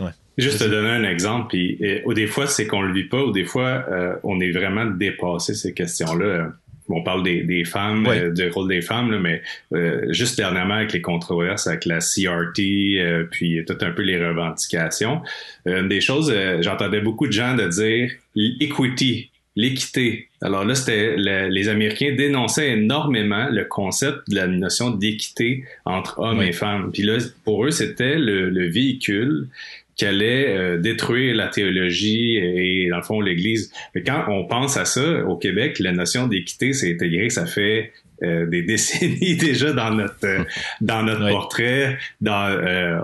ouais. 0.00 0.10
Juste 0.36 0.58
te 0.58 0.64
donner 0.64 0.90
un 0.90 1.04
exemple, 1.04 1.46
puis 1.50 1.78
ou 2.04 2.12
des 2.12 2.26
fois 2.26 2.46
c'est 2.46 2.66
qu'on 2.66 2.82
le 2.82 2.92
vit 2.92 3.04
pas, 3.04 3.22
ou 3.22 3.30
des 3.30 3.44
fois 3.44 3.84
euh, 3.88 4.14
on 4.24 4.40
est 4.40 4.50
vraiment 4.50 4.84
dépassé 4.84 5.54
ces 5.54 5.72
questions-là. 5.72 6.52
On 6.88 7.02
parle 7.02 7.22
des, 7.22 7.44
des 7.44 7.64
femmes, 7.64 8.06
euh, 8.08 8.30
du 8.30 8.50
rôle 8.50 8.68
des 8.68 8.82
femmes, 8.82 9.10
là, 9.10 9.18
mais 9.18 9.40
euh, 9.72 10.12
juste 10.12 10.36
dernièrement 10.36 10.74
avec 10.74 10.92
les 10.92 11.00
controverses 11.00 11.66
avec 11.66 11.86
la 11.86 12.00
CRT, 12.00 13.28
puis 13.30 13.64
tout 13.64 13.78
un 13.80 13.92
peu 13.92 14.02
les 14.02 14.22
revendications. 14.22 15.22
une 15.66 15.88
des 15.88 16.00
choses, 16.00 16.34
j'entendais 16.60 17.00
beaucoup 17.00 17.26
de 17.26 17.32
gens 17.32 17.54
de 17.54 17.68
dire 17.68 18.10
equity, 18.34 19.30
l'équité. 19.56 20.28
Alors 20.42 20.64
là, 20.64 20.74
c'était 20.74 21.16
les 21.16 21.68
Américains 21.68 22.12
dénonçaient 22.14 22.72
énormément 22.72 23.48
le 23.50 23.64
concept 23.64 24.28
de 24.28 24.34
la 24.34 24.48
notion 24.48 24.90
d'équité 24.90 25.64
entre 25.84 26.18
hommes 26.18 26.42
et 26.42 26.52
femmes. 26.52 26.90
Puis 26.92 27.04
là, 27.04 27.18
pour 27.44 27.64
eux, 27.64 27.70
c'était 27.70 28.18
le, 28.18 28.50
le 28.50 28.68
véhicule 28.68 29.48
qui 29.96 30.06
allait 30.06 30.48
euh, 30.48 30.78
détruire 30.78 31.34
la 31.34 31.48
théologie 31.48 32.36
et, 32.36 32.88
dans 32.88 32.96
le 32.96 33.02
fond, 33.02 33.20
l'Église. 33.20 33.72
Mais 33.94 34.02
quand 34.02 34.24
on 34.28 34.44
pense 34.44 34.76
à 34.76 34.84
ça, 34.84 35.24
au 35.24 35.36
Québec, 35.36 35.78
la 35.78 35.92
notion 35.92 36.26
d'équité 36.26 36.72
s'est 36.72 36.94
intégrée, 36.94 37.30
ça 37.30 37.46
fait 37.46 37.92
euh, 38.22 38.46
des 38.46 38.62
décennies 38.64 39.36
déjà 39.36 39.72
dans 39.72 39.90
notre 39.90 40.24
euh, 40.24 40.44
dans 40.80 41.02
notre 41.02 41.28
portrait, 41.28 41.98
dans 42.20 42.48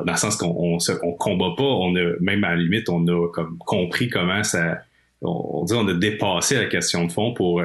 dans 0.04 0.12
le 0.12 0.18
sens 0.18 0.36
qu'on 0.36 0.54
on, 0.56 0.78
on, 1.02 1.12
combat 1.12 1.54
pas, 1.56 1.64
on 1.64 1.94
a 1.96 2.12
même 2.20 2.44
à 2.44 2.50
la 2.50 2.56
limite 2.56 2.88
on 2.88 3.06
a 3.06 3.28
comme 3.28 3.58
compris 3.58 4.08
comment 4.08 4.42
ça, 4.42 4.78
on, 5.22 5.64
dit 5.64 5.74
on 5.74 5.86
a 5.88 5.94
dépassé 5.94 6.56
la 6.56 6.66
question 6.66 7.06
de 7.06 7.12
fond 7.12 7.34
pour 7.34 7.62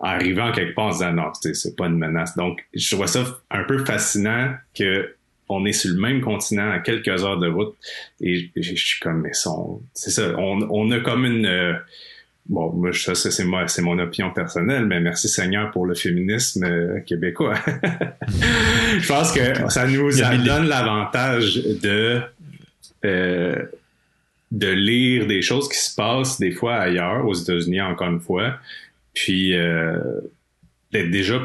arriver 0.00 0.42
en 0.42 0.52
quelque 0.52 0.74
part 0.74 0.86
en 0.86 0.90
disant 0.90 1.12
non, 1.12 1.30
c'est 1.40 1.76
pas 1.76 1.86
une 1.86 1.98
menace. 1.98 2.36
Donc 2.36 2.64
je 2.74 2.96
vois 2.96 3.06
ça 3.06 3.24
un 3.50 3.64
peu 3.64 3.84
fascinant 3.84 4.52
que 4.74 5.14
on 5.50 5.64
est 5.66 5.72
sur 5.72 5.92
le 5.94 6.00
même 6.00 6.20
continent 6.20 6.70
à 6.70 6.78
quelques 6.78 7.08
heures 7.24 7.38
de 7.38 7.48
route 7.48 7.74
et 8.20 8.50
je 8.56 8.74
suis 8.74 9.00
comme 9.00 9.22
mais 9.22 9.32
c'est 9.94 10.10
ça 10.10 10.34
on, 10.38 10.90
a 10.90 11.00
comme 11.00 11.24
une 11.24 11.80
bon, 12.50 12.72
moi, 12.72 12.92
ça, 12.92 13.14
c'est 13.14 13.44
mon 13.82 13.98
opinion 13.98 14.30
personnelle, 14.32 14.84
mais 14.86 15.00
merci 15.00 15.28
Seigneur 15.28 15.70
pour 15.70 15.86
le 15.86 15.94
féminisme 15.94 16.64
euh, 16.64 17.00
québécois. 17.00 17.54
je 18.98 19.08
pense 19.08 19.32
que 19.32 19.70
ça 19.70 19.86
nous 19.86 20.44
donne 20.44 20.66
l'avantage 20.66 21.56
de 21.56 22.20
euh, 23.04 23.56
de 24.50 24.68
lire 24.68 25.26
des 25.26 25.42
choses 25.42 25.68
qui 25.68 25.78
se 25.78 25.94
passent 25.94 26.38
des 26.40 26.50
fois 26.50 26.74
ailleurs, 26.74 27.24
aux 27.24 27.34
États-Unis 27.34 27.80
encore 27.80 28.08
une 28.10 28.20
fois, 28.20 28.56
puis 29.14 29.56
euh, 29.56 30.00
d'être 30.92 31.10
déjà 31.10 31.40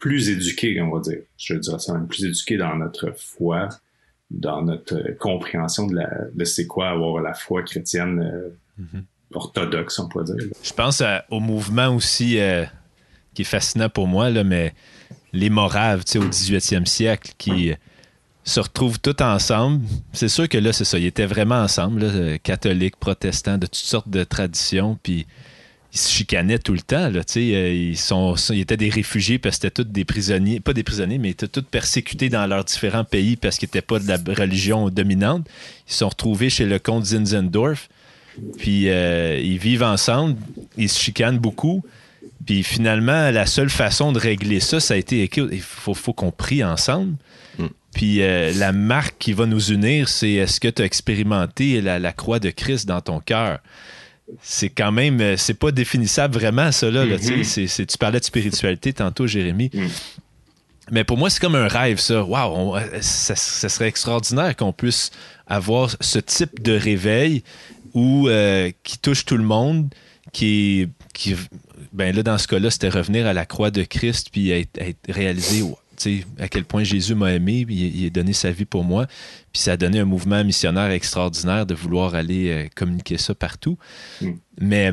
plus 0.00 0.30
éduqué, 0.30 0.80
on 0.80 0.90
va 0.90 1.00
dire. 1.00 1.20
Je 1.36 1.54
dirais 1.54 1.78
ça 1.78 1.92
même 1.92 2.08
plus 2.08 2.24
éduqué 2.24 2.56
dans 2.56 2.74
notre 2.74 3.12
foi, 3.16 3.68
dans 4.30 4.62
notre 4.62 5.16
compréhension 5.18 5.86
de, 5.86 5.94
la, 5.94 6.10
de 6.34 6.44
c'est 6.44 6.66
quoi 6.66 6.88
avoir 6.88 7.22
la 7.22 7.34
foi 7.34 7.62
chrétienne 7.62 8.20
euh, 8.20 8.82
mm-hmm. 8.82 9.02
orthodoxe, 9.34 9.98
on 9.98 10.08
pourrait 10.08 10.24
dire. 10.24 10.36
Je 10.62 10.72
pense 10.72 11.02
au 11.30 11.38
mouvement 11.38 11.94
aussi 11.94 12.40
euh, 12.40 12.64
qui 13.34 13.42
est 13.42 13.44
fascinant 13.44 13.88
pour 13.88 14.08
moi, 14.08 14.30
là, 14.30 14.42
mais 14.42 14.74
les 15.32 15.50
Moraves, 15.50 16.04
tu 16.04 16.12
sais, 16.12 16.18
au 16.18 16.28
18e 16.28 16.86
siècle, 16.86 17.32
qui 17.38 17.72
se 18.42 18.58
retrouvent 18.58 18.98
tous 18.98 19.22
ensemble. 19.22 19.84
C'est 20.12 20.28
sûr 20.28 20.48
que 20.48 20.58
là, 20.58 20.72
c'est 20.72 20.84
ça, 20.84 20.98
ils 20.98 21.06
étaient 21.06 21.26
vraiment 21.26 21.60
ensemble, 21.62 22.38
catholiques, 22.40 22.96
protestants, 22.96 23.58
de 23.58 23.66
toutes 23.66 23.76
sortes 23.76 24.08
de 24.08 24.24
traditions, 24.24 24.98
puis 25.02 25.26
ils 25.92 25.98
se 25.98 26.10
chicanaient 26.10 26.58
tout 26.58 26.72
le 26.72 26.80
temps. 26.80 27.08
Là, 27.08 27.20
euh, 27.36 27.72
ils, 27.72 27.96
sont, 27.96 28.34
ils 28.50 28.60
étaient 28.60 28.76
des 28.76 28.90
réfugiés 28.90 29.38
parce 29.38 29.56
que 29.56 29.62
c'était 29.62 29.82
tous 29.82 29.90
des 29.90 30.04
prisonniers, 30.04 30.60
pas 30.60 30.72
des 30.72 30.84
prisonniers, 30.84 31.18
mais 31.18 31.28
ils 31.28 31.32
étaient 31.32 31.48
tous 31.48 31.62
persécutés 31.62 32.28
dans 32.28 32.46
leurs 32.46 32.64
différents 32.64 33.04
pays 33.04 33.36
parce 33.36 33.58
qu'ils 33.58 33.66
n'étaient 33.66 33.82
pas 33.82 33.98
de 33.98 34.06
la 34.06 34.16
religion 34.34 34.88
dominante. 34.88 35.46
Ils 35.88 35.94
sont 35.94 36.08
retrouvés 36.08 36.50
chez 36.50 36.66
le 36.66 36.78
comte 36.78 37.06
Zinzendorf, 37.06 37.88
puis 38.58 38.88
euh, 38.88 39.40
ils 39.42 39.58
vivent 39.58 39.82
ensemble, 39.82 40.36
ils 40.76 40.88
se 40.88 41.00
chicanent 41.00 41.38
beaucoup. 41.38 41.84
Puis 42.46 42.62
finalement, 42.62 43.30
la 43.30 43.46
seule 43.46 43.70
façon 43.70 44.12
de 44.12 44.18
régler 44.18 44.60
ça, 44.60 44.80
ça 44.80 44.94
a 44.94 44.96
été 44.96 45.28
il 45.52 45.60
faut, 45.60 45.94
faut 45.94 46.12
qu'on 46.12 46.30
prie 46.30 46.62
ensemble. 46.62 47.16
Hmm. 47.58 47.66
Puis 47.92 48.22
euh, 48.22 48.52
la 48.54 48.72
marque 48.72 49.16
qui 49.18 49.32
va 49.32 49.46
nous 49.46 49.72
unir, 49.72 50.08
c'est 50.08 50.32
est-ce 50.32 50.60
que 50.60 50.68
tu 50.68 50.82
as 50.82 50.84
expérimenté 50.84 51.80
la, 51.80 51.98
la, 51.98 52.12
croix 52.12 52.38
de 52.38 52.50
Christ 52.50 52.86
dans 52.86 53.00
ton 53.00 53.18
cœur? 53.18 53.58
C'est 54.42 54.68
quand 54.68 54.92
même, 54.92 55.20
euh, 55.20 55.36
c'est 55.36 55.54
pas 55.54 55.72
définissable 55.72 56.34
vraiment, 56.34 56.72
ça, 56.72 56.90
là. 56.90 57.04
Mm-hmm. 57.06 57.86
tu 57.86 57.98
parlais 57.98 58.20
de 58.20 58.24
spiritualité 58.24 58.92
tantôt, 58.92 59.26
Jérémy. 59.26 59.70
Mm. 59.72 59.86
Mais 60.90 61.04
pour 61.04 61.16
moi, 61.16 61.30
c'est 61.30 61.40
comme 61.40 61.54
un 61.54 61.68
rêve, 61.68 61.98
ça. 61.98 62.22
Waouh, 62.24 62.76
ça, 63.00 63.36
serait 63.36 63.88
extraordinaire 63.88 64.56
qu'on 64.56 64.72
puisse 64.72 65.10
avoir 65.46 65.90
ce 66.00 66.18
type 66.18 66.62
de 66.62 66.72
réveil 66.72 67.44
où, 67.94 68.28
euh, 68.28 68.70
qui 68.82 68.98
touche 68.98 69.24
tout 69.24 69.36
le 69.36 69.44
monde, 69.44 69.88
qui, 70.32 70.88
qui 71.14 71.36
ben 71.92 72.14
là, 72.14 72.22
dans 72.22 72.38
ce 72.38 72.48
cas-là, 72.48 72.70
c'était 72.70 72.88
revenir 72.88 73.26
à 73.26 73.32
la 73.32 73.46
croix 73.46 73.70
de 73.70 73.82
Christ 73.82 74.28
puis 74.30 74.50
être, 74.50 74.80
être 74.80 74.98
réalisé 75.08 75.62
à 76.38 76.48
quel 76.48 76.64
point 76.64 76.84
Jésus 76.84 77.14
m'a 77.14 77.32
aimé, 77.32 77.66
il, 77.68 78.00
il, 78.00 78.06
a 78.06 78.10
donné 78.10 78.32
sa 78.32 78.50
vie 78.50 78.64
pour 78.64 78.84
moi. 78.84 79.06
Puis 79.52 79.62
ça 79.62 79.72
a 79.72 79.76
donné 79.76 79.98
un 79.98 80.04
mouvement 80.04 80.44
missionnaire 80.44 80.90
extraordinaire 80.90 81.66
de 81.66 81.74
vouloir 81.74 82.14
aller 82.14 82.50
euh, 82.50 82.68
communiquer 82.74 83.18
ça 83.18 83.34
partout. 83.34 83.78
Mm. 84.20 84.30
Mais 84.60 84.92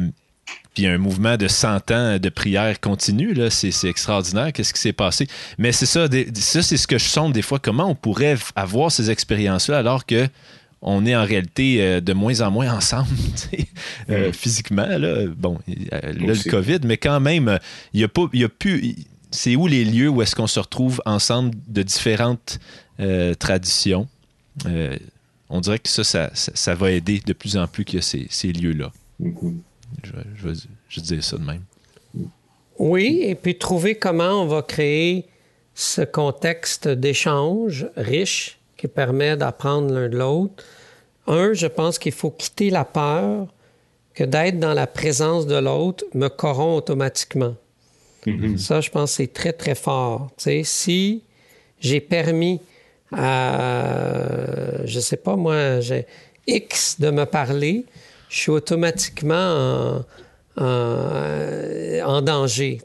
puis 0.74 0.86
un 0.86 1.00
mouvement 1.00 1.38
de 1.38 1.48
100 1.48 1.92
ans 1.92 2.20
de 2.20 2.30
prière 2.30 2.80
continue, 2.80 3.34
là, 3.34 3.50
c'est, 3.50 3.72
extraordinaire. 3.86 4.54
Qu'est-ce 4.54 4.74
qui 4.74 4.80
s'est 4.80 4.94
passé? 4.94 5.28
Mais 5.58 5.72
c'est 5.72 5.88
ça, 5.88 6.08
ça, 6.36 6.62
c'est 6.62 6.78
ce 6.78 6.86
que 6.86 7.00
je 7.00 7.06
sonde 7.06 7.34
des 7.34 7.42
fois. 7.42 7.58
Comment 7.58 7.90
on 7.90 7.96
pourrait 7.96 8.36
avoir 8.56 8.92
ces 8.92 9.10
expériences-là 9.10 9.80
alors 9.80 10.06
que 10.06 10.28
on 10.84 11.08
est 11.08 11.16
en 11.16 11.26
réalité 11.26 11.82
euh, 11.82 12.02
de 12.02 12.14
moins 12.14 12.42
en 12.42 12.52
moins 12.52 12.72
ensemble, 12.72 13.10
euh, 14.12 14.30
mm. 14.30 14.34
physiquement. 14.34 14.86
Là, 14.86 15.26
bon, 15.36 15.58
là, 15.68 16.12
le 16.14 16.50
COVID, 16.50 16.80
mais 16.84 16.98
quand 16.98 17.20
même, 17.20 17.58
il 17.94 17.98
n'y 17.98 18.04
a, 18.04 18.08
pas, 18.08 18.28
y 18.34 18.44
a 18.44 18.50
plus 18.50 18.96
c'est 19.32 19.56
où 19.56 19.68
les 19.68 19.86
lieux 19.86 20.10
où 20.10 20.22
est-ce 20.22 20.36
qu'on 20.36 20.48
se 20.48 20.60
retrouve 20.60 21.02
ensemble 21.06 21.56
de 21.68 21.84
différentes 21.84 22.60
euh, 23.00 23.34
traditions? 23.34 24.08
Euh, 24.66 24.98
on 25.50 25.62
dirait 25.62 25.80
que 25.80 25.90
ça 25.90 26.32
ça, 26.34 26.76
va 26.76 26.92
aider 26.92 27.22
de 27.26 27.34
plus 27.34 27.58
en 27.58 27.68
plus 27.68 27.86
qu'il 27.86 28.00
y 28.00 28.00
a 28.00 28.28
ces, 28.30 28.52
lieux-là. 28.52 28.92
Mm-hmm. 29.22 29.56
je, 30.04 30.48
je, 30.90 31.00
dire 31.02 31.24
ça 31.24 31.38
de 31.38 31.44
même. 31.44 31.64
Oui, 32.80 33.22
et 33.24 33.36
puis 33.36 33.58
trouver 33.58 33.96
comment 33.96 34.44
on 34.44 34.48
va 34.48 34.62
créer 34.62 35.26
ce 35.74 36.02
contexte 36.02 36.88
d'échange 36.88 37.88
riche 37.96 38.60
qui 38.78 38.88
permet 38.88 39.38
d'apprendre 39.38 39.94
l'un 39.94 40.10
de 40.10 40.18
l'autre. 40.18 40.64
Un, 41.28 41.54
je 41.54 41.68
pense 41.68 42.00
qu'il 42.00 42.12
faut 42.12 42.32
quitter 42.32 42.70
la 42.70 42.86
peur 42.86 43.48
que 44.14 44.24
d'être 44.24 44.60
dans 44.60 44.74
la 44.74 44.88
présence 44.88 45.46
de 45.46 45.56
l'autre 45.56 46.04
me 46.14 46.28
corrompt 46.28 46.78
automatiquement. 46.78 47.56
Mm-hmm. 48.26 48.58
Ça, 48.58 48.82
je 48.82 48.90
pense 48.90 49.14
c'est 49.14 49.32
très, 49.34 49.54
très 49.54 49.76
fort. 49.76 50.30
si 50.64 51.22
j'ai 51.80 52.02
permis 52.02 52.60
à, 53.12 54.86
je 54.86 55.00
sais 55.00 55.18
pas 55.18 55.36
moi, 55.36 55.80
X 56.48 57.00
de 57.00 57.10
me 57.10 57.26
parler, 57.26 57.86
je 58.30 58.40
suis 58.40 58.52
automatiquement 58.52 60.04
en, 60.58 62.22
danger. 62.22 62.80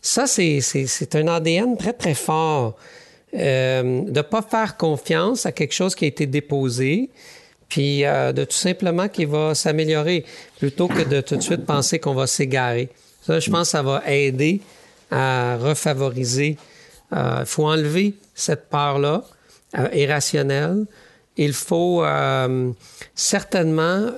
Ça, 0.00 0.26
c'est 0.26 1.14
un 1.14 1.28
ADN 1.28 1.76
très, 1.76 1.92
très 1.92 2.14
fort. 2.14 2.76
Euh, 3.36 4.02
de 4.02 4.10
ne 4.10 4.22
pas 4.22 4.42
faire 4.42 4.76
confiance 4.76 5.44
à 5.44 5.50
quelque 5.50 5.74
chose 5.74 5.96
qui 5.96 6.04
a 6.04 6.08
été 6.08 6.24
déposé, 6.26 7.10
puis 7.68 8.04
euh, 8.04 8.32
de 8.32 8.44
tout 8.44 8.56
simplement 8.56 9.08
qu'il 9.08 9.26
va 9.26 9.56
s'améliorer, 9.56 10.24
plutôt 10.58 10.86
que 10.86 11.02
de 11.02 11.20
tout 11.20 11.34
de 11.34 11.40
suite 11.40 11.66
penser 11.66 11.98
qu'on 11.98 12.14
va 12.14 12.28
s'égarer. 12.28 12.90
Ça, 13.26 13.40
je 13.40 13.50
pense 13.50 13.68
que 13.68 13.72
ça 13.72 13.82
va 13.82 14.02
aider 14.06 14.60
à 15.10 15.56
refavoriser. 15.56 16.58
Il 17.10 17.18
euh, 17.18 17.44
faut 17.46 17.66
enlever 17.66 18.14
cette 18.34 18.68
peur-là 18.68 19.24
euh, 19.78 19.88
irrationnelle. 19.94 20.84
Il 21.36 21.54
faut 21.54 22.04
euh, 22.04 22.70
certainement... 23.14 24.10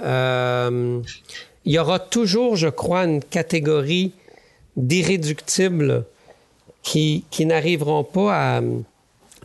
il 1.65 1.73
y 1.73 1.79
aura 1.79 1.99
toujours, 1.99 2.57
je 2.57 2.69
crois, 2.69 3.05
une 3.05 3.23
catégorie 3.23 4.13
d'irréductibles 4.77 6.05
qui, 6.83 7.25
qui 7.31 7.47
n'arriveront 7.47 8.05
pas 8.05 8.59
à 8.59 8.61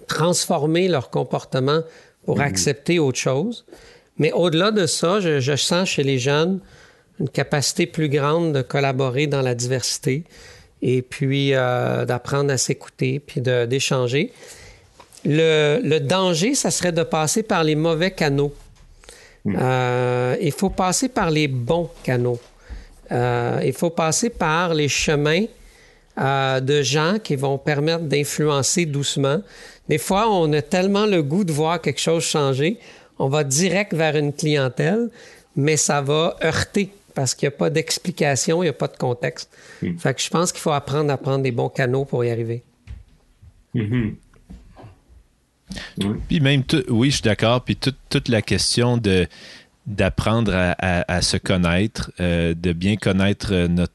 transformer 0.07 0.88
leur 0.88 1.09
comportement 1.09 1.82
pour 2.26 2.39
mm-hmm. 2.39 2.41
accepter 2.41 2.99
autre 2.99 3.18
chose. 3.18 3.66
Mais 4.18 4.32
au-delà 4.34 4.72
de 4.72 4.86
ça, 4.86 5.20
je, 5.20 5.39
je, 5.39 5.55
sens 5.55 5.89
chez 5.89 6.03
les 6.03 6.20
jeunes 6.20 6.59
une 7.22 7.30
capacité 7.30 7.86
plus 7.86 8.09
grande 8.09 8.51
de 8.53 8.61
collaborer 8.61 9.28
dans 9.28 9.41
la 9.41 9.53
diversité 9.53 10.24
et 10.82 11.03
puis 11.03 11.53
euh, 11.53 12.03
d'apprendre 12.05 12.51
à 12.51 12.57
s'écouter 12.57 13.19
puis 13.19 13.41
d'échanger. 13.41 14.32
Le, 15.24 15.80
le, 15.84 15.99
danger, 15.99 16.55
ça 16.55 16.72
serait 16.72 16.91
de 16.91 17.03
passer 17.03 17.43
par 17.43 17.63
les 17.63 17.76
mauvais 17.76 18.09
canaux. 18.09 18.53
Hmm. 19.45 19.55
Euh, 19.59 20.36
il 20.41 20.51
faut 20.51 20.72
passer 20.72 21.09
par 21.09 21.30
les 21.30 21.47
bons 21.47 21.89
canaux. 22.03 22.39
Euh, 23.11 23.59
il 23.63 23.74
faut 23.74 23.91
passer 23.91 24.30
par 24.30 24.74
les 24.74 24.89
chemins 24.89 25.45
de 26.17 26.82
gens 26.82 27.17
qui 27.24 27.36
vont 27.36 27.57
permettre 27.57 28.03
d'influencer 28.03 28.86
doucement. 28.86 29.41
Des 29.89 29.97
fois, 29.97 30.30
on 30.30 30.51
a 30.53 30.61
tellement 30.61 31.05
le 31.05 31.24
goût 31.24 31.43
de 31.43 31.51
voir 31.51 31.82
quelque 31.82 32.01
chose 32.01 32.24
changer, 32.24 32.78
on 33.17 33.28
va 33.28 33.43
direct 33.43 33.93
vers 33.93 34.15
une 34.15 34.34
clientèle, 34.34 35.09
mais 35.55 35.78
ça 35.78 36.01
va 36.01 36.36
heurter 36.43 36.91
parce 37.14 37.36
qu'il 37.36 37.47
n'y 37.47 37.53
a 37.53 37.57
pas 37.57 37.70
d'explication, 37.70 38.64
il 38.64 38.66
n'y 38.66 38.70
a 38.70 38.74
pas 38.74 38.88
de 38.88 38.97
contexte. 38.97 39.49
Hmm. 39.82 39.97
Fait 39.97 40.14
que 40.14 40.22
je 40.22 40.30
pense 40.30 40.51
qu'il 40.51 40.62
faut 40.62 40.72
apprendre 40.72 41.12
à 41.12 41.18
prendre 41.18 41.43
des 41.43 41.51
bons 41.51 41.70
canaux 41.70 42.05
pour 42.05 42.24
y 42.24 42.32
arriver. 42.32 42.64
Mm-hmm. 43.76 44.16
Puis 46.28 46.39
même, 46.39 46.64
oui, 46.89 47.09
je 47.09 47.16
suis 47.16 47.24
d'accord. 47.24 47.64
Puis 47.64 47.76
toute 47.76 48.28
la 48.28 48.41
question 48.41 48.97
de 48.97 49.28
d'apprendre 49.88 50.53
à, 50.53 51.22
se 51.22 51.38
connaître, 51.38 52.12
euh, 52.20 52.53
de 52.53 52.72
bien 52.72 52.97
connaître 52.97 53.51
euh, 53.51 53.68
notre 53.68 53.93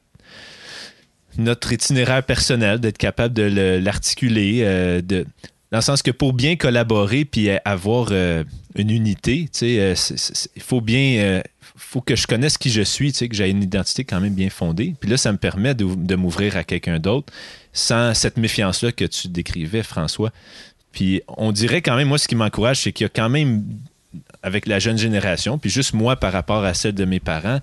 notre 1.37 1.71
itinéraire 1.71 2.23
personnel, 2.23 2.79
d'être 2.79 2.97
capable 2.97 3.33
de 3.33 3.79
l'articuler, 3.79 4.61
euh, 4.63 5.01
de 5.01 5.25
dans 5.71 5.77
le 5.77 5.83
sens 5.83 6.01
que 6.01 6.11
pour 6.11 6.33
bien 6.33 6.55
collaborer 6.55 7.25
puis 7.25 7.49
avoir 7.63 8.11
une 8.11 8.89
unité, 8.89 9.49
il 9.61 10.61
faut 10.61 10.81
bien 10.81 11.41
faut 11.77 12.01
que 12.01 12.15
je 12.15 12.25
connaisse 12.25 12.57
qui 12.57 12.71
je 12.71 12.81
suis, 12.81 13.11
tu 13.11 13.19
sais, 13.19 13.29
que 13.29 13.35
j'ai 13.35 13.49
une 13.49 13.63
identité 13.63 14.03
quand 14.03 14.19
même 14.19 14.33
bien 14.33 14.49
fondée. 14.49 14.95
Puis 14.99 15.09
là, 15.09 15.15
ça 15.15 15.31
me 15.31 15.37
permet 15.37 15.75
de, 15.75 16.15
m'ouvrir 16.15 16.57
à 16.57 16.63
quelqu'un 16.63 16.99
d'autre 16.99 17.31
sans 17.71 18.13
cette 18.15 18.37
méfiance-là 18.37 18.91
que 18.91 19.05
tu 19.05 19.27
décrivais, 19.27 19.83
François. 19.83 20.31
Puis 20.91 21.21
on 21.27 21.51
dirait 21.51 21.83
quand 21.83 21.95
même, 21.95 22.07
moi, 22.07 22.17
ce 22.17 22.27
qui 22.27 22.35
m'encourage, 22.35 22.81
c'est 22.81 22.91
qu'il 22.91 23.05
y 23.05 23.09
a 23.09 23.09
quand 23.09 23.29
même, 23.29 23.63
avec 24.41 24.65
la 24.65 24.79
jeune 24.79 24.97
génération, 24.97 25.59
puis 25.59 25.69
juste 25.69 25.93
moi 25.93 26.15
par 26.15 26.33
rapport 26.33 26.63
à 26.63 26.73
celle 26.73 26.95
de 26.95 27.05
mes 27.05 27.19
parents, 27.19 27.59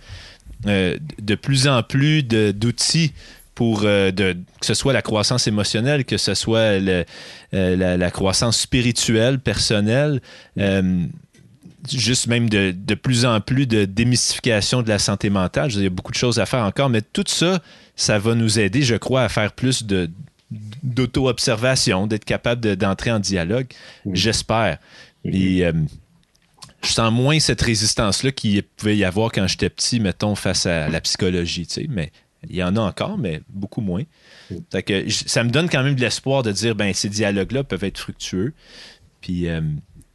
euh, 0.67 0.97
de 1.21 1.35
plus 1.35 1.67
en 1.67 1.83
plus 1.83 2.23
d'outils 2.23 3.13
pour 3.57 3.83
euh, 3.85 4.13
de, 4.13 4.37
que 4.61 4.67
ce 4.67 4.75
soit 4.75 4.93
la 4.93 5.03
croissance 5.03 5.49
émotionnelle, 5.49 6.05
que 6.05 6.17
ce 6.17 6.35
soit 6.35 6.59
euh, 6.59 7.05
la, 7.53 8.11
croissance 8.13 8.61
spirituelle, 8.61 9.41
personnelle 9.41 10.21
juste 11.89 12.27
même 12.27 12.49
de, 12.49 12.75
de, 12.77 12.95
plus 12.95 13.25
en 13.25 13.41
plus 13.41 13.67
de 13.67 13.85
démystification 13.85 14.83
de 14.83 14.89
la 14.89 14.99
santé 14.99 15.31
mentale. 15.31 15.71
Il 15.73 15.83
y 15.83 15.87
a 15.87 15.91
beaucoup 15.91 16.13
de 16.13 16.17
choses 16.17 16.39
à 16.39 16.47
faire 16.47 16.65
encore, 16.65 16.91
mais 16.91 17.03
tout 17.03 17.25
ça, 17.27 17.61
ça 17.97 18.19
va 18.19 18.35
nous 18.35 18.59
aider, 18.59 18.83
je 18.83 18.97
crois, 18.97 19.23
à 19.23 19.29
faire 19.29 19.53
plus 19.53 19.85
de 19.85 20.11
d'auto-observation, 20.83 22.07
d'être 22.07 22.25
capable 22.25 22.77
d'entrer 22.77 23.11
en 23.11 23.19
dialogue, 23.19 23.67
j'espère. 24.13 24.79
Et 25.25 25.65
je 26.85 26.93
sens 26.93 27.13
moins 27.13 27.41
cette 27.41 27.63
résistance-là 27.63 28.31
qu'il 28.31 28.63
pouvait 28.63 28.97
y 28.97 29.05
avoir 29.05 29.33
quand 29.33 29.47
j'étais 29.47 29.71
petit, 29.71 29.99
mettons, 30.01 30.35
face 30.35 30.67
à 30.67 30.89
la 30.89 31.01
psychologie, 31.01 31.67
tu 31.67 31.75
sais, 31.75 31.87
mais 31.89 32.13
il 32.49 32.57
y 32.57 32.63
en 32.63 32.77
a 32.77 32.81
encore, 32.81 33.19
mais 33.19 33.41
beaucoup 33.49 33.81
moins. 33.81 34.03
que 34.87 35.11
ça 35.11 35.45
me 35.45 35.51
donne 35.51 35.69
quand 35.69 35.83
même 35.83 35.95
de 35.95 36.01
l'espoir 36.01 36.43
de 36.43 36.53
dire, 36.53 36.75
ben 36.75 36.93
ces 36.93 37.09
dialogues-là 37.09 37.65
peuvent 37.65 37.85
être 37.85 37.99
fructueux. 37.99 38.53
Puis 39.21 39.49
euh, 39.49 39.63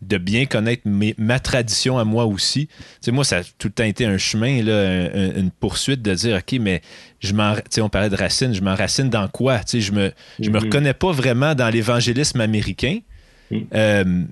de 0.02 0.18
bien 0.18 0.46
connaître 0.46 0.84
ma 0.86 1.40
tradition 1.40 1.98
à 1.98 2.06
moi 2.06 2.26
aussi. 2.26 2.68
Tu 2.68 2.74
sais, 3.02 3.12
moi, 3.12 3.26
ça 3.26 3.38
a 3.38 3.44
tout 3.44 3.68
le 3.68 3.72
temps 3.72 3.84
été 3.84 4.06
un 4.06 4.18
chemin, 4.18 4.64
là, 4.64 5.10
une 5.38 5.52
poursuite 5.52 6.02
de 6.02 6.14
dire, 6.14 6.38
OK, 6.38 6.58
mais 6.60 6.82
je 7.20 7.34
m'en, 7.34 7.56
on 7.80 7.90
parlait 7.90 8.10
de 8.10 8.16
racines, 8.16 8.54
je 8.54 8.62
m'enracine 8.62 9.10
dans 9.10 9.28
quoi? 9.28 9.60
Tu 9.60 9.66
sais, 9.66 9.82
je 9.82 9.92
me, 9.92 10.12
je 10.40 10.50
me 10.50 10.58
mm-hmm. 10.58 10.64
reconnais 10.64 10.94
pas 10.94 11.12
vraiment 11.12 11.54
dans 11.54 11.70
l'évangélisme 11.70 12.40
américain. 12.40 13.00
Mm. 13.52 13.58
Euh, 13.74 14.24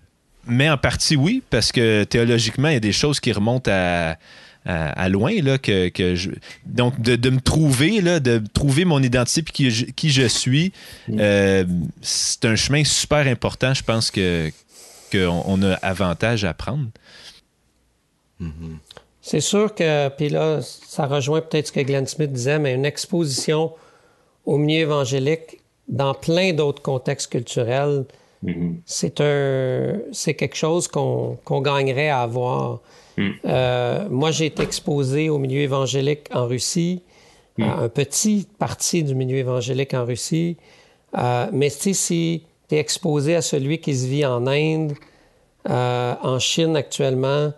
mais 0.48 0.70
en 0.70 0.78
partie, 0.78 1.18
oui, 1.18 1.44
parce 1.50 1.74
que 1.74 2.06
théologiquement, 2.06 2.70
il 2.70 2.74
y 2.76 2.78
a 2.78 2.82
des 2.82 2.94
choses 2.94 3.20
qui 3.20 3.34
remontent 3.34 3.70
à, 3.70 4.18
à, 4.66 5.10
loin, 5.10 5.34
là, 5.42 5.58
que, 5.58 5.92
je, 6.16 6.30
donc 6.66 7.00
de, 7.02 7.30
me 7.30 7.40
trouver, 7.40 8.02
là, 8.02 8.20
de 8.20 8.42
trouver 8.54 8.86
mon 8.86 9.02
identité 9.02 9.42
puis 9.42 9.54
qui, 9.54 9.72
je, 9.72 9.86
qui 9.86 10.10
je 10.10 10.28
suis, 10.28 10.72
mm. 11.08 11.18
euh, 11.20 11.64
c'est 12.02 12.46
un 12.46 12.56
chemin 12.56 12.84
super 12.84 13.28
important, 13.28 13.74
je 13.74 13.84
pense 13.84 14.12
que 14.12 14.52
qu'on 15.12 15.62
a 15.64 15.74
avantage 15.76 16.46
à 16.46 16.54
prendre. 16.54 16.88
Mm-hmm. 18.42 18.78
C'est 19.22 19.42
sûr 19.42 19.76
que, 19.76 20.10
puis 20.10 20.30
là, 20.30 20.62
ça 20.62 21.06
rejoint 21.06 21.42
peut-être 21.42 21.68
ce 21.68 21.72
que 21.72 21.82
Glenn 21.82 22.08
Smith 22.08 22.32
disait, 22.32 22.60
mais 22.60 22.74
une 22.74 22.86
exposition 22.86 23.74
au 24.46 24.58
milieu 24.58 24.82
évangélique 24.82 25.62
dans 25.88 26.14
plein 26.14 26.54
d'autres 26.54 26.82
contextes 26.82 27.32
culturels, 27.32 28.06
Mm-hmm. 28.44 28.76
C'est 28.86 29.22
un, 29.22 30.00
c'est 30.12 30.34
quelque 30.36 30.56
chose 30.56 30.88
qu'on, 30.88 31.38
gagnerait 31.62 32.10
à 32.10 32.22
avoir. 32.22 32.82
Mm. 33.18 33.30
Euh, 33.46 34.08
moi, 34.10 34.32
j'ai 34.32 34.48
été 34.48 34.64
exposé 34.64 35.30
au 35.30 35.38
milieu 35.38 35.62
évangélique 35.62 36.30
en 36.34 36.46
Russie, 36.46 37.02
mm. 37.58 37.64
à 37.64 37.78
un 37.80 37.90
petit 37.90 38.48
parti 38.60 39.04
du 39.04 39.16
milieu 39.16 39.38
évangélique 39.38 39.94
en 39.94 40.06
Russie. 40.06 40.58
Euh, 41.18 41.48
mais 41.52 41.70
si 41.70 42.44
tu 42.70 42.76
es 42.76 42.80
exposé 42.80 43.36
à 43.36 43.42
celui 43.42 43.80
qui 43.80 43.96
se 43.96 44.08
vit 44.08 44.26
en 44.26 44.48
Inde, 44.48 44.94
euh, 45.70 46.16
en 46.22 46.40
Chine 46.40 46.76
actuellement, 46.76 47.52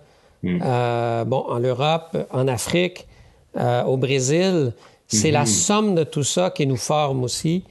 mm. 0.43 1.23
bon, 1.25 1.45
en 1.47 1.59
Europe, 1.59 2.17
en 2.31 2.47
Afrique, 2.47 3.07
au 3.55 3.97
Brésil, 3.97 4.73
c'est 5.07 5.31
la 5.31 5.43
mm-hmm. 5.43 5.65
somme 5.65 5.95
de 5.95 6.03
tout 6.03 6.23
ça 6.23 6.51
qui 6.51 6.67
nous 6.67 6.77
forme 6.77 7.23
aussi. 7.23 7.63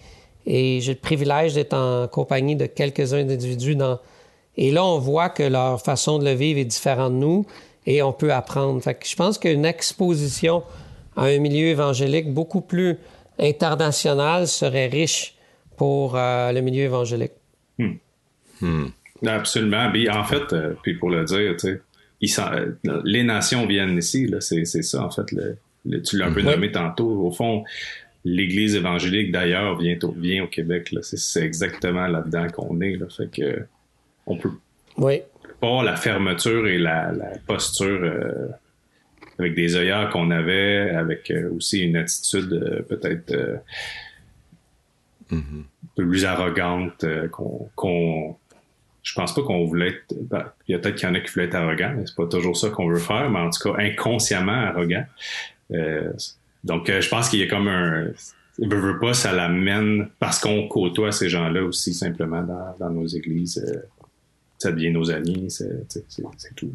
Et 0.44 0.80
j'ai 0.80 0.94
le 0.94 0.98
privilège 0.98 1.54
d'être 1.54 1.74
en 1.74 2.08
compagnie 2.08 2.56
de 2.56 2.66
quelques-uns 2.66 3.24
d'individus 3.24 3.76
dans... 3.76 3.98
Et 4.56 4.72
là, 4.72 4.84
on 4.84 4.98
voit 4.98 5.28
que 5.28 5.44
leur 5.44 5.80
façon 5.80 6.18
de 6.18 6.24
le 6.24 6.32
vivre 6.32 6.58
est 6.58 6.64
différente 6.64 7.12
de 7.12 7.18
nous 7.18 7.46
et 7.86 8.02
on 8.02 8.12
peut 8.12 8.32
apprendre. 8.32 8.82
Fait 8.82 8.94
que 8.94 9.06
je 9.06 9.14
pense 9.14 9.38
qu'une 9.38 9.64
exposition 9.64 10.64
à 11.16 11.24
un 11.24 11.38
milieu 11.38 11.68
évangélique 11.68 12.32
beaucoup 12.32 12.60
plus 12.60 12.98
international 13.38 14.48
serait 14.48 14.88
riche 14.88 15.36
pour 15.78 16.16
euh, 16.16 16.52
le 16.52 16.60
milieu 16.60 16.82
évangélique. 16.82 17.32
Hmm. 17.78 17.94
Hmm. 18.60 18.86
Absolument. 19.26 19.90
en 20.10 20.24
fait, 20.24 20.52
euh, 20.52 20.74
puis 20.82 20.94
pour 20.94 21.08
le 21.10 21.24
dire, 21.24 21.56
euh, 21.64 22.72
les 23.04 23.22
nations 23.22 23.66
viennent 23.66 23.96
ici. 23.96 24.30
C'est 24.40 24.64
ça, 24.64 25.04
en 25.04 25.10
fait. 25.10 25.24
tu 26.04 26.18
l'as 26.18 26.26
un 26.26 26.32
peu 26.32 26.42
nommé 26.42 26.70
tantôt. 26.70 27.26
Au 27.26 27.30
fond, 27.30 27.64
l'Église 28.24 28.74
évangélique 28.74 29.32
d'ailleurs 29.32 29.78
vient 29.78 29.96
au, 30.02 30.12
vient 30.12 30.44
au 30.44 30.48
Québec. 30.48 30.94
C'est 31.02 31.42
exactement 31.42 32.06
là-dedans 32.06 32.48
qu'on 32.48 32.80
est. 32.80 32.96
Là. 32.96 33.06
Fait 33.08 33.30
que 33.30 33.64
on 34.26 34.36
peut 34.36 34.50
oui. 34.98 35.22
pas 35.60 35.82
la 35.82 35.96
fermeture 35.96 36.66
et 36.66 36.78
la, 36.78 37.12
posture 37.46 38.00
euh, 38.02 38.48
avec 39.38 39.54
des 39.54 39.76
œillères 39.76 40.10
qu'on 40.10 40.30
avait, 40.30 40.90
avec 40.90 41.32
aussi 41.54 41.80
une 41.80 41.96
attitude 41.96 42.52
euh, 42.52 42.82
peut-être 42.82 43.32
un 45.30 45.64
peu 45.96 46.08
plus 46.08 46.24
arrogante 46.24 47.04
qu'on 47.76 48.36
je 49.08 49.14
pense 49.14 49.34
pas 49.34 49.42
qu'on 49.42 49.64
voulait 49.64 49.88
être. 49.88 50.14
Ben, 50.28 50.52
il 50.66 50.72
y 50.72 50.74
a 50.74 50.78
peut-être 50.78 50.96
qu'il 50.96 51.08
y 51.08 51.10
en 51.10 51.14
a 51.14 51.20
qui 51.20 51.32
voulaient 51.32 51.46
être 51.46 51.54
arrogants, 51.54 51.94
mais 51.96 52.04
c'est 52.06 52.14
pas 52.14 52.26
toujours 52.26 52.56
ça 52.56 52.68
qu'on 52.68 52.88
veut 52.88 52.98
faire, 52.98 53.30
mais 53.30 53.38
en 53.38 53.48
tout 53.48 53.72
cas 53.72 53.80
inconsciemment 53.82 54.52
arrogant. 54.52 55.04
Donc, 56.64 56.90
euh, 56.90 57.00
je 57.00 57.08
pense 57.08 57.28
qu'il 57.28 57.38
y 57.38 57.42
a 57.42 57.46
comme 57.46 57.68
un... 57.68 58.08
Veut, 58.60 58.80
veut 58.80 58.98
pas, 58.98 59.14
ça 59.14 59.32
l'amène 59.32 60.08
parce 60.18 60.40
qu'on 60.40 60.66
côtoie 60.66 61.12
ces 61.12 61.28
gens-là 61.28 61.62
aussi 61.62 61.94
simplement 61.94 62.42
dans, 62.78 62.90
nos 62.90 63.06
églises. 63.06 63.64
Euh, 63.64 63.82
ça 64.58 64.72
devient 64.72 64.90
nos 64.90 65.10
amis, 65.12 65.46
c'est 65.48 66.54
tout. 66.56 66.72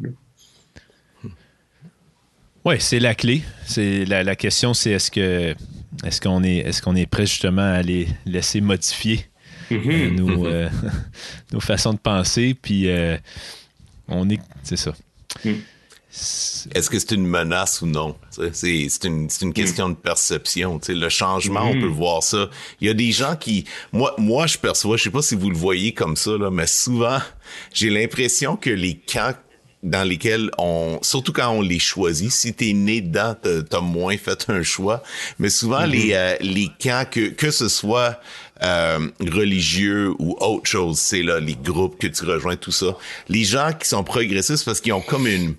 Oui, 2.64 2.76
c'est 2.78 2.98
la 2.98 3.14
clé. 3.14 3.42
La, 3.76 4.34
question, 4.34 4.72
c'est 4.72 4.92
est-ce 4.92 5.10
que 5.10 5.54
est-ce 6.04 6.20
qu'on 6.20 6.42
est 6.44 6.58
est-ce 6.58 6.82
qu'on 6.82 6.96
est 6.96 7.06
prêt 7.06 7.26
justement 7.26 7.62
à 7.62 7.82
les 7.82 8.08
laisser 8.26 8.60
modifier 8.60 9.26
mm-hmm. 9.70 9.90
euh, 9.90 10.10
nos, 10.10 10.70
nos 11.52 11.60
façons 11.60 11.92
de 11.92 11.98
penser, 11.98 12.54
puis 12.54 12.88
on 14.08 14.28
est 14.30 14.40
c'est 14.62 14.76
ça. 14.76 14.92
Mm. 15.44 15.52
Est-ce 16.74 16.88
que 16.88 16.98
c'est 16.98 17.10
une 17.10 17.26
menace 17.26 17.82
ou 17.82 17.86
non? 17.86 18.14
C'est 18.52 18.86
une, 19.02 19.28
une, 19.42 19.52
question 19.52 19.88
de 19.88 19.94
perception. 19.94 20.80
Le 20.86 21.08
changement, 21.08 21.64
on 21.64 21.72
peut 21.72 21.88
mm-hmm. 21.88 21.88
voir 21.88 22.22
ça. 22.22 22.50
Il 22.80 22.86
y 22.86 22.90
a 22.90 22.94
des 22.94 23.10
gens 23.10 23.34
qui... 23.34 23.64
Moi, 23.92 24.14
moi 24.16 24.46
je 24.46 24.56
perçois, 24.56 24.96
je 24.96 25.04
sais 25.04 25.10
pas 25.10 25.22
si 25.22 25.34
vous 25.34 25.50
le 25.50 25.56
voyez 25.56 25.92
comme 25.92 26.14
ça, 26.14 26.38
là, 26.38 26.52
mais 26.52 26.68
souvent, 26.68 27.18
j'ai 27.72 27.90
l'impression 27.90 28.56
que 28.56 28.70
les 28.70 28.94
camps 28.96 29.32
dans 29.84 30.02
lesquels 30.02 30.50
on, 30.58 30.98
surtout 31.02 31.32
quand 31.32 31.50
on 31.50 31.60
les 31.60 31.78
choisit, 31.78 32.32
si 32.32 32.54
t'es 32.54 32.72
né 32.72 33.02
dedans, 33.02 33.36
t'as 33.68 33.80
moins 33.80 34.16
fait 34.16 34.46
un 34.48 34.62
choix. 34.62 35.02
Mais 35.38 35.50
souvent 35.50 35.82
mm-hmm. 35.82 35.90
les 35.90 36.14
euh, 36.14 36.36
les 36.40 36.70
camps 36.82 37.04
que 37.08 37.28
que 37.28 37.50
ce 37.50 37.68
soit 37.68 38.18
euh, 38.62 39.08
religieux 39.20 40.12
ou 40.18 40.36
autre 40.40 40.66
chose, 40.66 40.98
c'est 40.98 41.22
là 41.22 41.38
les 41.38 41.54
groupes 41.54 41.98
que 41.98 42.06
tu 42.06 42.24
rejoins, 42.24 42.56
tout 42.56 42.72
ça. 42.72 42.96
Les 43.28 43.44
gens 43.44 43.70
qui 43.78 43.86
sont 43.86 44.02
progressistes 44.02 44.64
parce 44.64 44.80
qu'ils 44.80 44.94
ont 44.94 45.02
comme 45.02 45.26
une 45.26 45.54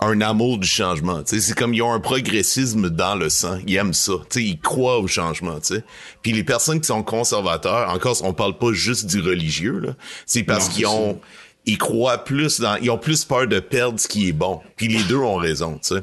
un 0.00 0.20
amour 0.20 0.58
du 0.58 0.68
changement. 0.68 1.22
C'est 1.24 1.56
comme 1.56 1.72
ils 1.74 1.82
ont 1.82 1.92
un 1.92 2.00
progressisme 2.00 2.90
dans 2.90 3.14
le 3.14 3.28
sang. 3.28 3.58
Ils 3.66 3.76
aiment 3.76 3.94
ça. 3.94 4.14
ils 4.36 4.60
croient 4.60 4.98
au 4.98 5.06
changement. 5.06 5.58
T'sais. 5.60 5.82
Puis 6.22 6.32
les 6.32 6.44
personnes 6.44 6.80
qui 6.80 6.88
sont 6.88 7.02
conservateurs, 7.02 7.90
encore, 7.90 8.16
on 8.24 8.32
parle 8.32 8.58
pas 8.58 8.72
juste 8.72 9.06
du 9.06 9.20
religieux. 9.20 9.78
là. 9.78 9.94
C'est 10.26 10.42
parce 10.42 10.68
qu'ils 10.68 10.86
ont, 10.86 11.20
ils 11.66 11.78
croient 11.78 12.24
plus 12.24 12.60
dans, 12.60 12.76
ils 12.76 12.90
ont 12.90 12.98
plus 12.98 13.24
peur 13.24 13.46
de 13.46 13.60
perdre 13.60 13.98
ce 13.98 14.08
qui 14.08 14.28
est 14.28 14.32
bon. 14.32 14.60
Puis 14.76 14.88
les 14.88 15.02
deux 15.04 15.16
ont 15.16 15.36
raison. 15.36 15.78
sais. 15.82 16.02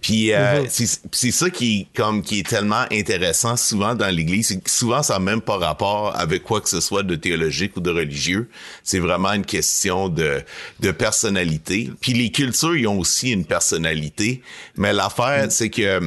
Puis 0.00 0.32
euh, 0.32 0.64
c'est 0.68 1.30
ça 1.32 1.50
qui 1.50 1.80
est 1.80 1.96
comme 1.96 2.22
qui 2.22 2.40
est 2.40 2.46
tellement 2.46 2.84
intéressant 2.92 3.56
souvent 3.56 3.94
dans 3.94 4.14
l'Église, 4.14 4.48
c'est 4.48 4.68
souvent 4.68 5.02
ça 5.02 5.14
n'a 5.14 5.18
même 5.18 5.40
pas 5.40 5.56
rapport 5.56 6.16
avec 6.16 6.44
quoi 6.44 6.60
que 6.60 6.68
ce 6.68 6.80
soit 6.80 7.02
de 7.02 7.16
théologique 7.16 7.76
ou 7.76 7.80
de 7.80 7.90
religieux. 7.90 8.48
C'est 8.84 9.00
vraiment 9.00 9.32
une 9.32 9.44
question 9.44 10.08
de 10.08 10.40
de 10.80 10.90
personnalité. 10.92 11.90
Puis 12.00 12.12
les 12.12 12.30
cultures 12.30 12.76
ils 12.76 12.86
ont 12.86 12.98
aussi 12.98 13.32
une 13.32 13.44
personnalité, 13.44 14.42
mais 14.76 14.92
l'affaire 14.92 15.46
mm. 15.46 15.50
c'est 15.50 15.70
que 15.70 16.00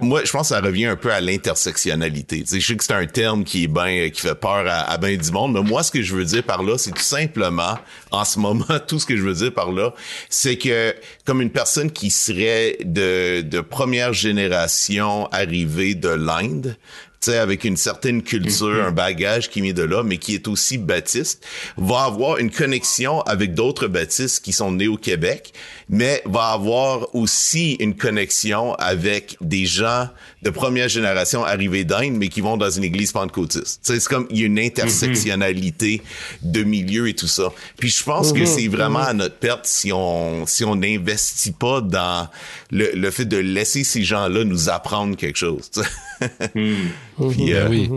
moi, 0.00 0.22
je 0.24 0.30
pense 0.30 0.48
que 0.48 0.54
ça 0.54 0.60
revient 0.60 0.86
un 0.86 0.96
peu 0.96 1.12
à 1.12 1.20
l'intersectionnalité. 1.20 2.44
je 2.50 2.58
sais 2.58 2.76
que 2.76 2.84
c'est 2.84 2.92
un 2.92 3.06
terme 3.06 3.44
qui 3.44 3.64
est 3.64 3.68
ben, 3.68 4.10
qui 4.10 4.20
fait 4.20 4.34
peur 4.34 4.66
à, 4.66 4.90
à 4.90 4.98
bien 4.98 5.16
du 5.16 5.30
monde, 5.30 5.54
mais 5.54 5.62
moi, 5.62 5.82
ce 5.82 5.90
que 5.90 6.02
je 6.02 6.14
veux 6.14 6.24
dire 6.24 6.42
par 6.42 6.62
là, 6.62 6.78
c'est 6.78 6.92
tout 6.92 7.02
simplement, 7.02 7.78
en 8.10 8.24
ce 8.24 8.38
moment, 8.38 8.64
tout 8.86 8.98
ce 8.98 9.06
que 9.06 9.16
je 9.16 9.22
veux 9.22 9.34
dire 9.34 9.52
par 9.52 9.72
là, 9.72 9.94
c'est 10.28 10.58
que 10.58 10.94
comme 11.24 11.40
une 11.40 11.50
personne 11.50 11.90
qui 11.90 12.10
serait 12.10 12.78
de, 12.84 13.40
de 13.40 13.60
première 13.60 14.12
génération 14.12 15.28
arrivée 15.32 15.94
de 15.94 16.08
l'Inde, 16.08 16.76
avec 17.34 17.64
une 17.64 17.76
certaine 17.76 18.22
culture, 18.22 18.68
mm-hmm. 18.68 18.88
un 18.88 18.92
bagage 18.92 19.50
qui 19.50 19.60
vient 19.60 19.72
de 19.72 19.82
là, 19.82 20.02
mais 20.02 20.18
qui 20.18 20.34
est 20.34 20.48
aussi 20.48 20.78
baptiste, 20.78 21.44
va 21.76 22.04
avoir 22.04 22.38
une 22.38 22.50
connexion 22.50 23.20
avec 23.22 23.54
d'autres 23.54 23.88
baptistes 23.88 24.44
qui 24.44 24.52
sont 24.52 24.72
nés 24.72 24.88
au 24.88 24.96
Québec, 24.96 25.52
mais 25.88 26.22
va 26.24 26.48
avoir 26.48 27.14
aussi 27.14 27.74
une 27.74 27.96
connexion 27.96 28.74
avec 28.74 29.36
des 29.40 29.66
gens 29.66 30.08
de 30.42 30.50
première 30.50 30.88
génération 30.88 31.44
arrivés 31.44 31.84
d'Inde, 31.84 32.14
mais 32.14 32.28
qui 32.28 32.40
vont 32.40 32.56
dans 32.56 32.70
une 32.70 32.84
église 32.84 33.12
pentecôtiste. 33.12 33.80
C'est 33.82 34.02
comme 34.04 34.26
il 34.30 34.40
y 34.40 34.42
a 34.42 34.46
une 34.46 34.58
intersectionnalité 34.58 36.02
de 36.42 36.62
milieu 36.62 37.08
et 37.08 37.14
tout 37.14 37.26
ça. 37.26 37.52
Puis 37.78 37.88
je 37.90 38.02
pense 38.02 38.32
que 38.32 38.44
c'est 38.46 38.68
vraiment 38.68 39.00
à 39.00 39.12
notre 39.12 39.36
perte 39.36 39.66
si 39.66 39.92
on 39.92 40.46
si 40.46 40.64
on 40.64 40.76
n'investit 40.76 41.52
pas 41.52 41.80
dans 41.80 42.28
le, 42.70 42.92
le 42.94 43.10
fait 43.10 43.24
de 43.24 43.36
laisser 43.36 43.84
ces 43.84 44.04
gens-là 44.04 44.44
nous 44.44 44.68
apprendre 44.68 45.16
quelque 45.16 45.38
chose. 45.38 45.70
Puis, 47.16 47.52
euh, 47.52 47.68
oui. 47.68 47.90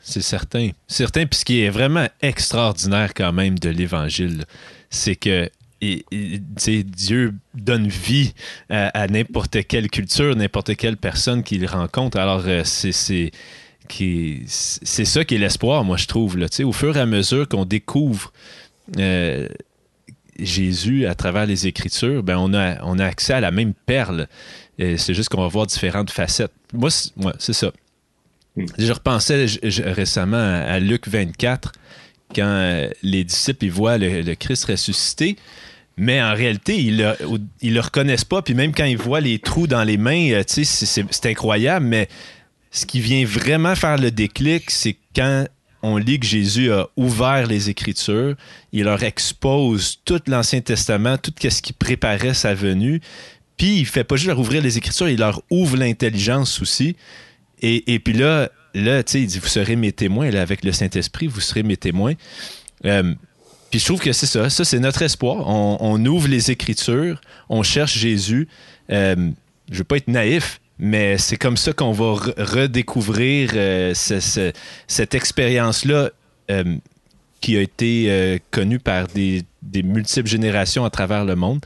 C'est 0.00 0.22
certain. 0.22 0.70
Certain. 0.86 1.26
Puis 1.26 1.40
ce 1.40 1.44
qui 1.44 1.62
est 1.62 1.70
vraiment 1.70 2.08
extraordinaire 2.22 3.12
quand 3.14 3.32
même 3.32 3.58
de 3.58 3.68
l'Évangile, 3.68 4.44
c'est 4.88 5.16
que 5.16 5.50
et, 5.82 6.04
Dieu 6.10 7.34
donne 7.54 7.88
vie 7.88 8.32
à, 8.70 9.06
n'importe 9.08 9.66
quelle 9.66 9.90
culture, 9.90 10.34
n'importe 10.34 10.74
quelle 10.76 10.96
personne 10.96 11.42
qu'il 11.42 11.66
rencontre. 11.66 12.18
Alors, 12.18 12.44
c'est 12.64 12.92
c'est 12.92 13.32
ça 15.04 15.24
qui 15.24 15.34
est 15.34 15.38
l'espoir, 15.38 15.84
moi, 15.84 15.96
je 15.96 16.06
trouve. 16.06 16.38
Là, 16.38 16.46
au 16.64 16.72
fur 16.72 16.96
et 16.96 17.00
à 17.00 17.06
mesure 17.06 17.48
qu'on 17.48 17.64
découvre 17.64 18.32
Jésus 20.38 21.06
à 21.06 21.14
travers 21.14 21.46
les 21.46 21.66
Écritures, 21.66 22.22
ben 22.22 22.38
on, 22.38 22.54
a, 22.54 22.82
on 22.84 22.98
a 22.98 23.04
accès 23.04 23.34
à 23.34 23.40
la 23.40 23.50
même 23.50 23.74
perle. 23.74 24.28
C'est 24.78 25.14
juste 25.14 25.28
qu'on 25.28 25.42
va 25.42 25.48
voir 25.48 25.66
différentes 25.66 26.10
facettes. 26.10 26.52
Moi, 26.72 26.90
c'est 27.38 27.52
ça. 27.52 27.72
Hmm. 28.56 28.64
Je 28.78 28.92
repensais 28.92 29.46
récemment 29.62 30.36
à, 30.36 30.78
Luc 30.78 31.08
24, 31.08 31.72
quand 32.34 32.42
euh, 32.42 32.88
les 33.02 33.24
disciples 33.24 33.66
ils 33.66 33.72
voient 33.72 33.98
le, 33.98 34.34
Christ 34.34 34.64
ressuscité, 34.64 35.36
mais 35.96 36.22
en 36.22 36.34
réalité, 36.34 36.78
ils 36.78 36.96
ne 36.96 37.72
le, 37.74 37.80
reconnaissent 37.80 38.24
pas. 38.24 38.42
Puis 38.42 38.54
même 38.54 38.72
quand 38.72 38.84
ils 38.84 38.98
voient 38.98 39.20
les 39.20 39.38
trous 39.38 39.66
dans 39.66 39.84
les 39.84 39.96
mains, 39.96 40.30
euh, 40.32 40.42
c'est 40.46 41.26
incroyable, 41.26 41.86
mais 41.86 42.08
ce 42.70 42.84
qui 42.84 43.00
vient 43.00 43.24
vraiment 43.24 43.74
faire 43.74 43.96
le 43.96 44.10
déclic, 44.10 44.70
c'est 44.70 44.96
quand 45.14 45.46
on 45.82 45.96
lit 45.98 46.18
que 46.18 46.26
Jésus 46.26 46.72
a 46.72 46.88
ouvert 46.96 47.46
les 47.46 47.70
Écritures, 47.70 48.34
il 48.72 48.84
leur 48.84 49.02
expose 49.02 50.00
tout 50.04 50.20
l'Ancien 50.26 50.60
Testament, 50.60 51.16
tout 51.16 51.32
ce 51.38 51.62
qui 51.62 51.72
préparait 51.72 52.34
sa 52.34 52.54
venue, 52.54 53.00
puis 53.56 53.78
il 53.78 53.86
fait 53.86 54.04
pas 54.04 54.16
juste 54.16 54.28
leur 54.28 54.38
ouvrir 54.38 54.62
les 54.62 54.78
Écritures, 54.78 55.08
il 55.08 55.18
leur 55.18 55.42
ouvre 55.50 55.76
l'intelligence 55.76 56.60
aussi. 56.60 56.96
Et, 57.62 57.98
puis 57.98 58.14
là, 58.14 58.50
là 58.74 59.02
il 59.14 59.26
dit, 59.26 59.38
vous 59.38 59.48
serez 59.48 59.76
mes 59.76 59.92
témoins, 59.92 60.30
là, 60.30 60.42
avec 60.42 60.64
le 60.64 60.72
Saint-Esprit, 60.72 61.26
vous 61.26 61.40
serez 61.40 61.62
mes 61.62 61.76
témoins. 61.76 62.14
Euh, 62.84 63.14
puis 63.70 63.80
je 63.80 63.84
trouve 63.84 64.00
que 64.00 64.12
c'est 64.12 64.26
ça, 64.26 64.48
ça 64.48 64.64
c'est 64.64 64.78
notre 64.78 65.02
espoir. 65.02 65.46
On, 65.48 66.04
ouvre 66.06 66.28
les 66.28 66.50
Écritures, 66.50 67.20
on 67.48 67.62
cherche 67.62 67.96
Jésus. 67.98 68.48
Euh, 68.90 69.30
je 69.70 69.78
veux 69.78 69.84
pas 69.84 69.96
être 69.96 70.08
naïf, 70.08 70.60
mais 70.78 71.18
c'est 71.18 71.36
comme 71.36 71.56
ça 71.56 71.72
qu'on 71.72 71.92
va 71.92 72.12
redécouvrir 72.38 73.50
euh, 73.54 73.92
cette 73.94 75.14
expérience-là 75.14 76.10
euh, 76.50 76.76
qui 77.40 77.56
a 77.56 77.60
été 77.60 78.40
connue 78.50 78.78
par 78.78 79.08
des, 79.08 79.44
multiples 79.82 80.28
générations 80.28 80.84
à 80.84 80.90
travers 80.90 81.24
le 81.24 81.34
monde. 81.34 81.64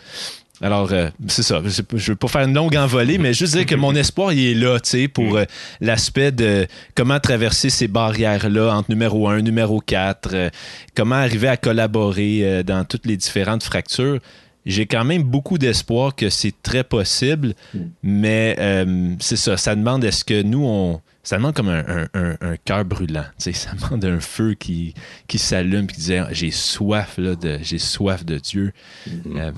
Alors, 0.60 0.90
c'est 1.28 1.42
ça. 1.42 1.62
Je 1.64 1.82
ne 1.82 2.00
veux 2.00 2.16
pas 2.16 2.28
faire 2.28 2.42
une 2.42 2.54
longue 2.54 2.76
envolée, 2.76 3.18
mais 3.18 3.32
juste 3.32 3.54
dire 3.56 3.66
que 3.66 3.74
mon 3.74 3.94
espoir, 3.94 4.32
il 4.32 4.46
est 4.46 4.54
là, 4.54 4.78
tu 4.80 4.90
sais, 4.90 5.08
pour 5.08 5.38
l'aspect 5.80 6.32
de 6.32 6.66
comment 6.94 7.18
traverser 7.18 7.70
ces 7.70 7.88
barrières-là 7.88 8.74
entre 8.74 8.90
numéro 8.90 9.28
1, 9.28 9.40
numéro 9.40 9.80
4, 9.80 10.50
comment 10.94 11.14
arriver 11.14 11.48
à 11.48 11.56
collaborer 11.56 12.62
dans 12.62 12.84
toutes 12.84 13.06
les 13.06 13.16
différentes 13.16 13.62
fractures 13.62 14.18
j'ai 14.66 14.86
quand 14.86 15.04
même 15.04 15.22
beaucoup 15.22 15.58
d'espoir 15.58 16.14
que 16.14 16.28
c'est 16.28 16.54
très 16.62 16.84
possible, 16.84 17.54
mais 18.02 18.56
euh, 18.58 19.14
c'est 19.18 19.36
ça, 19.36 19.56
ça 19.56 19.74
demande 19.74 20.04
est-ce 20.04 20.24
que 20.24 20.42
nous, 20.42 20.64
on. 20.64 21.00
Ça 21.22 21.36
demande 21.36 21.54
comme 21.54 21.68
un, 21.68 22.06
un, 22.14 22.56
cœur 22.64 22.84
brûlant. 22.84 23.26
Ça 23.36 23.50
demande 23.74 24.04
un 24.04 24.20
feu 24.20 24.54
qui, 24.54 24.94
qui 25.28 25.38
s'allume 25.38 25.84
et 25.84 25.92
qui 25.92 26.00
dit 26.00 26.16
J'ai 26.30 26.50
soif, 26.50 27.18
là, 27.18 27.34
de, 27.36 27.58
j'ai 27.62 27.78
soif 27.78 28.24
de 28.24 28.38
Dieu. 28.38 28.72
Mm-hmm. 29.08 29.52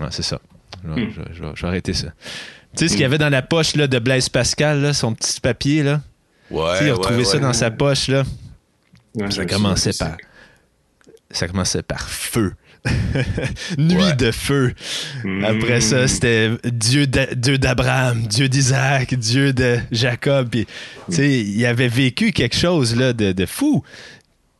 Euh, 0.00 0.06
c'est 0.10 0.22
ça. 0.22 0.40
Je, 0.84 1.42
vais 1.42 1.68
arrêter 1.68 1.92
ça. 1.92 2.08
Tu 2.76 2.84
sais, 2.84 2.88
ce 2.88 2.92
qu'il 2.92 3.02
y 3.02 3.04
avait 3.04 3.18
dans 3.18 3.28
la 3.28 3.42
poche 3.42 3.74
là, 3.74 3.86
de 3.86 3.98
Blaise 3.98 4.28
Pascal, 4.28 4.80
là, 4.80 4.92
son 4.92 5.14
petit 5.14 5.40
papier, 5.40 5.82
là? 5.82 6.02
Ouais. 6.50 6.78
il 6.82 6.90
a 6.90 6.94
retrouvé 6.94 7.24
ça 7.24 7.38
dans 7.38 7.52
sa 7.52 7.70
poche, 7.70 8.08
là. 8.08 8.24
ça 9.30 9.44
commençait 9.46 9.92
par. 9.98 10.16
Ça 11.30 11.46
commençait 11.46 11.82
par 11.82 12.08
feu. 12.08 12.54
Nuit 13.78 14.14
de 14.16 14.30
feu. 14.30 14.72
Après 15.44 15.80
ça, 15.80 16.04
hmm. 16.04 16.08
c'était 16.08 16.50
Dieu 16.64 17.06
d'Abraham, 17.06 18.26
Dieu 18.26 18.48
d'Isaac, 18.48 19.14
Dieu 19.14 19.52
de 19.52 19.78
Jacob. 19.90 20.48
Puis, 20.48 20.66
il 21.18 21.66
avait 21.66 21.88
vécu 21.88 22.32
quelque 22.32 22.56
chose 22.56 22.96
là, 22.96 23.12
de, 23.12 23.46
fou. 23.46 23.82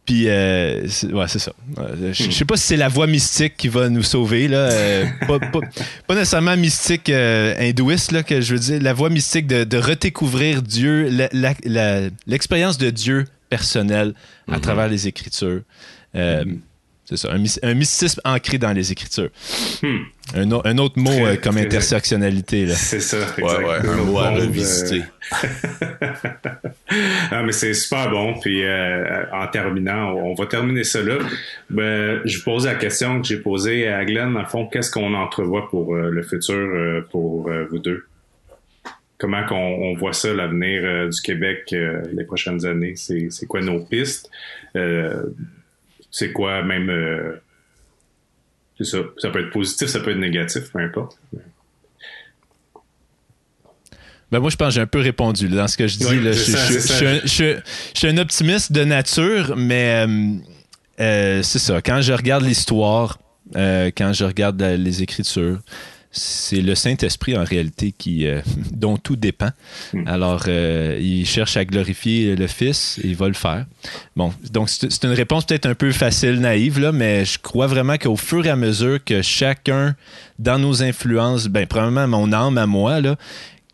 Puis, 0.09 0.25
euh, 0.27 0.89
ouais, 1.13 1.29
c'est 1.29 1.39
ça. 1.39 1.53
Je 2.01 2.31
sais 2.31 2.47
pas 2.47 2.57
si 2.57 2.69
c'est 2.69 2.77
la 2.79 2.89
voie 2.89 3.07
mystique 3.07 3.59
qui 3.59 3.69
va 3.69 3.91
nous 3.91 4.03
sauver. 4.03 4.49
Là. 4.49 4.71
Euh, 4.71 5.05
pas, 6.07 6.15
nécessairement 6.15 6.57
mystique 6.57 7.11
euh, 7.11 7.55
hindouiste, 7.59 8.13
là, 8.13 8.23
que 8.23 8.41
je 8.41 8.55
veux 8.55 8.59
dire. 8.59 8.83
La 8.83 8.95
voie 8.95 9.11
mystique 9.11 9.47
de, 9.47 9.65
de 9.65 9.77
redécouvrir 9.77 10.63
Dieu, 10.63 11.11
l'expérience 12.27 12.79
de 12.79 12.89
Dieu 12.89 13.27
personnel 13.51 14.15
à 14.51 14.57
mm-hmm. 14.57 14.61
travers 14.63 14.89
les 14.89 15.09
Écritures. 15.09 15.61
Mm-hmm. 16.15 16.57
C'est 17.09 17.17
ça, 17.17 17.31
un, 17.33 17.75
mysticisme 17.75 18.21
ancré 18.23 18.59
dans 18.59 18.75
les 18.75 18.93
Écritures. 18.93 19.31
Hmm. 19.83 20.03
Un, 20.35 20.77
autre 20.77 20.99
mot 20.99 21.11
euh, 21.11 21.37
comme 21.43 21.57
intersectionnalité. 21.57 22.67
C'est 22.69 23.01
ça, 23.01 23.17
exactement. 23.39 23.93
un 23.93 24.05
mot 24.05 24.19
à 24.19 24.31
revisiter. 24.33 25.05
ah, 27.31 27.43
mais 27.43 27.53
c'est 27.53 27.73
super 27.73 28.11
bon. 28.11 28.39
Puis 28.39 28.63
euh, 28.63 29.25
en 29.33 29.47
terminant, 29.47 30.17
on, 30.17 30.35
va 30.35 30.45
terminer 30.45 30.85
ça 30.85 31.01
là. 31.01 31.17
Ben, 31.71 32.21
je 32.27 32.37
vous 32.37 32.45
pose 32.45 32.67
la 32.67 32.75
question 32.75 33.23
que 33.23 33.27
j'ai 33.27 33.39
posée 33.39 33.89
à 33.89 34.05
Glenn. 34.05 34.35
Dans 34.35 34.41
le 34.41 34.47
fond, 34.47 34.67
qu'est-ce 34.67 34.91
qu'on 34.91 35.15
entrevoit 35.15 35.71
pour 35.71 35.95
euh, 35.95 36.11
le 36.11 36.23
futur 36.23 37.07
pour 37.11 37.49
vous 37.71 37.79
deux? 37.79 38.05
Comment 39.17 39.47
qu'on 39.47 39.57
on 39.57 39.95
voit 39.95 40.13
ça, 40.13 40.35
l'avenir 40.35 41.09
du 41.09 41.21
Québec 41.23 41.75
les 42.13 42.25
prochaines 42.25 42.67
années? 42.67 42.97
C'est 42.97 43.47
quoi 43.47 43.63
nos 43.63 43.83
pistes? 43.83 44.31
C'est 46.11 46.33
quoi 46.33 46.63
même 46.63 46.91
euh, 46.91 47.41
c'est 48.77 48.85
ça 48.85 48.99
ça 49.19 49.31
peut 49.31 49.41
être 49.41 49.51
positif 49.51 49.89
ça 49.89 50.01
peut 50.01 50.11
être 50.11 50.19
négatif 50.19 50.73
peu 50.73 50.81
importe 50.81 51.21
ben 54.31 54.41
moi, 54.41 54.51
je 54.51 54.57
pense 54.57 54.69
que 54.69 54.75
j'ai 54.75 54.81
un 54.83 54.87
peu 54.87 55.01
répondu 55.01 55.49
dans 55.49 55.67
ce 55.67 55.79
que 55.79 55.87
je 55.87 55.97
dis. 55.97 56.05
je, 56.05 57.61
suis 57.95 58.07
un 58.07 58.19
optimiste 58.19 58.73
de 58.73 58.85
nature, 58.85 59.55
mais 59.57 60.07
euh, 60.07 60.35
euh, 61.01 61.43
c'est 61.43 61.59
ça. 61.59 61.81
Quand 61.81 62.03
je 62.03 62.13
regarde 62.13 62.45
l'histoire, 62.45 63.19
quand 63.55 64.13
je 64.13 64.25
regarde 64.27 64.61
les 64.61 65.03
Écritures, 65.03 65.61
c'est 66.11 66.63
le 66.63 66.75
Saint-Esprit 66.75 67.37
en 67.37 67.45
réalité 67.45 67.93
qui 67.97 68.27
euh, 68.27 68.41
dont 68.73 68.97
tout 68.97 69.17
dépend. 69.17 69.51
Hmm. 69.93 70.07
Alors, 70.07 70.45
euh, 70.49 70.99
il 71.01 71.27
cherche 71.27 71.57
à 71.57 71.65
glorifier 71.65 72.35
le 72.35 72.47
Fils 72.47 72.99
et 73.03 73.09
il 73.09 73.17
va 73.17 73.29
le 73.29 73.35
faire. 73.35 73.67
Bon, 74.17 74.33
donc 74.53 74.71
c'est 74.71 75.05
une 75.05 75.13
réponse 75.13 75.47
peut-être 75.47 75.67
un 75.67 75.75
peu 75.75 75.93
facile, 75.93 76.41
naïve, 76.41 76.79
là, 76.79 76.93
mais 76.93 77.25
je 77.25 77.39
crois 77.39 77.67
vraiment 77.67 77.99
qu'au 77.99 78.17
fur 78.17 78.47
et 78.47 78.51
à 78.51 78.57
mesure 78.57 79.03
que 79.05 79.23
chacun, 79.23 79.95
dans 80.39 80.59
nos 80.59 80.83
influences, 80.83 81.49
ben, 81.49 81.67
probablement 81.67 82.09
mon 82.09 82.33
âme 82.33 82.59
à 82.59 82.67
moi, 82.67 83.01
là, 83.01 83.17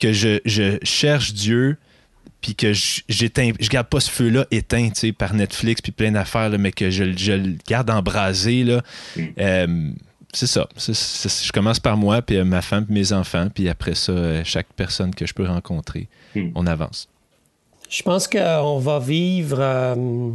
que 0.01 0.13
je, 0.13 0.79
cherche 0.83 1.33
Dieu, 1.33 1.77
puis 2.41 2.55
que 2.55 2.73
j'éteins, 3.09 3.53
je 3.59 3.69
garde 3.71 3.87
pas 3.87 4.01
ce 4.01 4.11
feu-là 4.11 4.47
éteint, 4.51 4.91
par 5.17 5.35
Netflix, 5.35 5.81
puis 5.81 5.93
plein 5.93 6.13
d'affaires, 6.13 6.51
mais 6.59 6.73
que 6.73 6.91
je, 6.91 7.05
le 7.05 7.57
garde 7.67 7.91
embrasé, 7.91 8.65
là. 8.65 8.83
Hmm. 9.17 9.23
Euh, 9.39 9.91
c'est 10.35 10.47
ça. 10.47 10.69
je 10.77 11.53
commence 11.53 11.81
par 11.81 11.97
moi, 11.97 12.21
puis 12.23 12.37
euh, 12.37 12.45
ma 12.45 12.63
femme, 12.63 12.85
puis 12.85 12.95
mes 12.95 13.13
enfants, 13.13 13.49
puis 13.53 13.69
après 13.69 13.95
ça, 13.95 14.13
euh, 14.13 14.43
chaque 14.45 14.73
personne 14.75 15.15
que 15.15 15.27
je 15.27 15.35
peux 15.35 15.47
rencontrer, 15.47 16.09
hmm. 16.35 16.51
on 16.55 16.67
avance. 16.67 17.09
Je 17.89 18.03
pense 18.03 18.27
qu'on 18.27 18.79
va 18.79 18.99
vivre 18.99 19.59
euh, 19.61 20.31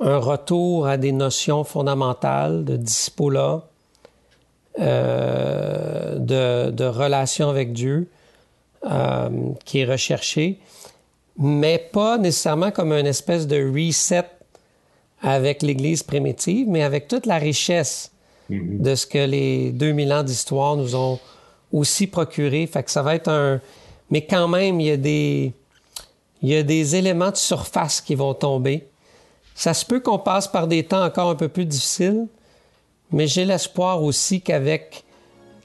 un 0.00 0.18
retour 0.18 0.86
à 0.86 0.96
des 0.96 1.12
notions 1.12 1.64
fondamentales 1.64 2.64
de 2.64 2.76
discipola, 2.76 3.62
de, 4.78 6.70
de, 6.70 6.84
relation 6.84 7.48
avec 7.48 7.72
Dieu, 7.72 8.10
qui 9.64 9.78
est 9.78 9.86
recherché, 9.86 10.58
mais 11.38 11.78
pas 11.78 12.18
nécessairement 12.18 12.70
comme 12.70 12.92
une 12.92 13.06
espèce 13.06 13.46
de 13.46 13.56
reset 13.72 14.26
avec 15.22 15.62
l'Église 15.62 16.02
primitive, 16.02 16.68
mais 16.68 16.82
avec 16.82 17.08
toute 17.08 17.24
la 17.24 17.38
richesse 17.38 18.12
Mm-hmm. 18.50 18.80
de 18.80 18.94
ce 18.94 19.06
que 19.06 19.18
les 19.18 19.72
2000 19.72 20.12
ans 20.12 20.22
d'histoire 20.22 20.76
nous 20.76 20.94
ont 20.94 21.18
aussi 21.72 22.06
procuré. 22.06 22.66
Fait 22.66 22.82
que 22.82 22.90
ça 22.90 23.02
va 23.02 23.14
être 23.14 23.28
un... 23.28 23.60
Mais 24.10 24.24
quand 24.24 24.46
même, 24.46 24.80
il 24.80 24.86
y 24.86 24.90
a 24.92 24.96
des, 24.96 25.52
il 26.42 26.48
y 26.48 26.56
a 26.56 26.62
des 26.62 26.94
éléments 26.94 27.30
de 27.30 27.36
surface 27.36 28.00
qui 28.00 28.14
vont 28.14 28.34
tomber. 28.34 28.86
Ça 29.56 29.74
se 29.74 29.84
peut 29.84 30.00
qu'on 30.00 30.18
passe 30.18 30.46
par 30.46 30.68
des 30.68 30.84
temps 30.84 31.04
encore 31.04 31.30
un 31.30 31.34
peu 31.34 31.48
plus 31.48 31.64
difficiles, 31.64 32.26
mais 33.10 33.26
j'ai 33.26 33.44
l'espoir 33.44 34.02
aussi 34.02 34.40
qu'avec 34.40 35.02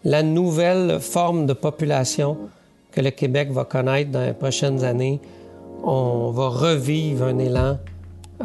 la 0.04 0.24
nouvelle 0.24 1.00
forme 1.00 1.46
de 1.46 1.54
population 1.54 2.38
que 2.92 3.02
le 3.02 3.12
Québec 3.12 3.52
va 3.52 3.66
connaître 3.66 4.12
dans 4.12 4.26
les 4.26 4.34
prochaines 4.34 4.84
années, 4.84 5.20
on 5.84 6.32
va 6.32 6.50
revivre 6.50 7.26
un 7.26 7.38
élan 7.38 7.78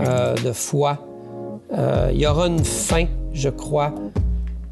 euh, 0.00 0.34
de 0.34 0.52
foi. 0.52 0.98
Euh, 1.72 2.10
il 2.12 2.20
y 2.20 2.26
aura 2.26 2.48
une 2.48 2.64
fin, 2.64 3.06
je 3.32 3.48
crois, 3.48 3.94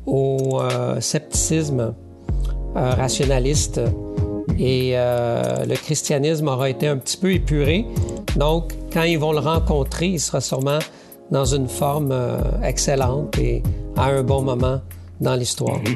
au 0.07 0.61
euh, 0.61 1.01
scepticisme 1.01 1.95
euh, 2.77 2.95
rationaliste 2.95 3.81
et 4.59 4.93
euh, 4.95 5.65
le 5.65 5.75
christianisme 5.75 6.49
aura 6.49 6.71
été 6.71 6.87
un 6.87 6.97
petit 6.97 7.17
peu 7.17 7.33
épuré. 7.33 7.87
Donc, 8.37 8.73
quand 8.93 9.03
ils 9.03 9.19
vont 9.19 9.33
le 9.33 9.39
rencontrer, 9.39 10.09
il 10.09 10.21
sera 10.21 10.41
sûrement 10.41 10.79
dans 11.31 11.45
une 11.45 11.69
forme 11.69 12.15
excellente 12.63 13.39
et 13.39 13.63
à 13.97 14.07
un 14.07 14.23
bon 14.23 14.43
moment 14.43 14.81
dans 15.21 15.35
l'histoire. 15.35 15.81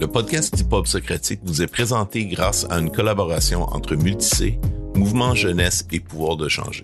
Le 0.00 0.08
podcast 0.08 0.58
Hip 0.58 0.72
Hop 0.72 0.88
Socratique 0.88 1.40
vous 1.44 1.62
est 1.62 1.68
présenté 1.68 2.26
grâce 2.26 2.66
à 2.70 2.78
une 2.80 2.90
collaboration 2.90 3.62
entre 3.62 3.94
Multicé, 3.94 4.58
Mouvement 4.96 5.36
Jeunesse 5.36 5.86
et 5.92 6.00
Pouvoir 6.00 6.36
de 6.36 6.48
changer. 6.48 6.82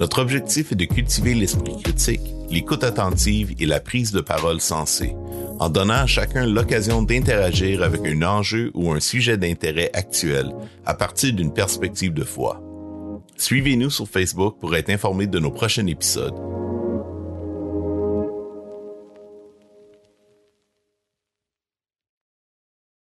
Notre 0.00 0.22
objectif 0.22 0.72
est 0.72 0.76
de 0.76 0.86
cultiver 0.86 1.34
l'esprit 1.34 1.76
critique, 1.82 2.22
l'écoute 2.48 2.84
attentive 2.84 3.54
et 3.60 3.66
la 3.66 3.80
prise 3.80 4.12
de 4.12 4.22
parole 4.22 4.58
sensée, 4.58 5.14
en 5.58 5.68
donnant 5.68 5.92
à 5.92 6.06
chacun 6.06 6.46
l'occasion 6.46 7.02
d'interagir 7.02 7.82
avec 7.82 8.00
un 8.06 8.22
enjeu 8.22 8.70
ou 8.72 8.92
un 8.92 9.00
sujet 9.00 9.36
d'intérêt 9.36 9.90
actuel 9.92 10.50
à 10.86 10.94
partir 10.94 11.34
d'une 11.34 11.52
perspective 11.52 12.14
de 12.14 12.24
foi. 12.24 12.62
Suivez-nous 13.36 13.90
sur 13.90 14.08
Facebook 14.08 14.56
pour 14.58 14.74
être 14.74 14.88
informé 14.88 15.26
de 15.26 15.38
nos 15.38 15.50
prochains 15.50 15.86
épisodes 15.86 16.34